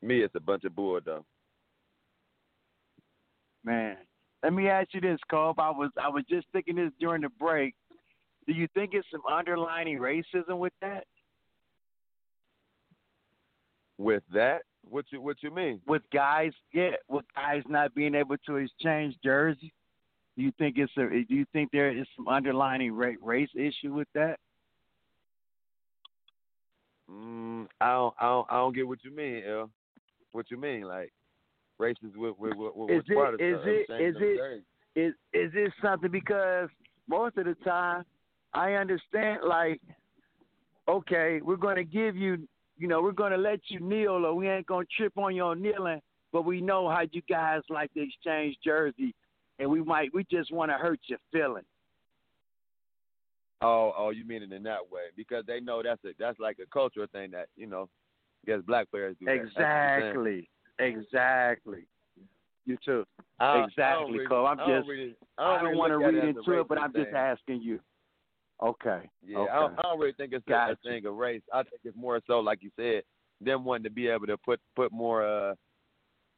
to 0.00 0.06
me 0.06 0.20
it's 0.20 0.34
a 0.34 0.40
bunch 0.40 0.64
of 0.64 0.74
bull 0.74 1.00
though. 1.04 1.24
Man, 3.64 3.96
let 4.42 4.52
me 4.52 4.68
ask 4.68 4.88
you 4.94 5.00
this, 5.00 5.18
Cole. 5.30 5.54
I 5.58 5.70
was 5.70 5.90
I 6.00 6.08
was 6.08 6.24
just 6.28 6.46
thinking 6.52 6.76
this 6.76 6.92
during 7.00 7.22
the 7.22 7.28
break. 7.28 7.74
Do 8.46 8.54
you 8.54 8.68
think 8.74 8.94
it's 8.94 9.06
some 9.10 9.22
underlining 9.30 9.98
racism 9.98 10.58
with 10.58 10.72
that? 10.80 11.04
With 13.98 14.22
that, 14.32 14.62
what 14.84 15.06
you 15.10 15.20
what 15.20 15.36
you 15.42 15.50
mean? 15.50 15.80
With 15.86 16.02
guys, 16.12 16.52
yeah, 16.72 16.92
with 17.08 17.24
guys 17.34 17.62
not 17.68 17.94
being 17.94 18.14
able 18.14 18.36
to 18.46 18.56
exchange 18.56 19.16
jerseys. 19.24 19.72
Do 20.38 20.44
you 20.44 20.52
think 20.56 20.76
it's 20.78 20.92
a? 20.96 21.08
Do 21.08 21.34
you 21.34 21.44
think 21.52 21.72
there 21.72 21.90
is 21.90 22.06
some 22.16 22.28
underlining 22.28 22.92
ra- 22.92 23.14
race 23.20 23.48
issue 23.56 23.92
with 23.92 24.06
that? 24.14 24.38
Mm, 27.10 27.66
I 27.80 27.88
don't 27.90 28.14
I 28.20 28.26
don't 28.26 28.46
I 28.48 28.56
don't 28.58 28.72
get 28.72 28.86
what 28.86 29.00
you 29.02 29.10
mean, 29.10 29.42
L. 29.44 29.68
What 30.30 30.48
you 30.48 30.56
mean, 30.56 30.82
like 30.82 31.12
racist 31.80 32.14
with 32.14 32.38
with 32.38 32.54
with, 32.54 32.76
with 32.76 32.90
Is 32.90 33.02
which 33.08 33.16
part 33.16 33.34
it 33.40 33.52
of 33.52 33.60
is 33.60 33.66
it 33.66 33.80
of 33.80 33.86
changing 33.88 34.06
is 34.06 34.14
them 34.14 34.22
it 34.22 34.36
jerseys? 34.36 34.62
is 34.94 35.14
is 35.32 35.52
this 35.52 35.72
something 35.82 36.10
because 36.12 36.68
most 37.08 37.36
of 37.36 37.46
the 37.46 37.56
time 37.64 38.04
I 38.54 38.74
understand 38.74 39.40
like 39.44 39.80
okay, 40.86 41.40
we're 41.42 41.56
gonna 41.56 41.82
give 41.82 42.14
you 42.14 42.46
you 42.76 42.86
know, 42.86 43.02
we're 43.02 43.10
gonna 43.10 43.36
let 43.36 43.58
you 43.66 43.80
kneel 43.80 44.24
or 44.24 44.36
we 44.36 44.48
ain't 44.48 44.66
gonna 44.66 44.86
trip 44.96 45.18
on 45.18 45.34
your 45.34 45.56
kneeling, 45.56 46.00
but 46.32 46.44
we 46.44 46.60
know 46.60 46.88
how 46.88 47.02
you 47.10 47.22
guys 47.28 47.62
like 47.68 47.92
to 47.94 48.02
exchange 48.04 48.56
jersey 48.64 49.16
and 49.58 49.70
we 49.70 49.82
might 49.82 50.12
we 50.14 50.24
just 50.30 50.52
wanna 50.52 50.76
hurt 50.78 51.00
your 51.06 51.18
feelings. 51.32 51.66
Oh, 53.60 53.92
oh, 53.96 54.10
you 54.10 54.24
mean 54.24 54.42
it 54.42 54.52
in 54.52 54.62
that 54.64 54.88
way 54.90 55.02
because 55.16 55.44
they 55.46 55.58
know 55.60 55.82
that's 55.82 56.04
a 56.04 56.10
that's 56.18 56.38
like 56.38 56.58
a 56.62 56.66
cultural 56.72 57.06
thing 57.10 57.32
that 57.32 57.48
you 57.56 57.66
know, 57.66 57.88
I 58.46 58.52
guess 58.52 58.60
black 58.66 58.90
players 58.90 59.16
do. 59.18 59.26
that. 59.26 59.36
That's 59.36 59.54
what 59.56 59.60
you're 59.60 60.00
saying. 60.00 60.46
Exactly. 60.78 61.78
Exactly. 61.78 61.86
You 62.66 62.76
too. 62.84 63.04
I 63.40 63.44
don't- 63.44 63.56
I 63.56 63.56
don't 63.56 63.68
exactly, 63.70 64.26
Cole. 64.26 64.46
I'm 64.46 64.60
I 64.60 64.66
don't 64.66 64.78
just 64.80 64.88
really- 64.88 65.16
I 65.38 65.54
don't, 65.56 65.64
don't 65.64 65.78
want 65.78 65.90
to 65.90 65.98
read 65.98 66.14
it 66.14 66.18
as 66.18 66.24
a 66.24 66.28
into 66.38 66.60
it, 66.60 66.68
but 66.68 66.78
I'm 66.78 66.92
just 66.92 67.06
thing. 67.06 67.14
asking 67.16 67.62
you. 67.62 67.80
Okay. 68.62 69.08
Yeah, 69.24 69.38
okay. 69.38 69.50
I, 69.50 69.58
don't, 69.60 69.78
I 69.78 69.82
don't 69.82 69.98
really 70.00 70.12
think 70.12 70.32
it's 70.32 70.46
a, 70.48 70.52
a 70.52 70.76
thing 70.84 71.06
of 71.06 71.14
race. 71.14 71.42
I 71.52 71.62
think 71.62 71.80
it's 71.84 71.96
more 71.96 72.20
so, 72.26 72.40
like 72.40 72.62
you 72.62 72.70
said, 72.76 73.02
them 73.40 73.64
wanting 73.64 73.84
to 73.84 73.90
be 73.90 74.08
able 74.08 74.26
to 74.26 74.36
put 74.36 74.60
put 74.76 74.92
more. 74.92 75.24
uh 75.24 75.54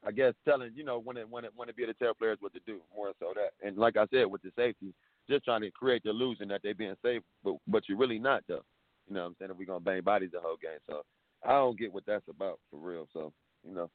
I 0.06 0.12
guess 0.12 0.34
telling 0.46 0.72
you 0.74 0.84
know 0.84 0.98
when 0.98 1.16
it 1.16 1.28
when 1.28 1.44
it 1.44 1.52
want 1.56 1.68
to 1.68 1.74
be 1.74 1.82
able 1.82 1.92
to 1.92 1.98
tell 1.98 2.14
players 2.14 2.38
what 2.40 2.54
to 2.54 2.60
do 2.66 2.80
more 2.94 3.12
so 3.18 3.32
that 3.34 3.52
and 3.66 3.76
like 3.76 3.96
I 3.96 4.06
said 4.12 4.26
with 4.26 4.42
the 4.42 4.50
safety, 4.56 4.94
just 5.28 5.44
trying 5.44 5.60
to 5.62 5.70
create 5.70 6.02
the 6.04 6.10
illusion 6.10 6.48
that 6.48 6.60
they're 6.62 6.74
being 6.74 6.96
safe, 7.02 7.22
but 7.44 7.56
but 7.68 7.88
you're 7.88 7.98
really 7.98 8.18
not 8.18 8.42
though. 8.48 8.64
You 9.08 9.14
know 9.14 9.22
what 9.22 9.26
I'm 9.28 9.36
saying? 9.38 9.50
If 9.50 9.58
we're 9.58 9.66
gonna 9.66 9.80
bang 9.80 10.02
bodies 10.02 10.30
the 10.32 10.40
whole 10.40 10.56
game. 10.60 10.78
So 10.88 11.02
I 11.44 11.52
don't 11.52 11.78
get 11.78 11.92
what 11.92 12.04
that's 12.06 12.28
about 12.28 12.60
for 12.70 12.78
real. 12.78 13.06
So, 13.12 13.32
you 13.66 13.74
know. 13.74 13.90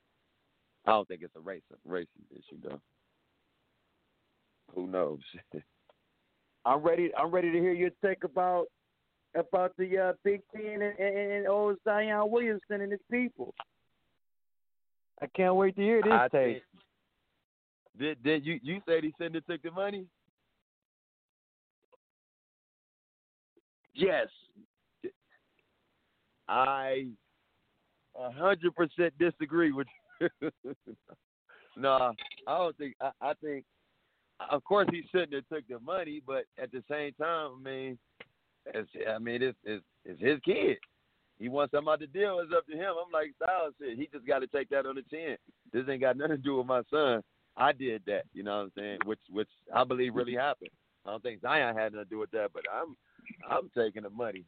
I 0.85 0.91
don't 0.91 1.07
think 1.07 1.21
it's 1.23 1.35
a 1.35 1.39
race 1.39 1.63
racing 1.83 2.09
issue 2.31 2.59
though. 2.63 2.79
Who 4.73 4.87
knows? 4.87 5.19
I'm 6.65 6.79
ready. 6.79 7.11
I'm 7.17 7.31
ready 7.31 7.51
to 7.51 7.59
hear 7.59 7.73
your 7.73 7.91
take 8.03 8.23
about 8.23 8.65
about 9.35 9.73
the 9.77 9.97
uh, 9.97 10.13
Big 10.23 10.41
Ten 10.55 10.81
and, 10.81 10.99
and, 10.99 11.31
and 11.31 11.47
old 11.47 11.77
Zion 11.83 12.29
Williamson 12.29 12.81
and 12.81 12.91
his 12.91 13.01
people. 13.11 13.53
I 15.21 15.27
can't 15.27 15.55
wait 15.55 15.75
to 15.75 15.81
hear 15.81 16.01
this 16.01 16.11
I 16.11 16.27
take. 16.27 16.63
Did 17.97 18.21
did 18.23 18.45
you 18.45 18.59
you 18.61 18.81
said 18.87 19.03
he 19.03 19.13
sent 19.17 19.35
it 19.35 19.45
took 19.49 19.61
the 19.61 19.71
money? 19.71 20.05
Yes. 23.93 24.27
I 26.47 27.07
a 28.19 28.31
hundred 28.31 28.75
percent 28.75 29.13
disagree 29.17 29.71
with 29.71 29.87
you. 30.19 30.29
no, 31.77 32.13
I 32.47 32.57
don't 32.57 32.77
think 32.77 32.95
I, 33.01 33.11
I 33.21 33.33
think 33.41 33.63
of 34.51 34.63
course 34.65 34.87
he 34.91 35.03
shouldn't 35.11 35.33
have 35.33 35.47
took 35.51 35.67
the 35.67 35.79
money, 35.79 36.21
but 36.25 36.43
at 36.61 36.71
the 36.71 36.83
same 36.89 37.13
time, 37.13 37.51
I 37.59 37.63
mean 37.63 37.97
it's 38.65 38.89
I 39.09 39.17
mean 39.17 39.41
it's 39.41 39.57
it's, 39.63 39.83
it's 40.03 40.21
his 40.21 40.39
kid. 40.43 40.77
He 41.39 41.49
wants 41.49 41.73
somebody 41.73 42.07
to 42.07 42.11
deal. 42.11 42.39
It's 42.39 42.53
up 42.55 42.65
to 42.67 42.73
him. 42.73 42.93
I'm 43.05 43.11
like 43.11 43.33
Styles 43.35 43.73
said. 43.79 43.97
He 43.97 44.07
just 44.11 44.25
got 44.25 44.39
to 44.39 44.47
take 44.47 44.69
that 44.69 44.85
on 44.85 44.95
the 44.95 45.03
chin. 45.09 45.35
This 45.73 45.83
ain't 45.89 46.01
got 46.01 46.17
nothing 46.17 46.37
to 46.37 46.41
do 46.41 46.57
with 46.57 46.67
my 46.67 46.81
son. 46.89 47.21
I 47.57 47.71
did 47.71 48.03
that. 48.07 48.23
You 48.33 48.43
know 48.43 48.57
what 48.57 48.63
I'm 48.63 48.71
saying? 48.77 48.99
Which 49.05 49.19
which 49.29 49.49
I 49.73 49.83
believe 49.83 50.15
really 50.15 50.35
happened. 50.39 50.71
I 51.05 51.11
don't 51.11 51.23
think 51.23 51.41
Zion 51.41 51.75
had 51.75 51.93
nothing 51.93 52.05
to 52.05 52.09
do 52.09 52.19
with 52.19 52.31
that, 52.31 52.51
but 52.53 52.63
I'm 52.73 52.95
I'm 53.49 53.69
taking 53.75 54.03
the 54.03 54.09
money. 54.09 54.45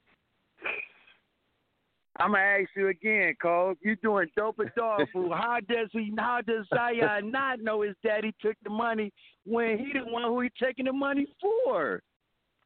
I'm 2.19 2.31
gonna 2.31 2.43
ask 2.43 2.69
you 2.75 2.88
again, 2.88 3.35
Cole. 3.39 3.75
You 3.81 3.95
doing 3.97 4.27
dope 4.35 4.59
and 4.59 4.71
dog 4.75 5.01
food? 5.13 5.31
How 5.31 5.59
does 5.67 5.89
he? 5.91 6.11
How 6.17 6.41
does 6.45 6.65
Zion 6.73 7.31
not 7.31 7.59
know 7.61 7.81
his 7.81 7.95
daddy 8.03 8.33
took 8.41 8.55
the 8.63 8.69
money 8.69 9.11
when 9.45 9.77
he 9.77 9.91
the 9.93 10.11
one 10.11 10.23
who 10.23 10.41
he 10.41 10.49
taking 10.61 10.85
the 10.85 10.93
money 10.93 11.27
for? 11.39 12.01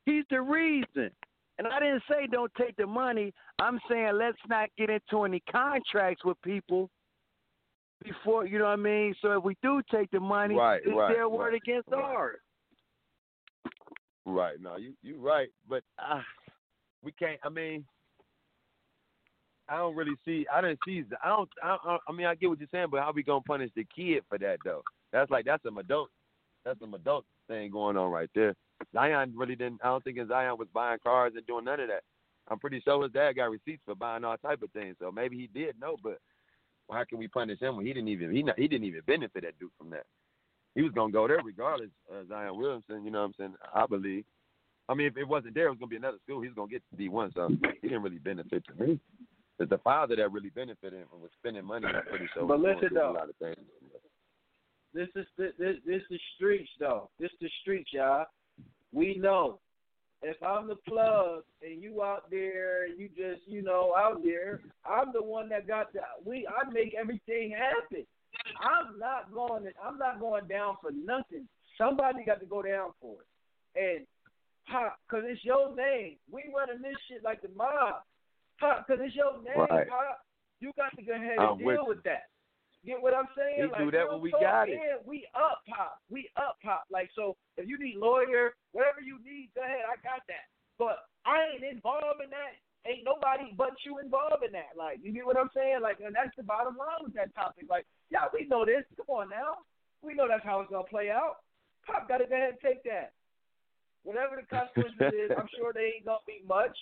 He's 0.05 0.23
the 0.29 0.41
reason. 0.41 1.11
And 1.63 1.71
I 1.71 1.79
didn't 1.79 2.01
say 2.09 2.25
don't 2.25 2.51
take 2.55 2.75
the 2.75 2.87
money. 2.87 3.31
I'm 3.59 3.79
saying 3.87 4.13
let's 4.15 4.37
not 4.49 4.69
get 4.79 4.89
into 4.89 5.25
any 5.25 5.43
contracts 5.51 6.25
with 6.25 6.41
people 6.41 6.89
before 8.03 8.47
you 8.47 8.57
know 8.57 8.65
what 8.65 8.71
I 8.71 8.75
mean. 8.77 9.13
So 9.21 9.37
if 9.37 9.43
we 9.43 9.55
do 9.61 9.79
take 9.93 10.09
the 10.09 10.19
money, 10.19 10.55
Right, 10.55 10.81
it's 10.83 10.91
right, 10.91 11.13
their 11.13 11.29
word 11.29 11.53
against 11.53 11.89
right. 11.91 12.03
ours. 12.03 12.39
Right. 14.25 14.55
No, 14.59 14.77
you 14.77 14.93
you're 15.03 15.19
right, 15.19 15.49
but 15.69 15.83
uh, 15.99 16.21
we 17.03 17.11
can't. 17.11 17.39
I 17.43 17.49
mean, 17.49 17.85
I 19.69 19.77
don't 19.77 19.95
really 19.95 20.15
see. 20.25 20.47
I 20.51 20.61
didn't 20.61 20.79
see. 20.83 21.03
I 21.23 21.27
don't. 21.29 21.49
I, 21.61 21.97
I, 22.07 22.11
mean, 22.11 22.25
I 22.25 22.33
get 22.33 22.49
what 22.49 22.57
you're 22.57 22.69
saying, 22.71 22.87
but 22.89 23.01
how 23.01 23.11
we 23.13 23.21
gonna 23.21 23.41
punish 23.41 23.69
the 23.75 23.85
kid 23.95 24.23
for 24.29 24.39
that 24.39 24.57
though? 24.65 24.81
That's 25.13 25.29
like 25.29 25.45
that's 25.45 25.61
some 25.61 25.77
adult. 25.77 26.09
That's 26.65 26.79
some 26.79 26.95
adult 26.95 27.25
thing 27.47 27.69
going 27.69 27.97
on 27.97 28.09
right 28.09 28.31
there. 28.33 28.55
Zion 28.93 29.33
really 29.35 29.55
didn't. 29.55 29.81
I 29.83 29.87
don't 29.87 30.03
think 30.03 30.17
Zion 30.27 30.57
was 30.57 30.67
buying 30.73 30.99
cars 31.03 31.33
and 31.35 31.45
doing 31.45 31.65
none 31.65 31.79
of 31.79 31.87
that. 31.87 32.03
I'm 32.49 32.59
pretty 32.59 32.81
sure 32.81 33.01
his 33.03 33.11
dad 33.11 33.33
got 33.33 33.51
receipts 33.51 33.81
for 33.85 33.95
buying 33.95 34.23
all 34.23 34.37
type 34.37 34.61
of 34.61 34.71
things. 34.71 34.95
So 34.99 35.11
maybe 35.11 35.37
he 35.37 35.47
did 35.47 35.79
know, 35.79 35.97
but 36.03 36.19
how 36.91 37.03
can 37.05 37.17
we 37.19 37.27
punish 37.27 37.59
him 37.59 37.77
when 37.77 37.85
he 37.85 37.93
didn't 37.93 38.09
even 38.09 38.31
he 38.31 38.43
not, 38.43 38.59
he 38.59 38.67
didn't 38.67 38.87
even 38.87 39.01
benefit 39.07 39.43
that 39.43 39.59
dude 39.59 39.71
from 39.77 39.89
that? 39.91 40.05
He 40.75 40.81
was 40.81 40.91
gonna 40.91 41.11
go 41.11 41.27
there 41.27 41.39
regardless. 41.43 41.89
Uh, 42.11 42.23
Zion 42.27 42.57
Williamson, 42.57 43.03
you 43.05 43.11
know 43.11 43.19
what 43.19 43.25
I'm 43.25 43.33
saying? 43.37 43.55
I 43.73 43.85
believe. 43.85 44.25
I 44.89 44.93
mean, 44.93 45.07
if 45.07 45.17
it 45.17 45.27
wasn't 45.27 45.53
there, 45.53 45.67
it 45.67 45.69
was 45.69 45.79
gonna 45.79 45.89
be 45.89 45.95
another 45.95 46.17
school. 46.23 46.41
He 46.41 46.47
was 46.47 46.55
gonna 46.55 46.71
get 46.71 46.83
to 46.89 46.97
D1, 46.97 47.33
so 47.33 47.49
he 47.81 47.87
didn't 47.87 48.03
really 48.03 48.17
benefit 48.17 48.63
to 48.67 48.83
me. 48.83 48.99
It's 49.59 49.69
the 49.69 49.77
father 49.77 50.15
that 50.15 50.31
really 50.31 50.49
benefited 50.49 51.05
and 51.11 51.21
was 51.21 51.29
spending 51.39 51.65
money. 51.65 51.85
I'm 51.85 52.03
pretty 52.03 52.27
sure. 52.33 52.47
But 52.47 52.59
listen, 52.59 52.89
though. 52.93 53.11
a 53.11 53.13
lot 53.13 53.29
of 53.29 53.35
things. 53.35 53.57
This 54.93 55.07
is 55.15 55.25
the, 55.37 55.51
this 55.57 55.77
this 55.85 56.01
the 56.09 56.19
streets 56.35 56.69
though. 56.79 57.09
This 57.19 57.31
the 57.39 57.49
streets, 57.61 57.91
y'all. 57.93 58.25
We 58.91 59.15
know. 59.15 59.59
If 60.23 60.37
I'm 60.43 60.67
the 60.67 60.75
plug 60.75 61.43
and 61.63 61.81
you 61.81 62.03
out 62.03 62.29
there 62.29 62.85
you 62.85 63.09
just, 63.09 63.41
you 63.47 63.63
know, 63.63 63.93
out 63.97 64.23
there, 64.23 64.61
I'm 64.85 65.11
the 65.13 65.23
one 65.23 65.49
that 65.49 65.67
got 65.67 65.93
the 65.93 66.01
we 66.23 66.47
I 66.47 66.69
make 66.69 66.93
everything 66.99 67.55
happen. 67.57 68.05
I'm 68.61 68.99
not 68.99 69.33
going 69.33 69.65
I'm 69.83 69.97
not 69.97 70.19
going 70.19 70.47
down 70.47 70.75
for 70.81 70.91
nothing. 70.91 71.47
Somebody 71.77 72.23
got 72.25 72.39
to 72.41 72.45
go 72.45 72.61
down 72.61 72.91
for 73.01 73.15
it. 73.21 73.97
And 73.97 74.07
Pop, 74.67 74.97
cause 75.09 75.23
it's 75.25 75.43
your 75.43 75.75
name. 75.75 76.17
We 76.31 76.43
running 76.55 76.81
this 76.81 76.95
shit 77.09 77.23
like 77.23 77.41
the 77.41 77.49
mob. 77.55 78.03
Pop, 78.59 78.85
cause 78.87 78.99
it's 79.01 79.15
your 79.15 79.41
name, 79.43 79.57
Right. 79.57 79.89
Pop. 79.89 80.19
You 80.59 80.71
got 80.77 80.95
to 80.95 81.01
go 81.01 81.13
ahead 81.13 81.39
I'm 81.39 81.57
and 81.57 81.65
with 81.65 81.75
deal 81.75 81.87
with 81.87 82.03
that. 82.03 82.30
Get 82.81 82.97
what 82.97 83.13
I'm 83.13 83.29
saying? 83.37 83.69
We 83.69 83.69
like, 83.69 83.85
do 83.85 83.91
that 83.93 84.09
when 84.09 84.21
we 84.25 84.33
got 84.33 84.65
it. 84.65 84.73
yeah, 84.73 84.97
we 85.05 85.29
up 85.37 85.61
pop. 85.69 86.01
We 86.09 86.29
up 86.33 86.57
pop. 86.65 86.89
Like 86.89 87.13
so 87.13 87.37
if 87.57 87.69
you 87.69 87.77
need 87.77 88.01
lawyer, 88.01 88.57
whatever 88.73 89.05
you 89.05 89.21
need, 89.21 89.53
go 89.53 89.61
ahead, 89.61 89.85
I 89.85 90.01
got 90.01 90.25
that. 90.25 90.49
But 90.81 91.05
I 91.21 91.53
ain't 91.53 91.61
involved 91.61 92.25
in 92.25 92.33
that. 92.33 92.57
Ain't 92.89 93.05
nobody 93.05 93.53
but 93.53 93.77
you 93.85 94.01
involved 94.01 94.41
in 94.41 94.49
that. 94.57 94.73
Like, 94.73 94.97
you 95.05 95.13
get 95.13 95.29
what 95.29 95.37
I'm 95.37 95.53
saying? 95.53 95.85
Like 95.85 96.01
and 96.01 96.17
that's 96.17 96.33
the 96.33 96.41
bottom 96.41 96.73
line 96.73 97.05
with 97.05 97.13
that 97.13 97.29
topic. 97.37 97.69
Like, 97.69 97.85
yeah, 98.09 98.25
we 98.33 98.49
know 98.49 98.65
this. 98.65 98.81
Come 98.97 99.13
on 99.13 99.29
now. 99.29 99.61
We 100.01 100.17
know 100.17 100.25
that's 100.25 100.43
how 100.43 100.65
it's 100.65 100.73
gonna 100.73 100.89
play 100.89 101.13
out. 101.13 101.45
Pop 101.85 102.09
gotta 102.09 102.25
go 102.25 102.33
ahead 102.33 102.57
and 102.57 102.63
take 102.65 102.81
that. 102.89 103.13
Whatever 104.01 104.41
the 104.41 104.49
consequences 104.49 105.13
is, 105.13 105.29
I'm 105.37 105.49
sure 105.53 105.69
they 105.69 106.01
ain't 106.01 106.09
gonna 106.09 106.25
be 106.25 106.41
much 106.49 106.73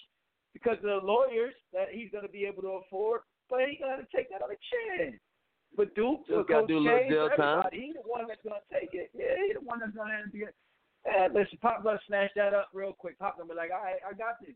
because 0.56 0.80
of 0.80 0.88
the 0.88 1.04
lawyers 1.04 1.52
that 1.76 1.92
he's 1.92 2.08
gonna 2.16 2.32
be 2.32 2.48
able 2.48 2.64
to 2.64 2.80
afford, 2.88 3.28
but 3.52 3.68
he 3.68 3.76
gotta 3.76 4.08
take 4.16 4.32
that 4.32 4.40
on 4.40 4.56
the 4.56 4.62
chin. 4.72 5.20
But 5.76 5.96
Duke, 5.96 6.28
Just 6.28 6.48
gotta 6.48 6.62
Coach 6.62 6.68
do 6.68 6.78
a 6.78 6.80
little 6.80 7.10
jail 7.10 7.30
time. 7.38 7.60
everybody, 7.60 7.80
he 7.80 7.94
the 7.94 8.04
one 8.06 8.28
that's 8.28 8.42
gonna 8.44 8.60
take 8.72 8.94
it. 8.94 9.12
Yeah, 9.14 9.36
he 9.48 9.54
the 9.54 9.62
one 9.62 9.80
that's 9.80 9.96
gonna 9.96 10.12
have 10.12 10.32
to 10.32 10.38
get. 10.38 10.54
Uh, 11.08 11.28
listen, 11.34 11.58
Pop 11.62 11.84
gonna 11.84 12.00
snatch 12.08 12.32
that 12.36 12.54
up 12.54 12.70
real 12.74 12.92
quick. 12.92 13.18
Pop 13.18 13.38
gonna 13.38 13.50
be 13.50 13.56
like, 13.56 13.72
all 13.72 13.82
right, 13.82 13.96
I 14.06 14.14
got 14.14 14.40
this. 14.42 14.56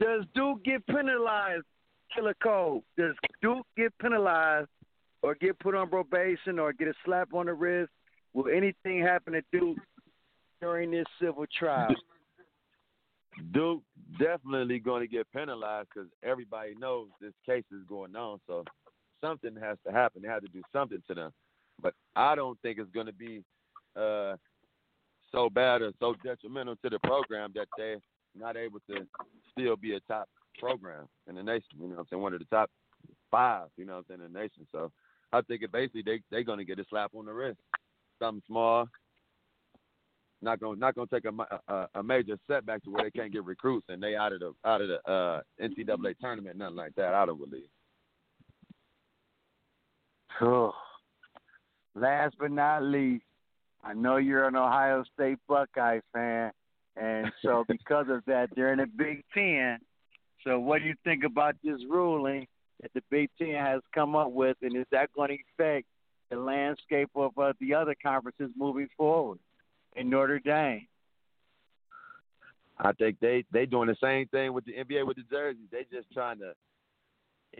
Does 0.00 0.24
Duke 0.34 0.64
get 0.64 0.86
penalized, 0.86 1.64
Killer 2.14 2.36
Cole? 2.42 2.84
Does 2.96 3.14
Duke 3.42 3.66
get 3.76 3.92
penalized 3.98 4.68
or 5.22 5.34
get 5.34 5.58
put 5.58 5.74
on 5.74 5.88
probation 5.88 6.58
or 6.58 6.72
get 6.72 6.88
a 6.88 6.94
slap 7.04 7.34
on 7.34 7.46
the 7.46 7.54
wrist? 7.54 7.90
Will 8.32 8.48
anything 8.48 9.00
happen 9.00 9.32
to 9.32 9.42
Duke 9.52 9.78
during 10.60 10.90
this 10.92 11.06
civil 11.20 11.46
trial? 11.58 11.94
Duke 13.52 13.82
definitely 14.18 14.78
going 14.78 15.02
to 15.02 15.08
get 15.08 15.30
penalized 15.32 15.88
because 15.94 16.08
everybody 16.22 16.74
knows 16.78 17.08
this 17.20 17.32
case 17.46 17.64
is 17.72 17.84
going 17.88 18.16
on. 18.16 18.40
So 18.46 18.64
something 19.22 19.54
has 19.60 19.78
to 19.86 19.92
happen. 19.92 20.22
They 20.22 20.28
have 20.28 20.42
to 20.42 20.48
do 20.48 20.62
something 20.72 21.02
to 21.08 21.14
them. 21.14 21.32
But 21.80 21.94
I 22.16 22.34
don't 22.34 22.60
think 22.60 22.78
it's 22.78 22.90
going 22.90 23.06
to 23.06 23.12
be 23.12 23.42
uh, 23.96 24.36
so 25.32 25.48
bad 25.50 25.82
or 25.82 25.92
so 26.00 26.14
detrimental 26.24 26.76
to 26.76 26.90
the 26.90 26.98
program 27.00 27.52
that 27.54 27.68
they're 27.76 27.98
not 28.36 28.56
able 28.56 28.80
to 28.90 29.06
still 29.52 29.76
be 29.76 29.94
a 29.94 30.00
top 30.00 30.28
program 30.58 31.06
in 31.28 31.36
the 31.36 31.42
nation. 31.42 31.68
You 31.78 31.88
know 31.88 31.94
what 31.94 32.00
I'm 32.00 32.06
saying? 32.10 32.22
One 32.22 32.34
of 32.34 32.40
the 32.40 32.46
top 32.46 32.70
five, 33.30 33.68
you 33.76 33.84
know 33.84 33.94
what 33.94 33.98
I'm 33.98 34.04
saying, 34.08 34.26
in 34.26 34.32
the 34.32 34.38
nation. 34.38 34.66
So 34.72 34.90
I 35.32 35.40
think 35.42 35.62
it 35.62 35.72
basically 35.72 36.02
they 36.04 36.20
they're 36.30 36.42
going 36.42 36.58
to 36.58 36.64
get 36.64 36.78
a 36.78 36.84
slap 36.88 37.12
on 37.14 37.26
the 37.26 37.32
wrist. 37.32 37.58
Something 38.18 38.42
small, 38.46 38.88
not 40.42 40.60
gonna 40.60 40.78
not 40.78 40.94
gonna 40.94 41.08
take 41.12 41.24
a, 41.24 41.72
a 41.72 41.88
a 41.96 42.02
major 42.02 42.38
setback 42.46 42.82
to 42.84 42.90
where 42.90 43.04
they 43.04 43.10
can't 43.10 43.32
get 43.32 43.44
recruits 43.44 43.86
and 43.88 44.02
they 44.02 44.14
out 44.14 44.32
of 44.32 44.40
the 44.40 44.52
out 44.64 44.80
of 44.80 44.88
the 44.88 45.10
uh, 45.10 45.40
NCAA 45.60 46.18
tournament, 46.18 46.56
nothing 46.56 46.76
like 46.76 46.94
that. 46.96 47.14
I 47.14 47.26
don't 47.26 47.38
believe. 47.38 47.68
Cool. 50.38 50.72
Last 51.94 52.36
but 52.38 52.52
not 52.52 52.84
least, 52.84 53.24
I 53.82 53.94
know 53.94 54.18
you're 54.18 54.46
an 54.46 54.54
Ohio 54.54 55.04
State 55.14 55.38
Buckeye 55.48 56.00
fan, 56.12 56.52
and 56.96 57.32
so 57.42 57.64
because 57.68 58.06
of 58.08 58.22
that, 58.26 58.50
they're 58.54 58.72
in 58.72 58.78
the 58.78 58.86
Big 58.86 59.24
Ten. 59.34 59.78
So, 60.44 60.60
what 60.60 60.80
do 60.80 60.88
you 60.88 60.94
think 61.02 61.24
about 61.24 61.56
this 61.64 61.80
ruling 61.88 62.46
that 62.80 62.92
the 62.94 63.02
Big 63.10 63.30
Ten 63.38 63.54
has 63.54 63.80
come 63.92 64.14
up 64.14 64.30
with, 64.30 64.56
and 64.62 64.76
is 64.76 64.86
that 64.92 65.12
going 65.12 65.30
to 65.30 65.38
affect 65.54 65.86
the 66.30 66.36
landscape 66.36 67.10
of 67.16 67.36
uh, 67.36 67.52
the 67.60 67.74
other 67.74 67.96
conferences 68.00 68.50
moving 68.56 68.88
forward 68.96 69.38
in 69.96 70.10
Notre 70.10 70.38
Dame? 70.38 70.86
I 72.78 72.92
think 72.92 73.18
they 73.20 73.44
they 73.52 73.66
doing 73.66 73.88
the 73.88 73.96
same 74.00 74.28
thing 74.28 74.52
with 74.52 74.64
the 74.64 74.72
NBA 74.72 75.06
with 75.06 75.16
the 75.16 75.24
jerseys. 75.30 75.68
They 75.72 75.84
just 75.92 76.12
trying 76.12 76.38
to 76.38 76.52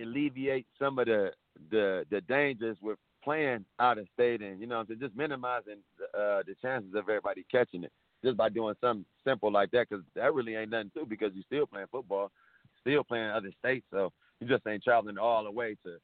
alleviate 0.01 0.67
some 0.79 0.99
of 0.99 1.07
the 1.07 1.33
the 1.71 2.05
the 2.11 2.21
dangers 2.23 2.77
with 2.81 2.99
playing 3.25 3.65
out 3.81 3.99
of 3.99 4.07
state 4.15 4.41
and 4.43 4.61
you 4.61 4.67
know 4.67 4.77
I'm 4.77 4.87
saying 4.87 5.01
just 5.01 5.17
minimizing 5.17 5.79
uh, 6.15 6.43
the 6.47 6.55
chances 6.63 6.95
of 6.95 7.09
everybody 7.09 7.45
catching 7.51 7.83
it 7.83 7.93
just 8.25 8.37
by 8.37 8.49
doing 8.49 8.75
something 8.81 9.05
simple 9.25 9.53
like 9.53 9.71
that 9.73 9.89
because 9.89 10.05
that 10.15 10.35
really 10.35 10.57
ain't 10.57 10.71
nothing 10.71 10.91
to 10.95 11.07
because 11.07 11.33
you're 11.35 11.45
still 11.45 11.67
playing 11.67 11.87
football, 11.91 12.31
still 12.81 13.05
playing 13.05 13.31
other 13.31 13.53
states, 13.59 13.87
so 13.91 14.13
you 14.41 14.47
just 14.47 14.67
ain't 14.67 14.83
traveling 14.83 15.19
all 15.19 15.45
the 15.45 15.51
way 15.51 15.77
to 15.85 15.97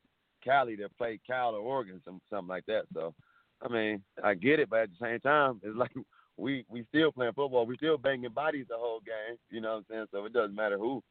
Cali 0.44 0.76
to 0.76 0.88
play 0.98 1.18
Cal 1.26 1.54
or 1.54 1.60
Oregon, 1.60 2.00
some 2.04 2.20
something 2.30 2.48
like 2.48 2.66
that. 2.66 2.84
So 2.92 3.14
I 3.62 3.68
mean, 3.68 4.02
I 4.22 4.34
get 4.34 4.60
it, 4.60 4.70
but 4.70 4.80
at 4.80 4.88
the 4.90 5.06
same 5.06 5.20
time, 5.20 5.60
it's 5.62 5.76
like 5.76 5.92
we 6.36 6.64
we 6.68 6.84
still 6.88 7.12
playing 7.12 7.32
football. 7.34 7.66
We 7.66 7.76
still 7.76 7.98
banging 7.98 8.30
bodies 8.32 8.66
the 8.68 8.76
whole 8.76 9.00
game. 9.00 9.36
You 9.50 9.60
know 9.60 9.70
what 9.72 9.76
I'm 9.78 9.84
saying? 9.90 10.06
So 10.12 10.24
it 10.24 10.32
doesn't 10.32 10.54
matter 10.56 10.78
who. 10.78 11.02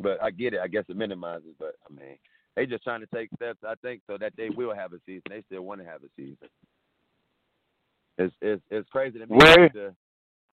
But 0.00 0.22
I 0.22 0.30
get 0.30 0.54
it. 0.54 0.60
I 0.60 0.68
guess 0.68 0.84
it 0.88 0.96
minimizes. 0.96 1.54
But 1.58 1.74
I 1.88 1.92
mean, 1.92 2.16
they 2.56 2.66
just 2.66 2.84
trying 2.84 3.00
to 3.00 3.06
take 3.14 3.28
steps. 3.36 3.60
I 3.66 3.74
think 3.82 4.02
so 4.06 4.16
that 4.18 4.32
they 4.36 4.50
will 4.50 4.74
have 4.74 4.92
a 4.92 5.00
season. 5.06 5.22
They 5.28 5.42
still 5.46 5.62
want 5.62 5.80
to 5.80 5.86
have 5.86 6.02
a 6.02 6.08
season. 6.16 6.48
It's 8.18 8.34
it's 8.40 8.62
it's 8.70 8.88
crazy 8.90 9.18
to 9.18 9.26
me. 9.26 9.36
Where- 9.36 9.68
The, 9.68 9.94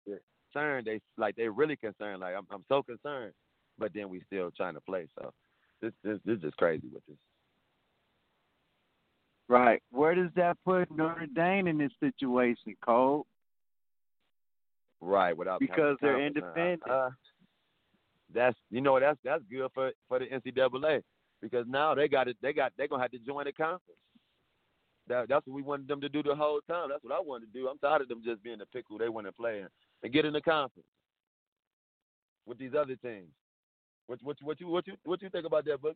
the 0.08 0.20
concerned 0.52 0.88
they 0.88 1.02
like 1.18 1.36
they 1.36 1.48
really 1.48 1.76
concerned. 1.76 2.22
Like 2.22 2.36
I'm 2.36 2.48
I'm 2.52 2.66
so 2.70 2.82
concerned, 2.84 3.34
but 3.78 3.92
then 3.94 4.10
we 4.10 4.22
still 4.28 4.50
trying 4.52 4.74
to 4.76 4.82
play. 4.82 5.08
So 5.20 5.32
this 5.82 5.92
this 6.04 6.20
this 6.26 6.38
is 6.38 6.42
just 6.42 6.58
crazy 6.58 6.88
with 6.92 7.06
this. 7.08 7.18
Right. 9.48 9.82
Where 9.92 10.14
does 10.14 10.30
that 10.36 10.58
put 10.64 10.92
Notre 10.96 11.26
Dame 11.26 11.68
in 11.68 11.78
this 11.80 11.92
situation, 12.00 12.76
Cole? 12.86 13.26
Right, 15.02 15.36
without 15.36 15.60
Because 15.60 15.98
they're 16.02 16.26
independent. 16.26 16.82
Uh, 16.90 17.10
that's 18.34 18.58
you 18.70 18.82
know 18.82 19.00
that's 19.00 19.18
that's 19.24 19.44
good 19.50 19.70
for 19.74 19.92
for 20.08 20.20
the 20.20 20.26
NCAA 20.26 21.02
because 21.42 21.66
now 21.68 21.96
they 21.96 22.08
got 22.08 22.28
it. 22.28 22.38
They 22.42 22.54
got 22.54 22.74
they're 22.78 22.88
gonna 22.88 23.02
have 23.02 23.12
to 23.12 23.20
join 23.20 23.46
the 23.46 23.52
conference. 23.52 24.00
That 25.08 25.28
that's 25.30 25.48
what 25.48 25.56
we 25.56 25.62
wanted 25.64 25.88
them 25.88 26.02
to 26.02 26.10
do 26.10 26.22
the 26.22 26.36
whole 26.36 26.60
time. 26.70 26.90
That's 26.90 27.04
what 27.04 27.14
I 27.14 27.20
wanted 27.20 27.52
to 27.52 27.60
do. 27.60 27.68
I'm 27.68 27.80
tired 27.80 28.02
of 28.02 28.08
them 28.08 28.22
just 28.24 28.44
being 28.44 28.60
the 28.60 28.66
pickle 28.68 28.98
they 28.98 29.10
want 29.10 29.26
to 29.26 29.32
play 29.32 29.60
in 29.60 29.68
and 30.04 30.14
get 30.14 30.26
in 30.26 30.34
the 30.34 30.42
conference 30.42 30.88
with 32.46 32.60
these 32.60 32.74
other 32.78 32.96
teams. 32.98 33.32
What 34.08 34.20
what 34.22 34.38
what 34.44 34.60
you 34.60 34.68
what 34.68 34.86
you 34.86 34.94
what 35.06 35.22
you 35.22 35.30
think 35.30 35.46
about 35.46 35.66
that, 35.66 35.82
Boogie? 35.82 35.96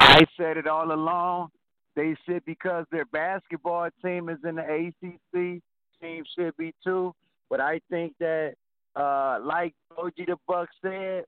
I 0.00 0.24
said 0.36 0.56
it 0.56 0.66
all 0.66 0.92
along. 0.92 1.50
They 1.96 2.16
said 2.26 2.42
because 2.46 2.86
their 2.90 3.04
basketball 3.04 3.88
team 4.02 4.28
is 4.28 4.38
in 4.44 4.56
the 4.56 4.62
ACC, 4.62 5.62
team 6.02 6.24
should 6.36 6.56
be 6.56 6.74
too. 6.84 7.14
But 7.48 7.60
I 7.60 7.80
think 7.90 8.14
that, 8.20 8.54
uh, 8.96 9.38
like 9.42 9.74
OG 9.98 10.14
the 10.18 10.36
Buck 10.46 10.68
said, 10.82 11.24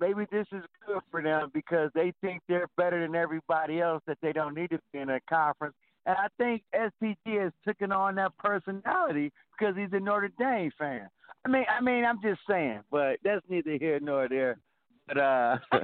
maybe 0.00 0.26
this 0.30 0.46
is 0.52 0.62
good 0.86 1.00
for 1.10 1.22
them 1.22 1.50
because 1.52 1.90
they 1.94 2.12
think 2.20 2.42
they're 2.48 2.68
better 2.76 3.00
than 3.00 3.14
everybody 3.14 3.80
else. 3.80 4.02
That 4.06 4.18
they 4.22 4.32
don't 4.32 4.54
need 4.54 4.70
to 4.70 4.80
be 4.92 4.98
in 4.98 5.10
a 5.10 5.20
conference. 5.28 5.74
And 6.06 6.16
I 6.16 6.28
think 6.38 6.62
STG 6.74 7.42
has 7.42 7.52
taken 7.66 7.92
on 7.92 8.14
that 8.16 8.32
personality 8.38 9.32
because 9.58 9.76
he's 9.76 9.92
a 9.92 10.00
Notre 10.00 10.30
Dame 10.38 10.70
fan. 10.78 11.08
I 11.44 11.48
mean, 11.48 11.64
I 11.68 11.80
mean, 11.82 12.04
I'm 12.04 12.20
just 12.22 12.40
saying, 12.48 12.80
but 12.90 13.18
that's 13.24 13.44
neither 13.48 13.76
here 13.78 14.00
nor 14.00 14.28
there. 14.28 14.58
But 15.06 15.18
uh, 15.18 15.58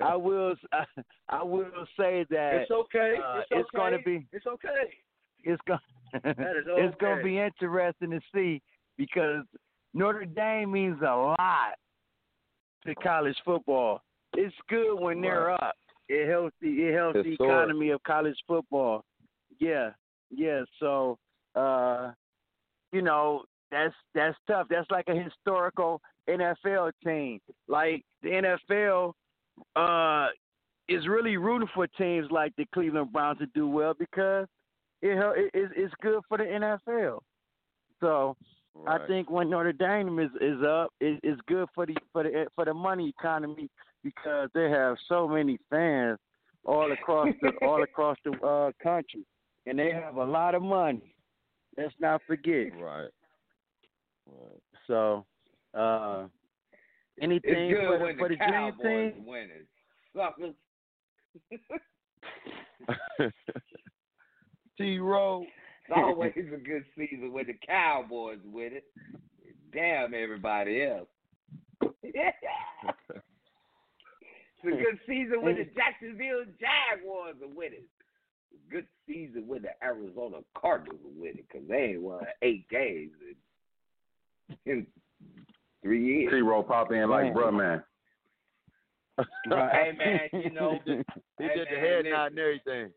I 0.00 0.16
will, 0.16 0.54
I 1.28 1.42
will 1.42 1.66
say 1.98 2.26
that 2.30 2.54
It's 2.62 2.70
okay. 2.70 3.14
uh, 3.24 3.38
it's 3.38 3.48
it's 3.50 3.68
okay. 3.68 3.76
going 3.76 3.92
to 3.92 3.98
be, 4.04 4.26
It's 4.32 4.46
okay. 4.46 4.68
It's 5.44 5.60
is 5.68 5.78
it's 6.24 6.96
to 7.00 7.20
be 7.22 7.38
interesting 7.38 8.10
to 8.10 8.20
see 8.34 8.60
because 8.96 9.44
Notre 9.94 10.24
Dame 10.24 10.72
means 10.72 11.00
a 11.02 11.14
lot 11.14 11.74
to 12.86 12.94
college 12.96 13.36
football. 13.44 14.02
It's 14.34 14.54
good 14.68 14.98
when 14.98 15.20
they're 15.20 15.46
Right. 15.46 15.62
up. 15.62 15.74
It 16.08 16.28
helps 16.28 16.54
the 16.60 16.68
it 16.68 16.94
helps 16.94 17.22
the 17.22 17.32
economy 17.32 17.90
of 17.90 18.02
college 18.02 18.36
football. 18.46 19.04
Yeah, 19.58 19.90
yeah. 20.30 20.62
So, 20.80 21.18
uh, 21.54 22.12
you 22.92 23.02
know, 23.02 23.44
that's 23.70 23.94
that's 24.14 24.36
tough. 24.46 24.66
That's 24.68 24.90
like 24.90 25.06
a 25.08 25.14
historical 25.14 26.00
NFL 26.28 26.92
team. 27.04 27.40
Like 27.68 28.04
the 28.22 28.28
NFL 28.30 29.12
uh, 29.76 30.28
is 30.88 31.06
really 31.06 31.36
rooting 31.36 31.68
for 31.74 31.86
teams 31.86 32.30
like 32.30 32.52
the 32.56 32.66
Cleveland 32.74 33.12
Browns 33.12 33.38
to 33.38 33.46
do 33.46 33.68
well 33.68 33.94
because 33.98 34.46
it, 35.02 35.18
it 35.36 35.50
it's, 35.54 35.72
it's 35.76 35.94
good 36.00 36.22
for 36.28 36.38
the 36.38 36.44
NFL. 36.44 37.20
So 38.00 38.36
I 38.86 38.98
think 39.06 39.30
when 39.30 39.50
Notre 39.50 39.72
Dame 39.72 40.18
is 40.18 40.30
is 40.40 40.62
up, 40.62 40.92
it, 41.00 41.20
it's 41.22 41.40
good 41.46 41.68
for 41.74 41.86
the 41.86 41.94
for 42.12 42.22
the 42.22 42.46
for 42.54 42.64
the 42.64 42.74
money 42.74 43.08
economy 43.08 43.68
because 44.02 44.48
they 44.54 44.70
have 44.70 44.96
so 45.08 45.28
many 45.28 45.58
fans 45.70 46.18
all 46.64 46.90
across 46.92 47.28
the 47.42 47.50
all 47.66 47.82
across 47.82 48.16
the 48.24 48.32
uh, 48.40 48.72
country, 48.82 49.24
and 49.66 49.78
they 49.78 49.92
have 49.92 50.16
a 50.16 50.24
lot 50.24 50.54
of 50.54 50.62
money. 50.62 51.14
Let's 51.76 51.94
not 52.00 52.22
forget. 52.26 52.72
Right. 52.78 53.08
Right. 54.26 54.62
So, 54.86 55.24
uh, 55.74 56.26
anything 57.20 57.74
for, 57.74 57.98
the- 57.98 58.14
for 58.18 58.28
the 58.28 58.36
dream 58.36 58.72
team? 58.82 59.24
winning. 59.26 59.66
Suckers. 64.76 64.86
T 64.86 64.98
Row. 64.98 65.44
It's 65.88 65.96
always 65.96 66.32
a 66.36 66.56
good 66.56 66.84
season 66.96 67.32
when 67.32 67.46
the 67.46 67.56
Cowboys 67.66 68.38
win 68.44 68.72
it. 68.74 68.84
Damn 69.72 70.14
everybody 70.14 70.82
else. 70.82 71.08
it's 71.82 72.06
a 74.64 74.68
good 74.68 74.98
season 75.06 75.42
when 75.42 75.56
the 75.56 75.64
Jacksonville 75.74 76.44
Jaguars 76.60 77.36
are 77.42 77.54
winning. 77.54 77.84
It's 78.52 78.62
a 78.68 78.72
good 78.72 78.86
season 79.06 79.48
when 79.48 79.62
the 79.62 79.70
Arizona 79.82 80.38
Cardinals 80.56 81.00
are 81.04 81.20
winning 81.20 81.44
because 81.50 81.66
they 81.68 81.94
ain't 81.94 82.02
won 82.02 82.20
eight 82.42 82.68
games 82.68 83.12
in, 84.66 84.72
in 84.72 84.86
three 85.82 86.04
years. 86.04 86.32
T-Row 86.32 86.62
pop 86.62 86.92
in 86.92 87.10
like, 87.10 87.24
Man. 87.24 87.34
bruh, 87.34 87.56
man. 87.56 87.82
Hey 89.44 89.92
man, 89.98 90.42
you 90.42 90.50
know, 90.50 90.78
he 90.86 90.92
did, 90.94 91.06
hey, 91.38 91.64
the 91.70 91.76
man, 91.76 91.84
head 91.84 92.04
nod 92.10 92.26
and 92.30 92.38
everything. 92.38 92.90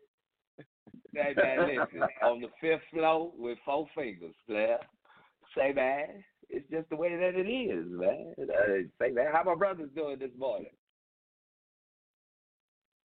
Say 1.16 1.34
man, 1.34 1.58
listen, 1.66 2.08
on 2.22 2.40
the 2.40 2.48
fifth 2.60 2.82
floor 2.92 3.32
with 3.38 3.56
four 3.64 3.86
fingers, 3.94 4.34
player. 4.46 4.76
Say 5.56 5.72
man, 5.72 6.22
it's 6.50 6.68
just 6.70 6.90
the 6.90 6.96
way 6.96 7.16
that 7.16 7.34
it 7.34 7.48
is, 7.50 7.86
man. 7.88 8.34
Uh, 8.38 8.82
say 9.00 9.12
man, 9.12 9.28
how 9.32 9.42
my 9.42 9.54
brother's 9.54 9.88
doing 9.94 10.18
this 10.18 10.30
morning? 10.38 10.70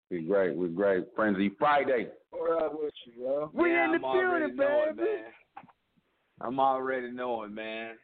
We're 0.09 0.23
great. 0.23 0.55
we're 0.57 0.67
great. 0.67 1.05
Frenzy 1.15 1.51
Friday. 1.59 2.07
All 2.33 2.43
right 2.43 2.71
with 2.73 2.91
you, 3.05 3.23
bro. 3.23 3.51
We 3.53 3.69
yeah, 3.69 3.85
in 3.85 3.91
the 4.01 4.07
I'm 4.07 4.19
building, 4.19 4.55
knowing, 4.55 4.95
baby. 4.95 5.07
man. 5.07 5.23
I'm 6.41 6.59
already 6.59 7.11
knowing, 7.11 7.53
man. 7.53 7.95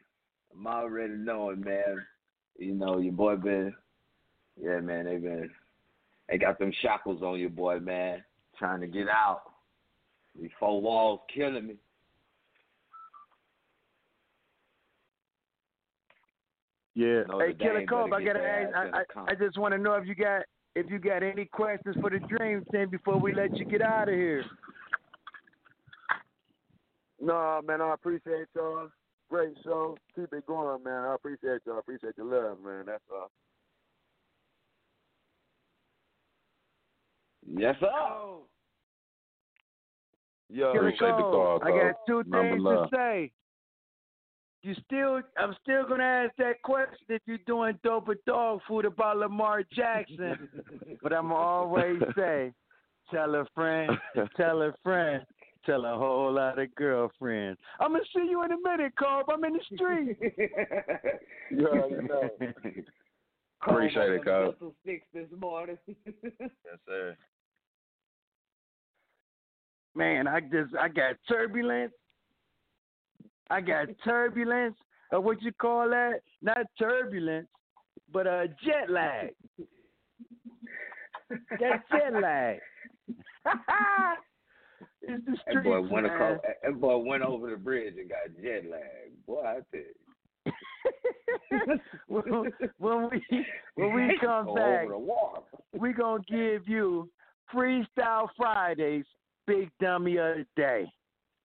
I'm 0.54 0.66
already 0.66 1.14
knowing, 1.14 1.60
man. 1.60 2.02
You 2.56 2.74
know, 2.74 2.98
your 2.98 3.12
boy 3.12 3.36
been, 3.36 3.74
yeah, 4.62 4.80
man. 4.80 5.06
They 5.06 5.16
been, 5.16 5.50
they 6.28 6.38
got 6.38 6.58
them 6.58 6.72
shackles 6.80 7.22
on 7.22 7.38
your 7.40 7.50
boy, 7.50 7.80
man. 7.80 8.22
Trying 8.58 8.80
to 8.80 8.86
get 8.86 9.08
out. 9.08 9.42
These 10.40 10.50
four 10.58 10.80
walls 10.80 11.20
killing 11.34 11.66
me. 11.66 11.74
Yeah. 16.94 17.22
Notre 17.28 17.46
hey, 17.46 17.54
Killer 17.54 17.78
Dame 17.78 17.86
Cole, 17.86 18.14
I 18.14 18.24
gotta 18.24 18.40
ask. 18.40 18.74
I, 18.74 19.20
I, 19.20 19.24
I 19.30 19.34
just 19.34 19.58
want 19.58 19.72
to 19.72 19.78
know 19.78 19.94
if 19.94 20.06
you 20.06 20.14
got 20.14 20.42
if 20.74 20.90
you 20.90 20.98
got 20.98 21.22
any 21.22 21.44
questions 21.44 21.96
for 22.00 22.10
the 22.10 22.18
Dream 22.18 22.64
Team 22.72 22.88
before 22.90 23.18
we 23.18 23.34
let 23.34 23.56
you 23.56 23.64
get 23.64 23.82
out 23.82 24.08
of 24.08 24.14
here. 24.14 24.44
No, 27.20 27.60
man, 27.66 27.80
I 27.80 27.94
appreciate 27.94 28.46
y'all. 28.54 28.88
Great 29.28 29.54
show. 29.64 29.96
Keep 30.14 30.32
it 30.32 30.46
going, 30.46 30.82
man. 30.84 31.04
I 31.04 31.14
appreciate 31.14 31.60
y'all. 31.66 31.76
I 31.76 31.78
appreciate 31.80 32.14
your 32.16 32.26
love, 32.26 32.58
man. 32.64 32.84
That's 32.86 33.02
all. 33.12 33.30
Yes, 37.46 37.74
sir. 37.80 37.88
Yo, 40.50 40.72
Killer 40.72 40.88
Appreciate 40.88 41.08
the 41.08 41.22
Cole, 41.22 41.58
call, 41.60 41.62
I 41.62 41.70
got 41.70 41.94
two 42.06 42.24
things 42.24 42.62
to 42.62 42.88
say. 42.94 43.32
You 44.62 44.74
still, 44.86 45.20
I'm 45.36 45.54
still 45.62 45.86
gonna 45.86 46.02
ask 46.02 46.34
that 46.38 46.62
question 46.62 46.98
if 47.08 47.22
you're 47.26 47.38
doing 47.46 47.78
dope 47.84 48.08
or 48.08 48.16
dog 48.26 48.60
food 48.66 48.86
about 48.86 49.18
Lamar 49.18 49.62
Jackson, 49.72 50.48
but 51.02 51.12
I'm 51.12 51.30
always 51.32 52.00
say, 52.16 52.52
tell 53.12 53.34
a 53.36 53.46
friend, 53.54 53.92
tell 54.36 54.62
a 54.62 54.72
friend, 54.82 55.24
tell 55.64 55.84
a 55.84 55.96
whole 55.96 56.32
lot 56.32 56.58
of 56.58 56.74
girlfriends. 56.74 57.60
I'm 57.78 57.92
gonna 57.92 58.04
see 58.14 58.26
you 58.28 58.42
in 58.42 58.52
a 58.52 58.56
minute, 58.60 58.94
Cole. 58.98 59.22
I'm 59.32 59.44
in 59.44 59.52
the 59.52 59.60
street. 59.74 60.18
You 61.50 61.66
already 61.66 62.06
know. 62.06 62.28
Appreciate 63.66 64.10
it, 64.10 64.24
Cole. 64.24 64.50
Pistol 64.50 64.74
sticks 64.82 65.06
this 65.14 65.28
morning. 65.40 65.78
yes, 65.86 66.50
sir. 66.86 67.16
Man, 69.98 70.28
I 70.28 70.38
just 70.38 70.76
I 70.80 70.86
got 70.86 71.16
turbulence. 71.28 71.92
I 73.50 73.60
got 73.60 73.88
turbulence. 74.04 74.76
Or 75.10 75.20
what 75.20 75.42
you 75.42 75.50
call 75.50 75.90
that? 75.90 76.20
Not 76.40 76.58
turbulence, 76.78 77.48
but 78.12 78.28
uh 78.28 78.46
jet 78.64 78.88
lag. 78.88 79.34
that 81.28 81.82
jet 81.90 82.12
lag. 82.22 82.58
it's 85.02 85.24
the 85.26 85.36
that 85.52 85.64
boy 85.64 85.80
went 85.80 86.06
across. 86.06 86.38
That 86.62 86.80
boy 86.80 86.98
went 86.98 87.24
over 87.24 87.50
the 87.50 87.56
bridge 87.56 87.94
and 87.98 88.08
got 88.08 88.40
jet 88.40 88.70
lag. 88.70 89.10
Boy, 89.26 89.42
I 89.42 89.54
tell 89.72 89.80
you. 89.80 89.94
when, 92.06 92.52
when 92.78 93.10
we 93.10 93.20
when 93.74 93.94
we 93.94 94.16
come 94.20 94.46
Go 94.46 94.54
back, 94.54 94.86
we 95.72 95.92
gonna 95.92 96.22
give 96.28 96.68
you 96.68 97.10
Freestyle 97.52 98.28
Fridays, 98.36 99.04
Big 99.48 99.70
Dummy 99.80 100.18
of 100.18 100.36
the 100.36 100.46
Day. 100.56 100.92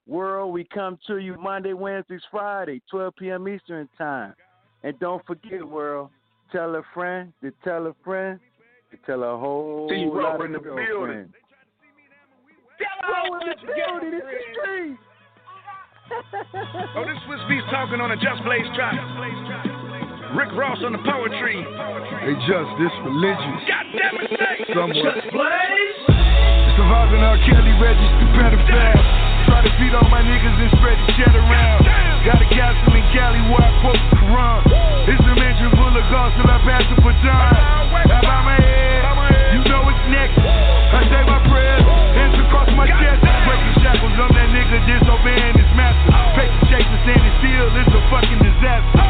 World, 0.06 0.52
we 0.54 0.66
come 0.66 1.00
to 1.08 1.20
you 1.20 1.38
Monday, 1.40 1.72
Wednesdays, 1.72 2.20
Friday, 2.30 2.82
12 2.92 3.16
p.m. 3.16 3.48
Eastern 3.48 3.88
Time. 3.98 4.34
And 4.84 5.00
don't 5.00 5.26
forget, 5.26 5.66
world, 5.66 6.10
tell 6.52 6.76
a 6.76 6.82
friend 6.94 7.32
to 7.42 7.54
tell 7.64 7.88
a 7.88 7.96
friend 8.04 8.42
to 8.92 8.98
tell 9.06 9.24
a 9.24 9.38
whole 9.40 9.88
See, 9.90 10.04
bro, 10.04 10.22
lot 10.22 10.40
we're 10.40 10.46
of 10.48 10.52
in 10.52 10.52
the 10.52 10.60
building. 10.60 10.86
girlfriends. 10.86 11.34
Bro, 13.08 13.40
in 13.40 13.48
the 13.48 13.56
building, 13.72 14.20
it's 14.20 14.28
the 14.28 14.44
street. 14.52 14.98
Oh, 17.00 17.06
this 17.08 17.16
Swizz 17.24 17.48
Beatz 17.48 17.72
talking 17.72 18.02
on 18.02 18.12
a 18.12 18.18
Just 18.18 18.44
Blaze 18.44 18.68
track. 18.76 19.00
Rick 20.36 20.52
Ross 20.60 20.80
on 20.84 20.92
the 20.92 21.00
poetry. 21.08 21.56
They 22.28 22.36
just 22.52 22.72
this 22.84 22.92
religious. 23.08 23.64
God 23.72 23.86
damn 23.96 24.20
it. 24.20 24.68
Somewhat. 24.76 25.16
Just 25.16 25.32
Blaze. 25.32 26.03
Surviving 26.94 27.26
R. 27.26 27.42
Kelly, 27.42 27.74
Reggie, 27.82 28.06
stupid 28.22 28.54
fast. 28.70 29.02
Try 29.50 29.66
to 29.66 29.72
feed 29.82 29.98
all 29.98 30.06
my 30.14 30.22
niggas 30.22 30.62
and 30.62 30.70
spread 30.78 30.94
the 31.02 31.10
chat 31.18 31.34
around. 31.34 31.82
Got 32.22 32.38
a 32.38 32.46
castle 32.54 32.94
in 32.94 33.02
Cali 33.10 33.42
where 33.50 33.66
I 33.66 33.74
quote 33.82 33.98
the 33.98 34.22
Quran. 34.22 34.62
It's 35.10 35.26
a 35.26 35.34
mansion 35.34 35.74
full 35.74 35.90
of 35.90 36.06
gold 36.14 36.38
till 36.38 36.46
I 36.46 36.62
pass 36.62 36.86
the 36.94 37.02
baton. 37.02 37.18
How 37.26 37.90
about 37.98 38.46
my 38.46 38.62
head? 38.62 39.58
You 39.58 39.66
know 39.74 39.90
it's 39.90 40.06
next. 40.06 40.38
I 40.38 41.02
say 41.10 41.22
my 41.26 41.42
prayers, 41.50 41.82
hands 42.14 42.38
across 42.46 42.70
my 42.78 42.86
chest. 42.86 43.26
Breaking 43.26 43.76
shackles 43.82 44.14
on 44.14 44.30
that 44.38 44.54
nigga 44.54 44.78
disobeying 44.86 45.58
his 45.58 45.72
master. 45.74 46.14
Paper 46.38 46.62
chasing, 46.70 47.00
standing 47.10 47.34
still, 47.42 47.74
it's 47.74 47.90
a 47.90 48.02
fucking 48.14 48.38
disaster. 48.38 49.02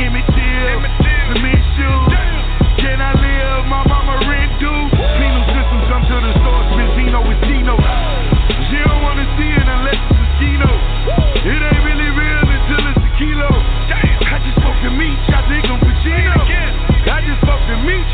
Emmett 0.00 0.24
Till, 0.24 0.78
cement 1.36 1.64
shoes. 1.76 2.16
Can 2.80 2.96
I 2.96 3.12
live? 3.12 3.68
My 3.68 3.84
mama 3.84 4.24
rent 4.24 4.56
due. 4.56 4.88
Penal 5.20 5.44
system 5.52 5.84
come 5.84 6.00
to 6.08 6.16
the 6.16 6.39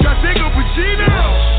I 0.07 0.22
think 0.22 0.38
I'm. 0.38 1.55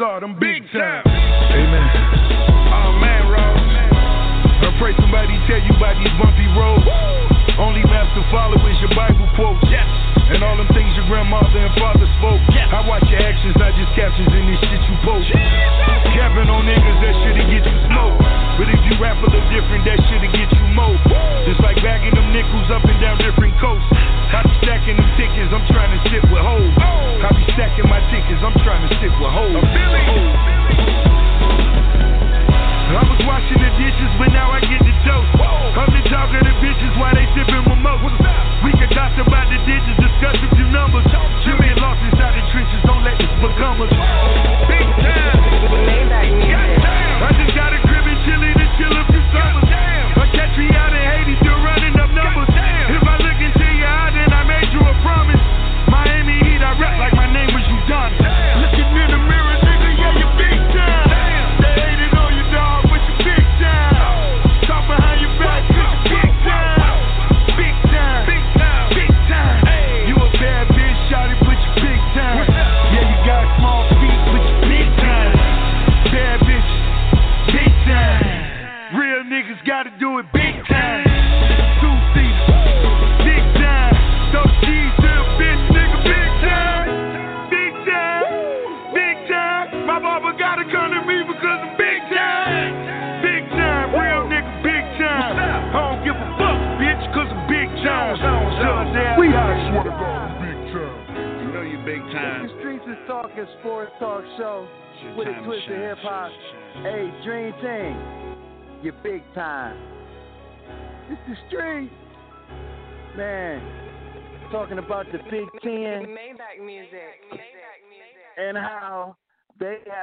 God, 0.00 0.22
I'm 0.22 0.32
big 0.40 0.62
time. 0.72 1.09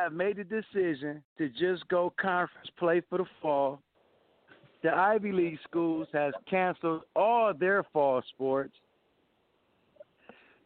Have 0.07 0.13
made 0.13 0.37
the 0.37 0.43
decision 0.45 1.21
to 1.37 1.49
just 1.49 1.85
go 1.89 2.13
conference 2.17 2.69
play 2.79 3.01
for 3.09 3.17
the 3.17 3.25
fall. 3.41 3.81
The 4.81 4.89
Ivy 4.95 5.33
League 5.33 5.59
schools 5.67 6.07
has 6.13 6.33
canceled 6.49 7.01
all 7.13 7.53
their 7.53 7.83
fall 7.91 8.21
sports. 8.33 8.71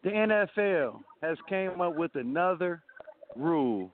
The 0.04 0.10
NFL 0.10 1.00
has 1.22 1.36
came 1.48 1.80
up 1.80 1.96
with 1.96 2.14
another 2.14 2.82
rule. 3.34 3.90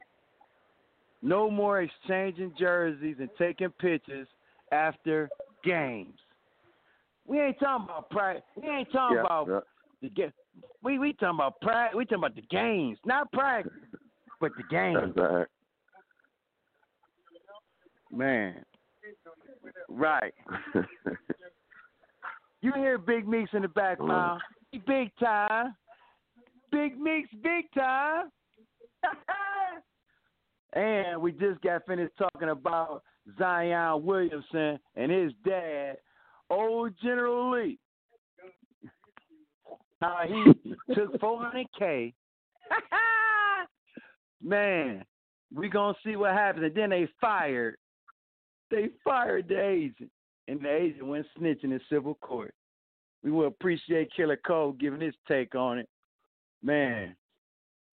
No 1.23 1.51
more 1.51 1.81
exchanging 1.81 2.53
jerseys 2.59 3.17
and 3.19 3.31
taking 3.39 3.71
pictures 3.71 4.29
after 4.71 5.31
games. 5.65 6.19
We 7.27 7.41
ain't 7.41 7.59
talking 7.59 7.87
about 7.89 8.11
practice. 8.11 8.45
We 8.55 8.69
ain't 8.69 8.93
talking 8.93 9.17
Yeah, 9.17 9.25
about 9.25 9.49
yeah. 9.49 9.61
the 10.03 10.11
game. 10.11 10.33
We 10.83 10.99
we 10.99 11.15
talking 11.15 11.37
about 11.39 11.59
practice. 11.63 11.97
We 11.97 12.05
talking 12.05 12.19
about 12.19 12.35
the 12.35 12.43
games, 12.51 12.99
not 13.07 13.33
practice, 13.33 13.73
but 14.41 14.53
the 14.57 14.65
game. 14.71 15.13
Right. 15.17 15.47
Man, 18.11 18.65
right. 19.89 20.35
You 22.61 22.73
hear 22.75 22.99
Big 22.99 23.29
Meeks 23.29 23.51
in 23.53 23.63
the 23.63 23.69
background. 23.69 24.41
Big 24.87 25.13
time. 25.21 25.75
Big 26.73 26.99
Meeks, 26.99 27.31
big 27.43 27.67
time. 27.77 28.31
and 30.73 31.23
we 31.23 31.33
just 31.33 31.61
got 31.63 31.87
finished 31.87 32.13
talking 32.19 32.49
about 32.49 33.03
Zion 33.39 34.05
Williamson 34.05 34.79
and 34.97 35.13
his 35.13 35.33
dad, 35.47 35.99
old 36.51 36.93
General 37.01 37.53
Lee. 37.53 37.79
How 40.01 40.23
he 40.27 40.73
took 40.95 41.19
400K. 41.21 42.13
Man, 44.43 45.05
we 45.55 45.69
to 45.69 45.95
see 46.05 46.17
what 46.17 46.33
happens. 46.33 46.67
And 46.67 46.75
then 46.75 46.91
they 46.91 47.09
fired. 47.21 47.77
They 48.71 48.91
fired 49.05 49.49
the 49.49 49.61
agent. 49.61 50.11
And 50.47 50.61
the 50.61 50.75
agent 50.75 51.07
went 51.07 51.27
snitching 51.39 51.65
in 51.65 51.81
civil 51.91 52.15
court. 52.15 52.55
We 53.23 53.31
will 53.31 53.49
appreciate 53.49 54.13
Killer 54.15 54.39
Cole 54.47 54.73
giving 54.73 55.01
his 55.01 55.15
take 55.27 55.55
on 55.55 55.79
it. 55.79 55.89
Man. 56.63 57.17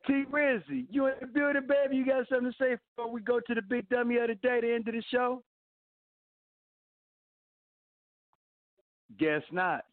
T 0.08 0.24
Rizzy, 0.32 0.86
you 0.90 1.08
in 1.08 1.14
the 1.20 1.28
building, 1.28 1.64
baby? 1.68 1.98
You 1.98 2.06
got 2.06 2.28
something 2.30 2.52
to 2.52 2.58
say 2.60 2.76
before 2.96 3.12
we 3.12 3.22
go 3.22 3.40
to 3.40 3.56
the 3.56 3.62
big 3.62 3.90
dummy 3.90 4.18
of 4.18 4.28
the 4.28 4.36
day, 4.36 4.62
the 4.62 4.74
end 4.74 4.88
of 4.88 4.94
the 4.94 5.04
show? 5.12 5.42
Guess 9.18 9.42
not. 9.52 9.86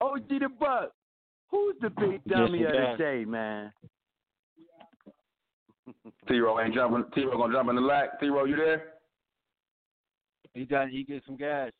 OG 0.00 0.28
the 0.28 0.48
Buck, 0.60 0.92
who's 1.50 1.74
the 1.80 1.90
big 1.90 2.22
dummy 2.24 2.64
of 2.64 2.72
the 2.72 2.94
day, 2.98 3.24
man? 3.24 3.72
T 6.28 6.38
Row 6.38 6.60
ain't 6.60 6.74
jumping. 6.74 7.04
T 7.14 7.24
Row 7.24 7.36
gonna 7.36 7.52
jump 7.52 7.70
in 7.70 7.76
the 7.76 7.82
lack. 7.82 8.18
T 8.20 8.28
Row, 8.28 8.44
you 8.44 8.56
there? 8.56 8.94
He 10.54 10.64
got 10.64 10.88
he 10.88 11.04
get 11.04 11.22
some 11.26 11.36
gas. 11.36 11.70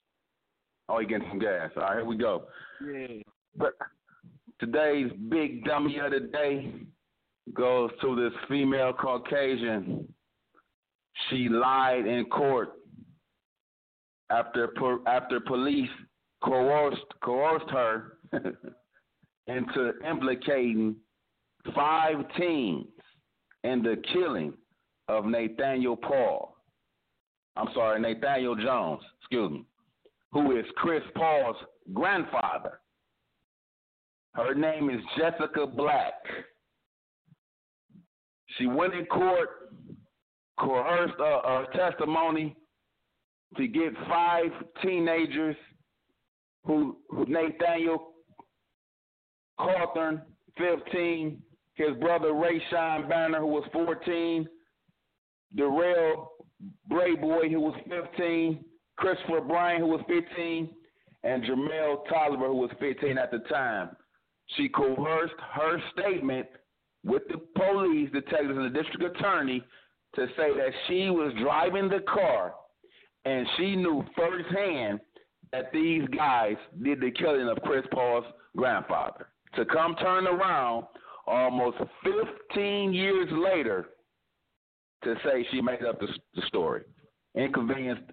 Oh, 0.88 1.00
he 1.00 1.06
getting 1.06 1.28
some 1.28 1.38
gas. 1.38 1.70
All 1.76 1.82
right, 1.82 1.96
here 1.96 2.04
we 2.04 2.16
go. 2.16 2.44
Yeah. 2.84 3.22
But 3.56 3.72
today's 4.60 5.10
big 5.28 5.64
dummy 5.64 5.98
of 5.98 6.12
the 6.12 6.20
day 6.20 6.72
goes 7.54 7.90
to 8.02 8.14
this 8.16 8.32
female 8.48 8.92
Caucasian. 8.92 10.06
She 11.28 11.48
lied 11.48 12.06
in 12.06 12.26
court 12.26 12.74
after 14.30 14.70
after 15.06 15.40
police 15.40 15.90
coerced 16.44 17.00
coerced 17.22 17.70
her 17.70 18.18
into 19.46 19.92
implicating 20.06 20.96
five 21.74 22.16
teens 22.36 22.86
in 23.66 23.82
the 23.82 23.96
killing 24.12 24.54
of 25.08 25.26
Nathaniel 25.26 25.96
Paul. 25.96 26.56
I'm 27.56 27.68
sorry, 27.74 28.00
Nathaniel 28.00 28.54
Jones, 28.54 29.02
excuse 29.20 29.50
me, 29.50 29.64
who 30.32 30.56
is 30.58 30.64
Chris 30.76 31.02
Paul's 31.14 31.56
grandfather. 31.92 32.80
Her 34.34 34.54
name 34.54 34.90
is 34.90 35.00
Jessica 35.16 35.66
Black. 35.66 36.12
She 38.58 38.66
went 38.66 38.94
in 38.94 39.06
court, 39.06 39.48
coerced 40.60 41.18
uh, 41.18 41.40
her 41.42 41.66
testimony 41.74 42.54
to 43.56 43.66
get 43.66 43.92
five 44.08 44.50
teenagers 44.82 45.56
who, 46.64 46.98
who 47.08 47.24
Nathaniel 47.26 48.12
Cauthen, 49.58 50.20
15, 50.58 51.40
his 51.76 51.96
brother 52.00 52.32
Ray 52.32 52.60
Shine 52.70 53.08
Banner, 53.08 53.40
who 53.40 53.46
was 53.46 53.64
14, 53.72 54.48
Dorrell 55.56 56.28
Brayboy, 56.90 57.50
who 57.50 57.60
was 57.60 57.74
15, 57.88 58.64
Christopher 58.96 59.40
Bryan, 59.42 59.80
who 59.80 59.88
was 59.88 60.00
15, 60.08 60.70
and 61.22 61.44
Jamel 61.44 62.06
Tolliver, 62.08 62.48
who 62.48 62.56
was 62.56 62.70
15 62.80 63.18
at 63.18 63.30
the 63.30 63.40
time. 63.50 63.90
She 64.56 64.68
coerced 64.68 65.34
her 65.52 65.80
statement 65.92 66.46
with 67.04 67.22
the 67.28 67.38
police, 67.56 68.10
detectives, 68.12 68.56
and 68.56 68.74
the 68.74 68.82
district 68.82 69.16
attorney 69.16 69.62
to 70.14 70.26
say 70.36 70.56
that 70.56 70.72
she 70.88 71.10
was 71.10 71.32
driving 71.40 71.88
the 71.88 72.00
car 72.00 72.54
and 73.24 73.46
she 73.56 73.76
knew 73.76 74.04
firsthand 74.16 75.00
that 75.52 75.72
these 75.72 76.02
guys 76.16 76.56
did 76.82 77.00
the 77.00 77.10
killing 77.10 77.48
of 77.48 77.58
Chris 77.62 77.84
Paul's 77.92 78.24
grandfather. 78.56 79.28
To 79.56 79.64
come 79.64 79.96
turn 79.96 80.26
around 80.26 80.86
almost 81.26 81.78
15 82.48 82.92
years 82.92 83.28
later 83.32 83.86
to 85.04 85.14
say 85.24 85.46
she 85.50 85.60
made 85.60 85.84
up 85.84 86.00
the, 86.00 86.08
the 86.34 86.42
story. 86.48 86.82
Inconvenienced 87.34 88.10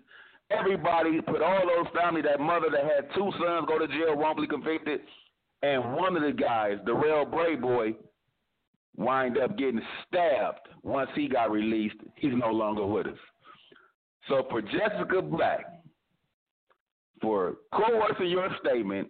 everybody, 0.52 1.22
put 1.22 1.42
all 1.42 1.62
those 1.66 1.92
family, 2.00 2.22
that 2.22 2.40
mother 2.40 2.68
that 2.72 2.84
had 2.84 3.14
two 3.16 3.32
sons 3.40 3.68
go 3.68 3.80
to 3.80 3.88
jail, 3.88 4.16
wrongfully 4.16 4.48
convicted, 4.48 5.02
and 5.62 5.96
one 5.96 6.16
of 6.16 6.24
the 6.24 6.32
guys, 6.32 6.78
Dorrell 6.86 7.26
Brayboy, 7.26 7.96
wind 8.98 9.38
up 9.38 9.58
getting 9.58 9.82
stabbed 10.08 10.68
once 10.84 11.10
he 11.16 11.28
got 11.28 11.52
released. 11.52 11.96
He's 12.16 12.34
no 12.36 12.52
longer 12.52 12.86
with 12.86 13.08
us. 13.08 13.18
So 14.28 14.46
for 14.50 14.62
Jessica 14.62 15.22
Black, 15.22 15.66
for 17.22 17.56
coercing 17.74 18.30
your 18.30 18.50
statement, 18.64 19.10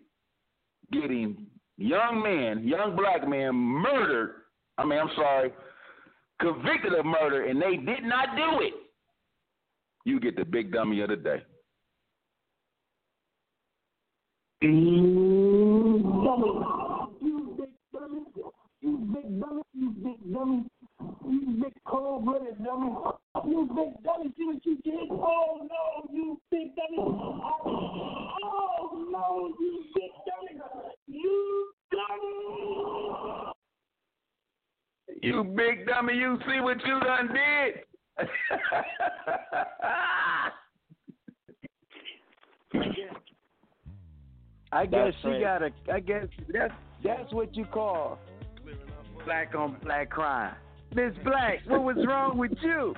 getting 0.92 1.48
young 1.78 2.22
men, 2.22 2.68
young 2.68 2.96
black 2.96 3.28
men 3.28 3.54
murdered, 3.54 4.36
I 4.78 4.86
mean, 4.86 5.00
I'm 5.00 5.10
sorry, 5.16 5.52
convicted 6.40 6.94
of 6.94 7.06
murder, 7.06 7.46
and 7.46 7.62
they 7.62 7.78
did 7.78 8.04
not 8.04 8.36
do 8.36 8.62
it, 8.62 8.74
you 10.06 10.20
get 10.20 10.36
the 10.36 10.46
big 10.46 10.72
dummy 10.74 11.02
of 11.02 11.10
the 11.10 11.16
day. 11.16 11.44
You 14.62 16.00
big 17.58 17.70
dummy. 17.92 18.22
You 18.82 18.98
big 19.14 19.42
dummy. 19.42 19.62
You 19.74 19.90
big 20.04 20.34
dummy. 20.34 20.64
You 21.28 21.42
big 21.62 21.74
cold 21.86 22.26
blooded 22.26 22.64
dummy. 22.64 22.92
You 23.42 23.66
big 23.76 24.04
dummy. 24.04 24.32
See 24.38 24.46
what 24.46 24.64
you 24.64 24.76
did? 24.84 25.10
Oh 25.10 25.68
no, 25.68 26.08
you 26.12 26.40
big 26.52 26.76
dummy. 26.76 26.98
Oh 27.00 29.08
no, 29.12 29.52
you 29.60 29.84
big 29.96 30.12
dummy. 30.28 30.62
You 31.08 31.72
dummy. 31.92 33.54
You 35.24 35.44
big 35.44 35.88
dummy, 35.88 36.14
you 36.14 36.38
see 36.48 36.60
what 36.60 36.78
you 36.86 37.00
done 37.00 37.30
did? 37.30 37.84
I 44.72 44.86
guess 44.86 44.92
That's 44.92 45.16
she 45.18 45.22
crazy. 45.24 45.44
got 45.44 45.64
a. 45.64 45.72
I 45.92 46.00
guess 46.00 46.28
that's 46.52 46.74
that's 47.04 47.34
what 47.34 47.56
you 47.56 47.66
call 47.66 48.20
black 49.26 49.56
on 49.56 49.78
black 49.84 50.12
crime. 50.12 50.54
Miss 50.96 51.14
Black, 51.24 51.60
what 51.68 51.84
was 51.84 51.98
wrong 52.08 52.38
with 52.38 52.52
you? 52.62 52.94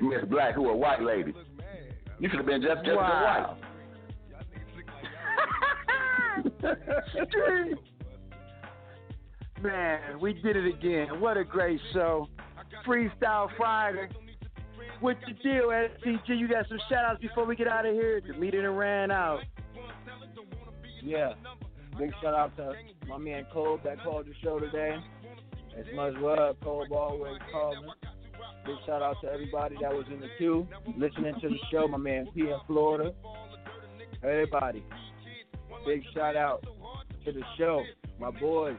Miss 0.00 0.24
Black, 0.28 0.54
who 0.54 0.68
a 0.68 0.76
white 0.76 1.02
lady. 1.02 1.34
You 2.18 2.28
should 2.28 2.38
have 2.38 2.46
been 2.46 2.62
just 2.62 2.84
just 2.84 2.96
Wow. 2.96 3.56
white. 3.56 3.66
Man, 9.62 10.20
we 10.20 10.32
did 10.34 10.56
it 10.56 10.66
again. 10.66 11.20
What 11.20 11.36
a 11.36 11.44
great 11.44 11.80
show. 11.92 12.28
Freestyle 12.86 13.48
Friday. 13.56 14.08
What's 15.00 15.20
the 15.26 15.32
deal, 15.42 15.68
STG? 15.68 16.38
You 16.38 16.48
got 16.48 16.66
some 16.68 16.78
shout 16.88 17.04
outs 17.04 17.20
before 17.20 17.44
we 17.46 17.56
get 17.56 17.68
out 17.68 17.86
of 17.86 17.94
here? 17.94 18.20
The 18.26 18.34
meeting 18.34 18.62
done 18.62 18.74
ran 18.76 19.10
out. 19.10 19.40
Yeah. 21.02 21.32
Big 21.98 22.12
shout 22.22 22.34
out 22.34 22.56
to 22.56 22.72
my 23.08 23.18
man 23.18 23.46
Cole 23.52 23.78
that 23.84 24.02
called 24.02 24.26
the 24.26 24.34
show 24.42 24.58
today. 24.58 24.96
As 25.78 25.86
much 25.94 26.14
love, 26.18 26.56
Cole 26.62 26.86
always 26.92 27.38
calling. 27.50 27.88
Big 28.66 28.76
shout 28.86 29.02
out 29.02 29.16
to 29.22 29.30
everybody 29.30 29.76
that 29.80 29.90
was 29.90 30.04
in 30.12 30.20
the 30.20 30.28
queue 30.38 30.66
listening 30.96 31.34
to 31.40 31.48
the 31.48 31.58
show. 31.70 31.88
My 31.88 31.98
man 31.98 32.28
P 32.34 32.42
in 32.42 32.58
Florida. 32.66 33.12
Everybody. 34.22 34.84
Big 35.86 36.02
shout 36.14 36.36
out 36.36 36.64
to 37.24 37.32
the 37.32 37.42
show. 37.56 37.82
My 38.18 38.30
boys. 38.30 38.76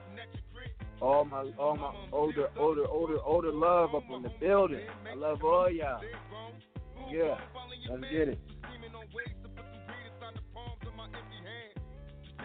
All 1.01 1.25
my 1.25 1.49
all 1.57 1.75
my 1.75 1.93
older, 2.11 2.47
older, 2.57 2.85
older, 2.87 3.17
older 3.25 3.51
love 3.51 3.95
up 3.95 4.03
in 4.15 4.21
the 4.21 4.31
building. 4.39 4.81
I 5.11 5.15
love 5.15 5.43
all 5.43 5.69
y'all. 5.69 6.01
Yeah. 7.11 7.37
Let's 7.89 8.03
get 8.11 8.29
it. 8.29 8.39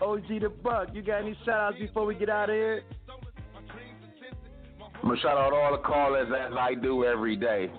OG 0.00 0.28
the 0.40 0.48
Buck, 0.62 0.88
you 0.92 1.02
got 1.02 1.22
any 1.22 1.36
shout 1.44 1.72
outs 1.72 1.78
before 1.78 2.04
we 2.04 2.14
get 2.14 2.28
out 2.28 2.50
of 2.50 2.54
here? 2.54 2.82
I'm 5.02 5.08
gonna 5.08 5.20
shout 5.20 5.36
out 5.36 5.52
all 5.52 5.72
the 5.72 5.82
callers 5.82 6.28
as 6.28 6.52
I 6.58 6.74
do 6.74 7.04
every 7.04 7.36
day. 7.36 7.70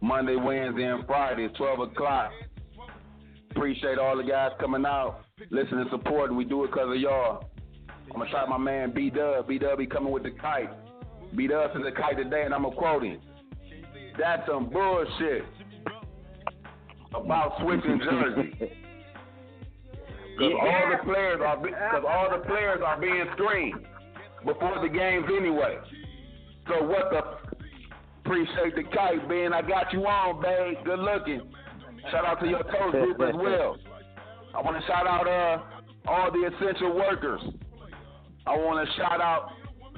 Monday, 0.00 0.36
Wednesday, 0.36 0.84
and 0.84 1.06
Friday, 1.06 1.48
12 1.56 1.80
o'clock. 1.80 2.30
Appreciate 3.50 3.98
all 3.98 4.16
the 4.16 4.22
guys 4.22 4.50
coming 4.60 4.84
out, 4.84 5.20
listening, 5.50 5.86
supporting. 5.90 6.36
We 6.36 6.44
do 6.44 6.64
it 6.64 6.72
because 6.72 6.90
of 6.90 7.00
y'all. 7.00 7.44
I'm 8.12 8.18
gonna 8.18 8.30
shout 8.30 8.48
my 8.48 8.58
man 8.58 8.92
B 8.92 9.10
Dub. 9.10 9.48
B 9.48 9.58
Dub 9.58 9.78
be 9.78 9.86
coming 9.86 10.12
with 10.12 10.24
the 10.24 10.32
kite. 10.32 10.70
B 11.36 11.46
Dub 11.46 11.70
is 11.76 11.82
the 11.84 11.92
kite 11.92 12.16
today, 12.16 12.42
and 12.44 12.52
I'm 12.52 12.64
gonna 12.64 12.76
quote 12.76 13.04
him. 13.04 13.20
That's 14.18 14.46
some 14.46 14.70
bullshit 14.70 15.44
about 17.14 17.54
switching 17.60 18.00
jerseys. 18.00 18.70
Because 20.36 20.52
all 20.60 20.90
the 20.90 21.04
players 21.04 21.40
are 21.46 21.56
because 21.58 22.04
all 22.08 22.28
the 22.28 22.44
players 22.44 22.80
are 22.84 23.00
being 23.00 23.24
screened 23.34 23.86
before 24.44 24.82
the 24.82 24.88
games 24.88 25.26
anyway. 25.36 25.78
So 26.68 26.82
what 26.86 27.10
the 27.10 27.44
appreciate 28.24 28.74
the 28.74 28.84
kite, 28.84 29.28
Ben. 29.28 29.52
I 29.52 29.62
got 29.62 29.92
you 29.92 30.06
on, 30.06 30.40
babe. 30.40 30.84
Good 30.84 30.98
looking. 30.98 31.42
Shout 32.10 32.24
out 32.24 32.40
to 32.40 32.48
your 32.48 32.62
toast 32.62 32.92
group 32.92 33.20
as 33.20 33.34
well. 33.34 33.76
I 34.54 34.60
want 34.60 34.80
to 34.80 34.86
shout 34.86 35.06
out 35.06 35.26
uh, 35.26 36.10
all 36.10 36.30
the 36.30 36.46
essential 36.46 36.94
workers. 36.94 37.40
I 38.46 38.56
want 38.56 38.86
to 38.86 38.96
shout 38.96 39.20
out 39.20 39.50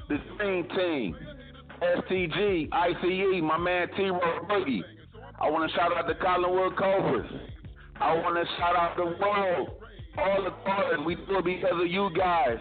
the 0.09 0.19
Dream 0.37 0.69
Team, 0.69 1.17
STG, 1.83 2.69
ICE, 2.73 3.43
my 3.43 3.59
man 3.59 3.89
T. 3.97 4.05
Roy 4.05 4.39
Boogie. 4.49 4.83
I 5.41 5.51
want 5.51 5.71
to 5.71 5.77
shout 5.77 5.97
out 5.97 6.07
the 6.07 6.15
Collinwood 6.15 6.77
Cobras. 6.79 7.27
I 8.01 8.15
want 8.15 8.37
to 8.37 8.45
shout 8.57 8.77
out 8.77 8.97
the 8.97 9.05
world, 9.05 9.71
all 10.19 10.45
the 10.45 10.51
callers. 10.65 11.01
We 11.05 11.17
do 11.17 11.39
it 11.39 11.45
because 11.45 11.81
of 11.81 11.87
you 11.89 12.11
guys. 12.17 12.59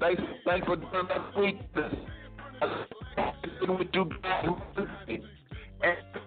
Thanks, 0.00 0.22
thanks 0.44 0.66
for 0.66 0.76
doing 0.76 1.08
that 1.08 1.38
week. 1.38 1.60
And 2.60 2.70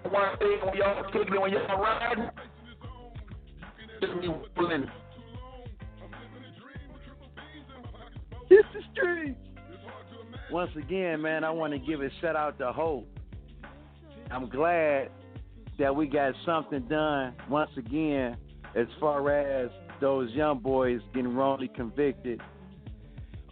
one 0.10 0.38
thing 0.38 0.60
when 0.64 0.78
y'all 0.78 1.04
just 4.02 4.22
be 4.22 4.30
willing. 4.58 4.86
Once 10.52 10.72
again, 10.78 11.22
man, 11.22 11.44
I 11.44 11.50
want 11.50 11.74
to 11.74 11.80
give 11.80 12.02
a 12.02 12.10
shout 12.20 12.36
out 12.36 12.60
to 12.60 12.74
Hope. 12.74 13.08
I'm 14.30 14.50
glad 14.50 15.10
that 15.80 15.96
we 15.96 16.08
got 16.08 16.34
something 16.46 16.82
done 16.88 17.34
once 17.50 17.72
again 17.78 18.38
as 18.76 18.86
far 19.00 19.32
as 19.32 19.72
those 20.00 20.30
young 20.32 20.60
boys 20.60 21.02
getting 21.14 21.36
wrongly 21.36 21.70
convicted. 21.70 22.42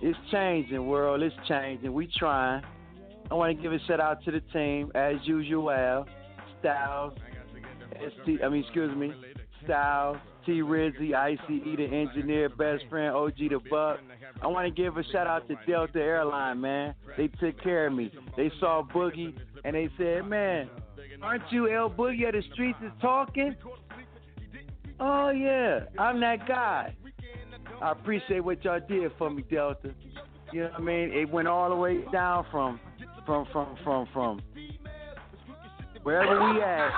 It's 0.01 0.17
changing, 0.31 0.87
world. 0.87 1.21
It's 1.21 1.35
changing. 1.47 1.93
We 1.93 2.07
trying. 2.17 2.63
I 3.29 3.33
want 3.33 3.55
to 3.55 3.61
give 3.61 3.73
a 3.73 3.79
shout 3.85 3.99
out 3.99 4.23
to 4.25 4.31
the 4.31 4.39
team 4.53 4.91
as 4.95 5.15
usual. 5.23 6.05
Styles, 6.59 7.13
ST, 7.93 8.43
I 8.43 8.49
mean, 8.49 8.63
excuse 8.63 8.95
me, 8.95 9.13
Styles, 9.63 10.17
T 10.45 10.61
Rizzy, 10.61 11.13
ICE, 11.13 11.37
the 11.47 11.85
engineer, 11.85 12.49
best 12.49 12.83
friend, 12.89 13.15
OG 13.15 13.37
the 13.37 13.59
Buck. 13.69 13.99
I 14.41 14.47
want 14.47 14.73
to 14.73 14.81
give 14.81 14.97
a 14.97 15.03
shout 15.11 15.27
out 15.27 15.47
to 15.47 15.55
Delta 15.67 15.99
Airline, 15.99 16.61
man. 16.61 16.95
They 17.17 17.27
took 17.27 17.61
care 17.61 17.87
of 17.87 17.93
me. 17.93 18.11
They 18.35 18.51
saw 18.59 18.83
Boogie 18.83 19.37
and 19.63 19.75
they 19.75 19.89
said, 19.97 20.25
man, 20.25 20.69
aren't 21.21 21.43
you 21.51 21.69
L 21.69 21.89
Boogie 21.89 22.27
of 22.27 22.33
the 22.33 22.43
streets 22.53 22.79
is 22.83 22.91
talking? 23.01 23.55
Oh 24.99 25.29
yeah, 25.29 25.85
I'm 25.97 26.19
that 26.19 26.47
guy. 26.47 26.95
I 27.81 27.91
appreciate 27.91 28.43
what 28.43 28.63
y'all 28.63 28.79
did 28.87 29.11
for 29.17 29.29
me, 29.29 29.43
Delta. 29.49 29.93
You 30.51 30.61
know 30.61 30.69
what 30.69 30.79
I 30.79 30.83
mean? 30.83 31.11
It 31.13 31.29
went 31.29 31.47
all 31.47 31.69
the 31.69 31.75
way 31.75 32.03
down 32.11 32.45
from 32.51 32.79
from 33.25 33.45
from 33.51 33.77
from 33.83 34.07
from 34.13 34.41
wherever 36.03 36.53
we 36.53 36.61
at 36.61 36.89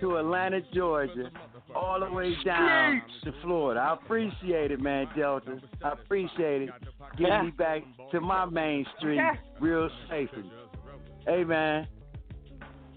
to 0.00 0.16
Atlanta, 0.16 0.60
Georgia, 0.74 1.30
all 1.74 2.00
the 2.00 2.12
way 2.12 2.34
down 2.44 3.02
to 3.24 3.32
Florida. 3.42 3.80
I 3.80 3.94
appreciate 3.94 4.70
it, 4.70 4.80
man, 4.80 5.06
Delta. 5.16 5.60
I 5.82 5.92
appreciate 5.92 6.62
it. 6.62 6.70
Getting 7.16 7.46
me 7.46 7.50
back 7.52 7.82
to 8.10 8.20
my 8.20 8.44
main 8.44 8.84
street 8.98 9.20
real 9.60 9.88
safely. 10.10 10.50
Hey, 11.26 11.44
man. 11.44 11.86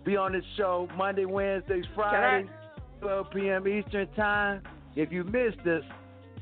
Be 0.03 0.17
on 0.17 0.33
the 0.33 0.41
show 0.57 0.87
Monday, 0.95 1.25
Wednesdays, 1.25 1.85
Fridays, 1.95 2.49
12 3.01 3.25
p.m. 3.33 3.67
Eastern 3.67 4.07
Time. 4.13 4.61
If 4.95 5.11
you 5.11 5.23
missed 5.23 5.65
us, 5.67 5.81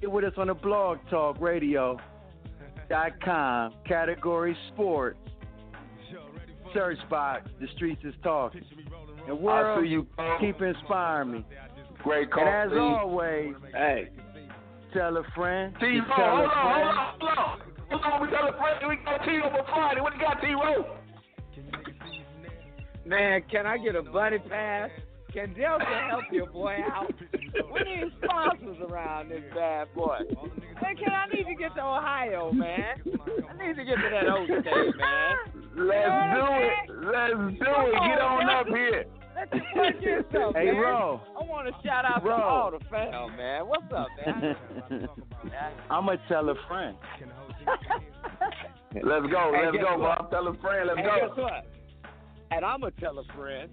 get 0.03 0.11
with 0.11 0.25
us 0.25 0.33
on 0.37 0.47
the 0.47 0.53
blog 0.53 0.97
talk 1.09 1.39
radio. 1.39 1.97
Dot 2.89 3.13
com, 3.23 3.73
category 3.87 4.55
sports, 4.73 5.17
search 6.73 6.97
box, 7.09 7.49
the 7.61 7.67
streets 7.75 8.01
is 8.03 8.13
talking. 8.21 8.65
And 9.25 9.39
world, 9.39 9.87
you, 9.87 10.05
keep 10.41 10.61
inspiring 10.61 11.31
me. 11.31 11.45
Great 12.03 12.29
call. 12.29 12.45
And 12.45 12.49
as 12.49 12.69
Steve. 12.69 12.81
always, 12.81 13.53
hey, 13.73 14.09
tell 14.93 15.15
a 15.15 15.23
friend. 15.33 15.73
T. 15.79 15.85
to 15.85 16.01
hold 16.09 16.41
on, 16.41 16.49
hold 16.49 16.83
on, 16.83 17.15
hold 17.19 17.37
on. 17.37 17.59
Hold 17.89 18.13
on, 18.13 18.21
we 18.21 18.27
got 18.27 18.53
a 18.53 18.57
friend. 18.57 18.89
We 18.89 18.97
got 18.97 19.23
T. 19.23 19.37
Rowe 19.37 19.63
Friday. 19.69 20.01
What 20.01 20.13
you 20.15 20.19
got, 20.19 20.41
T. 20.41 20.47
Rowe? 20.47 20.97
Man, 23.05 23.43
can 23.49 23.65
I 23.65 23.77
get 23.77 23.95
a 23.95 24.03
buddy 24.03 24.39
pass? 24.39 24.89
Can 25.33 25.53
Delta 25.55 25.85
help 26.09 26.25
your 26.31 26.45
boy 26.47 26.75
out? 26.91 27.11
We 27.73 27.79
need 27.83 28.11
sponsors 28.23 28.77
around 28.87 29.29
this 29.29 29.41
bad 29.55 29.87
boy. 29.95 30.19
Hey, 30.79 30.93
can 30.95 31.11
I 31.11 31.25
need 31.33 31.45
to 31.45 31.55
get 31.55 31.73
to 31.75 31.81
Ohio, 31.81 32.51
man? 32.51 32.95
I 33.49 33.67
need 33.67 33.75
to 33.75 33.83
get 33.83 33.95
to 33.95 34.09
that 34.11 34.29
old 34.29 34.47
state, 34.47 34.95
man. 34.97 35.35
Let's 35.75 36.35
do 36.35 36.45
it. 36.61 37.05
Let's 37.05 37.33
do 37.33 37.65
it. 37.65 37.93
Get 37.93 38.21
on 38.21 38.49
up 38.49 38.67
here. 38.67 39.05
Let 39.35 39.53
you 39.55 39.61
plug 39.73 40.01
yourself, 40.03 40.55
Hey, 40.55 40.65
man. 40.65 40.75
Ro. 40.75 41.21
I 41.39 41.43
want 41.45 41.67
to 41.67 41.73
shout 41.87 42.05
out 42.05 42.23
to 42.23 42.31
all 42.31 42.69
the 42.71 42.79
fam, 42.91 43.35
man. 43.35 43.65
What's 43.67 43.91
up, 43.91 44.07
man? 44.23 44.55
I'm 45.89 46.05
going 46.05 46.19
to 46.19 46.23
tell 46.27 46.47
a 46.49 46.55
friend. 46.67 46.95
Let's 49.03 49.25
go. 49.31 49.51
Hey, 49.55 49.65
Let's 49.65 49.77
guess 49.77 49.83
go? 49.83 49.97
Bob. 49.97 50.29
Tell 50.29 50.47
a 50.47 50.53
friend. 50.57 50.87
Let's 50.87 50.99
and 50.99 51.07
go. 51.07 51.27
guess 51.27 51.37
what? 51.37 51.65
And 52.51 52.63
I'm 52.63 52.81
gonna 52.81 52.91
tell 52.99 53.17
a 53.17 53.23
friend. 53.35 53.71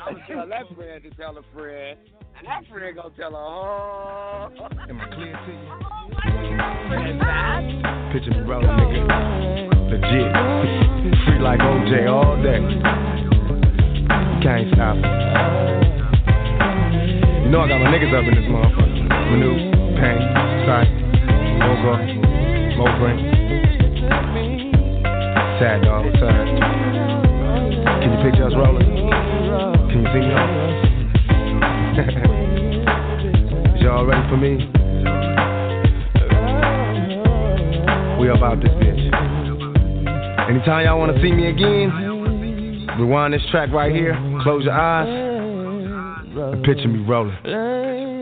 I'm 0.00 0.14
gonna 0.14 0.26
tell 0.26 0.48
that 0.48 0.74
friend 0.74 1.02
to 1.02 1.10
tell 1.10 1.36
a 1.36 1.42
friend, 1.54 1.98
and 2.38 2.46
that 2.46 2.64
friend 2.70 2.96
gonna 2.96 3.10
tell 3.16 3.34
a 3.34 3.38
oh. 3.38 4.48
Am 4.88 5.00
I 5.00 5.04
clear 5.14 5.32
to 5.32 5.52
you? 5.52 5.68
Inside. 7.12 8.12
Picture 8.12 8.30
me 8.30 8.40
rolling, 8.40 8.68
nigga. 8.68 9.04
Legit. 9.92 10.32
Free 11.26 11.40
like 11.40 11.60
OJ 11.60 12.08
all 12.08 12.36
day. 12.42 12.60
Can't 14.42 14.72
stop 14.72 14.96
it. 14.96 15.04
You 17.44 17.50
know 17.50 17.60
I 17.60 17.68
got 17.68 17.80
my 17.80 17.88
niggas 17.92 18.12
up 18.16 18.24
in 18.24 18.34
this 18.34 18.48
motherfucker. 18.48 19.08
Manu, 19.30 19.52
Pain, 20.00 20.20
Sight, 20.64 20.90
Mogo, 21.60 21.94
Mobrin. 22.80 23.18
Sad 25.60 25.82
dog, 25.84 26.06
what's 26.06 26.22
up? 26.22 26.30
Can 28.00 28.08
you 28.10 28.18
picture 28.24 28.46
us 28.46 28.54
rolling? 28.56 29.21
See? 29.92 29.98
Is 33.76 33.82
y'all 33.82 34.06
ready 34.06 34.26
for 34.30 34.38
me? 34.38 34.56
We 38.18 38.30
about 38.30 38.62
this 38.62 38.70
bitch. 38.70 39.12
Anytime 40.48 40.86
y'all 40.86 40.98
wanna 40.98 41.20
see 41.20 41.30
me 41.30 41.48
again, 41.48 41.90
rewind 42.98 43.34
this 43.34 43.42
track 43.50 43.70
right 43.70 43.94
here, 43.94 44.14
close 44.42 44.64
your 44.64 44.72
eyes, 44.72 45.08
and 45.08 46.64
picture 46.64 46.88
me 46.88 47.04
rolling. 47.06 48.21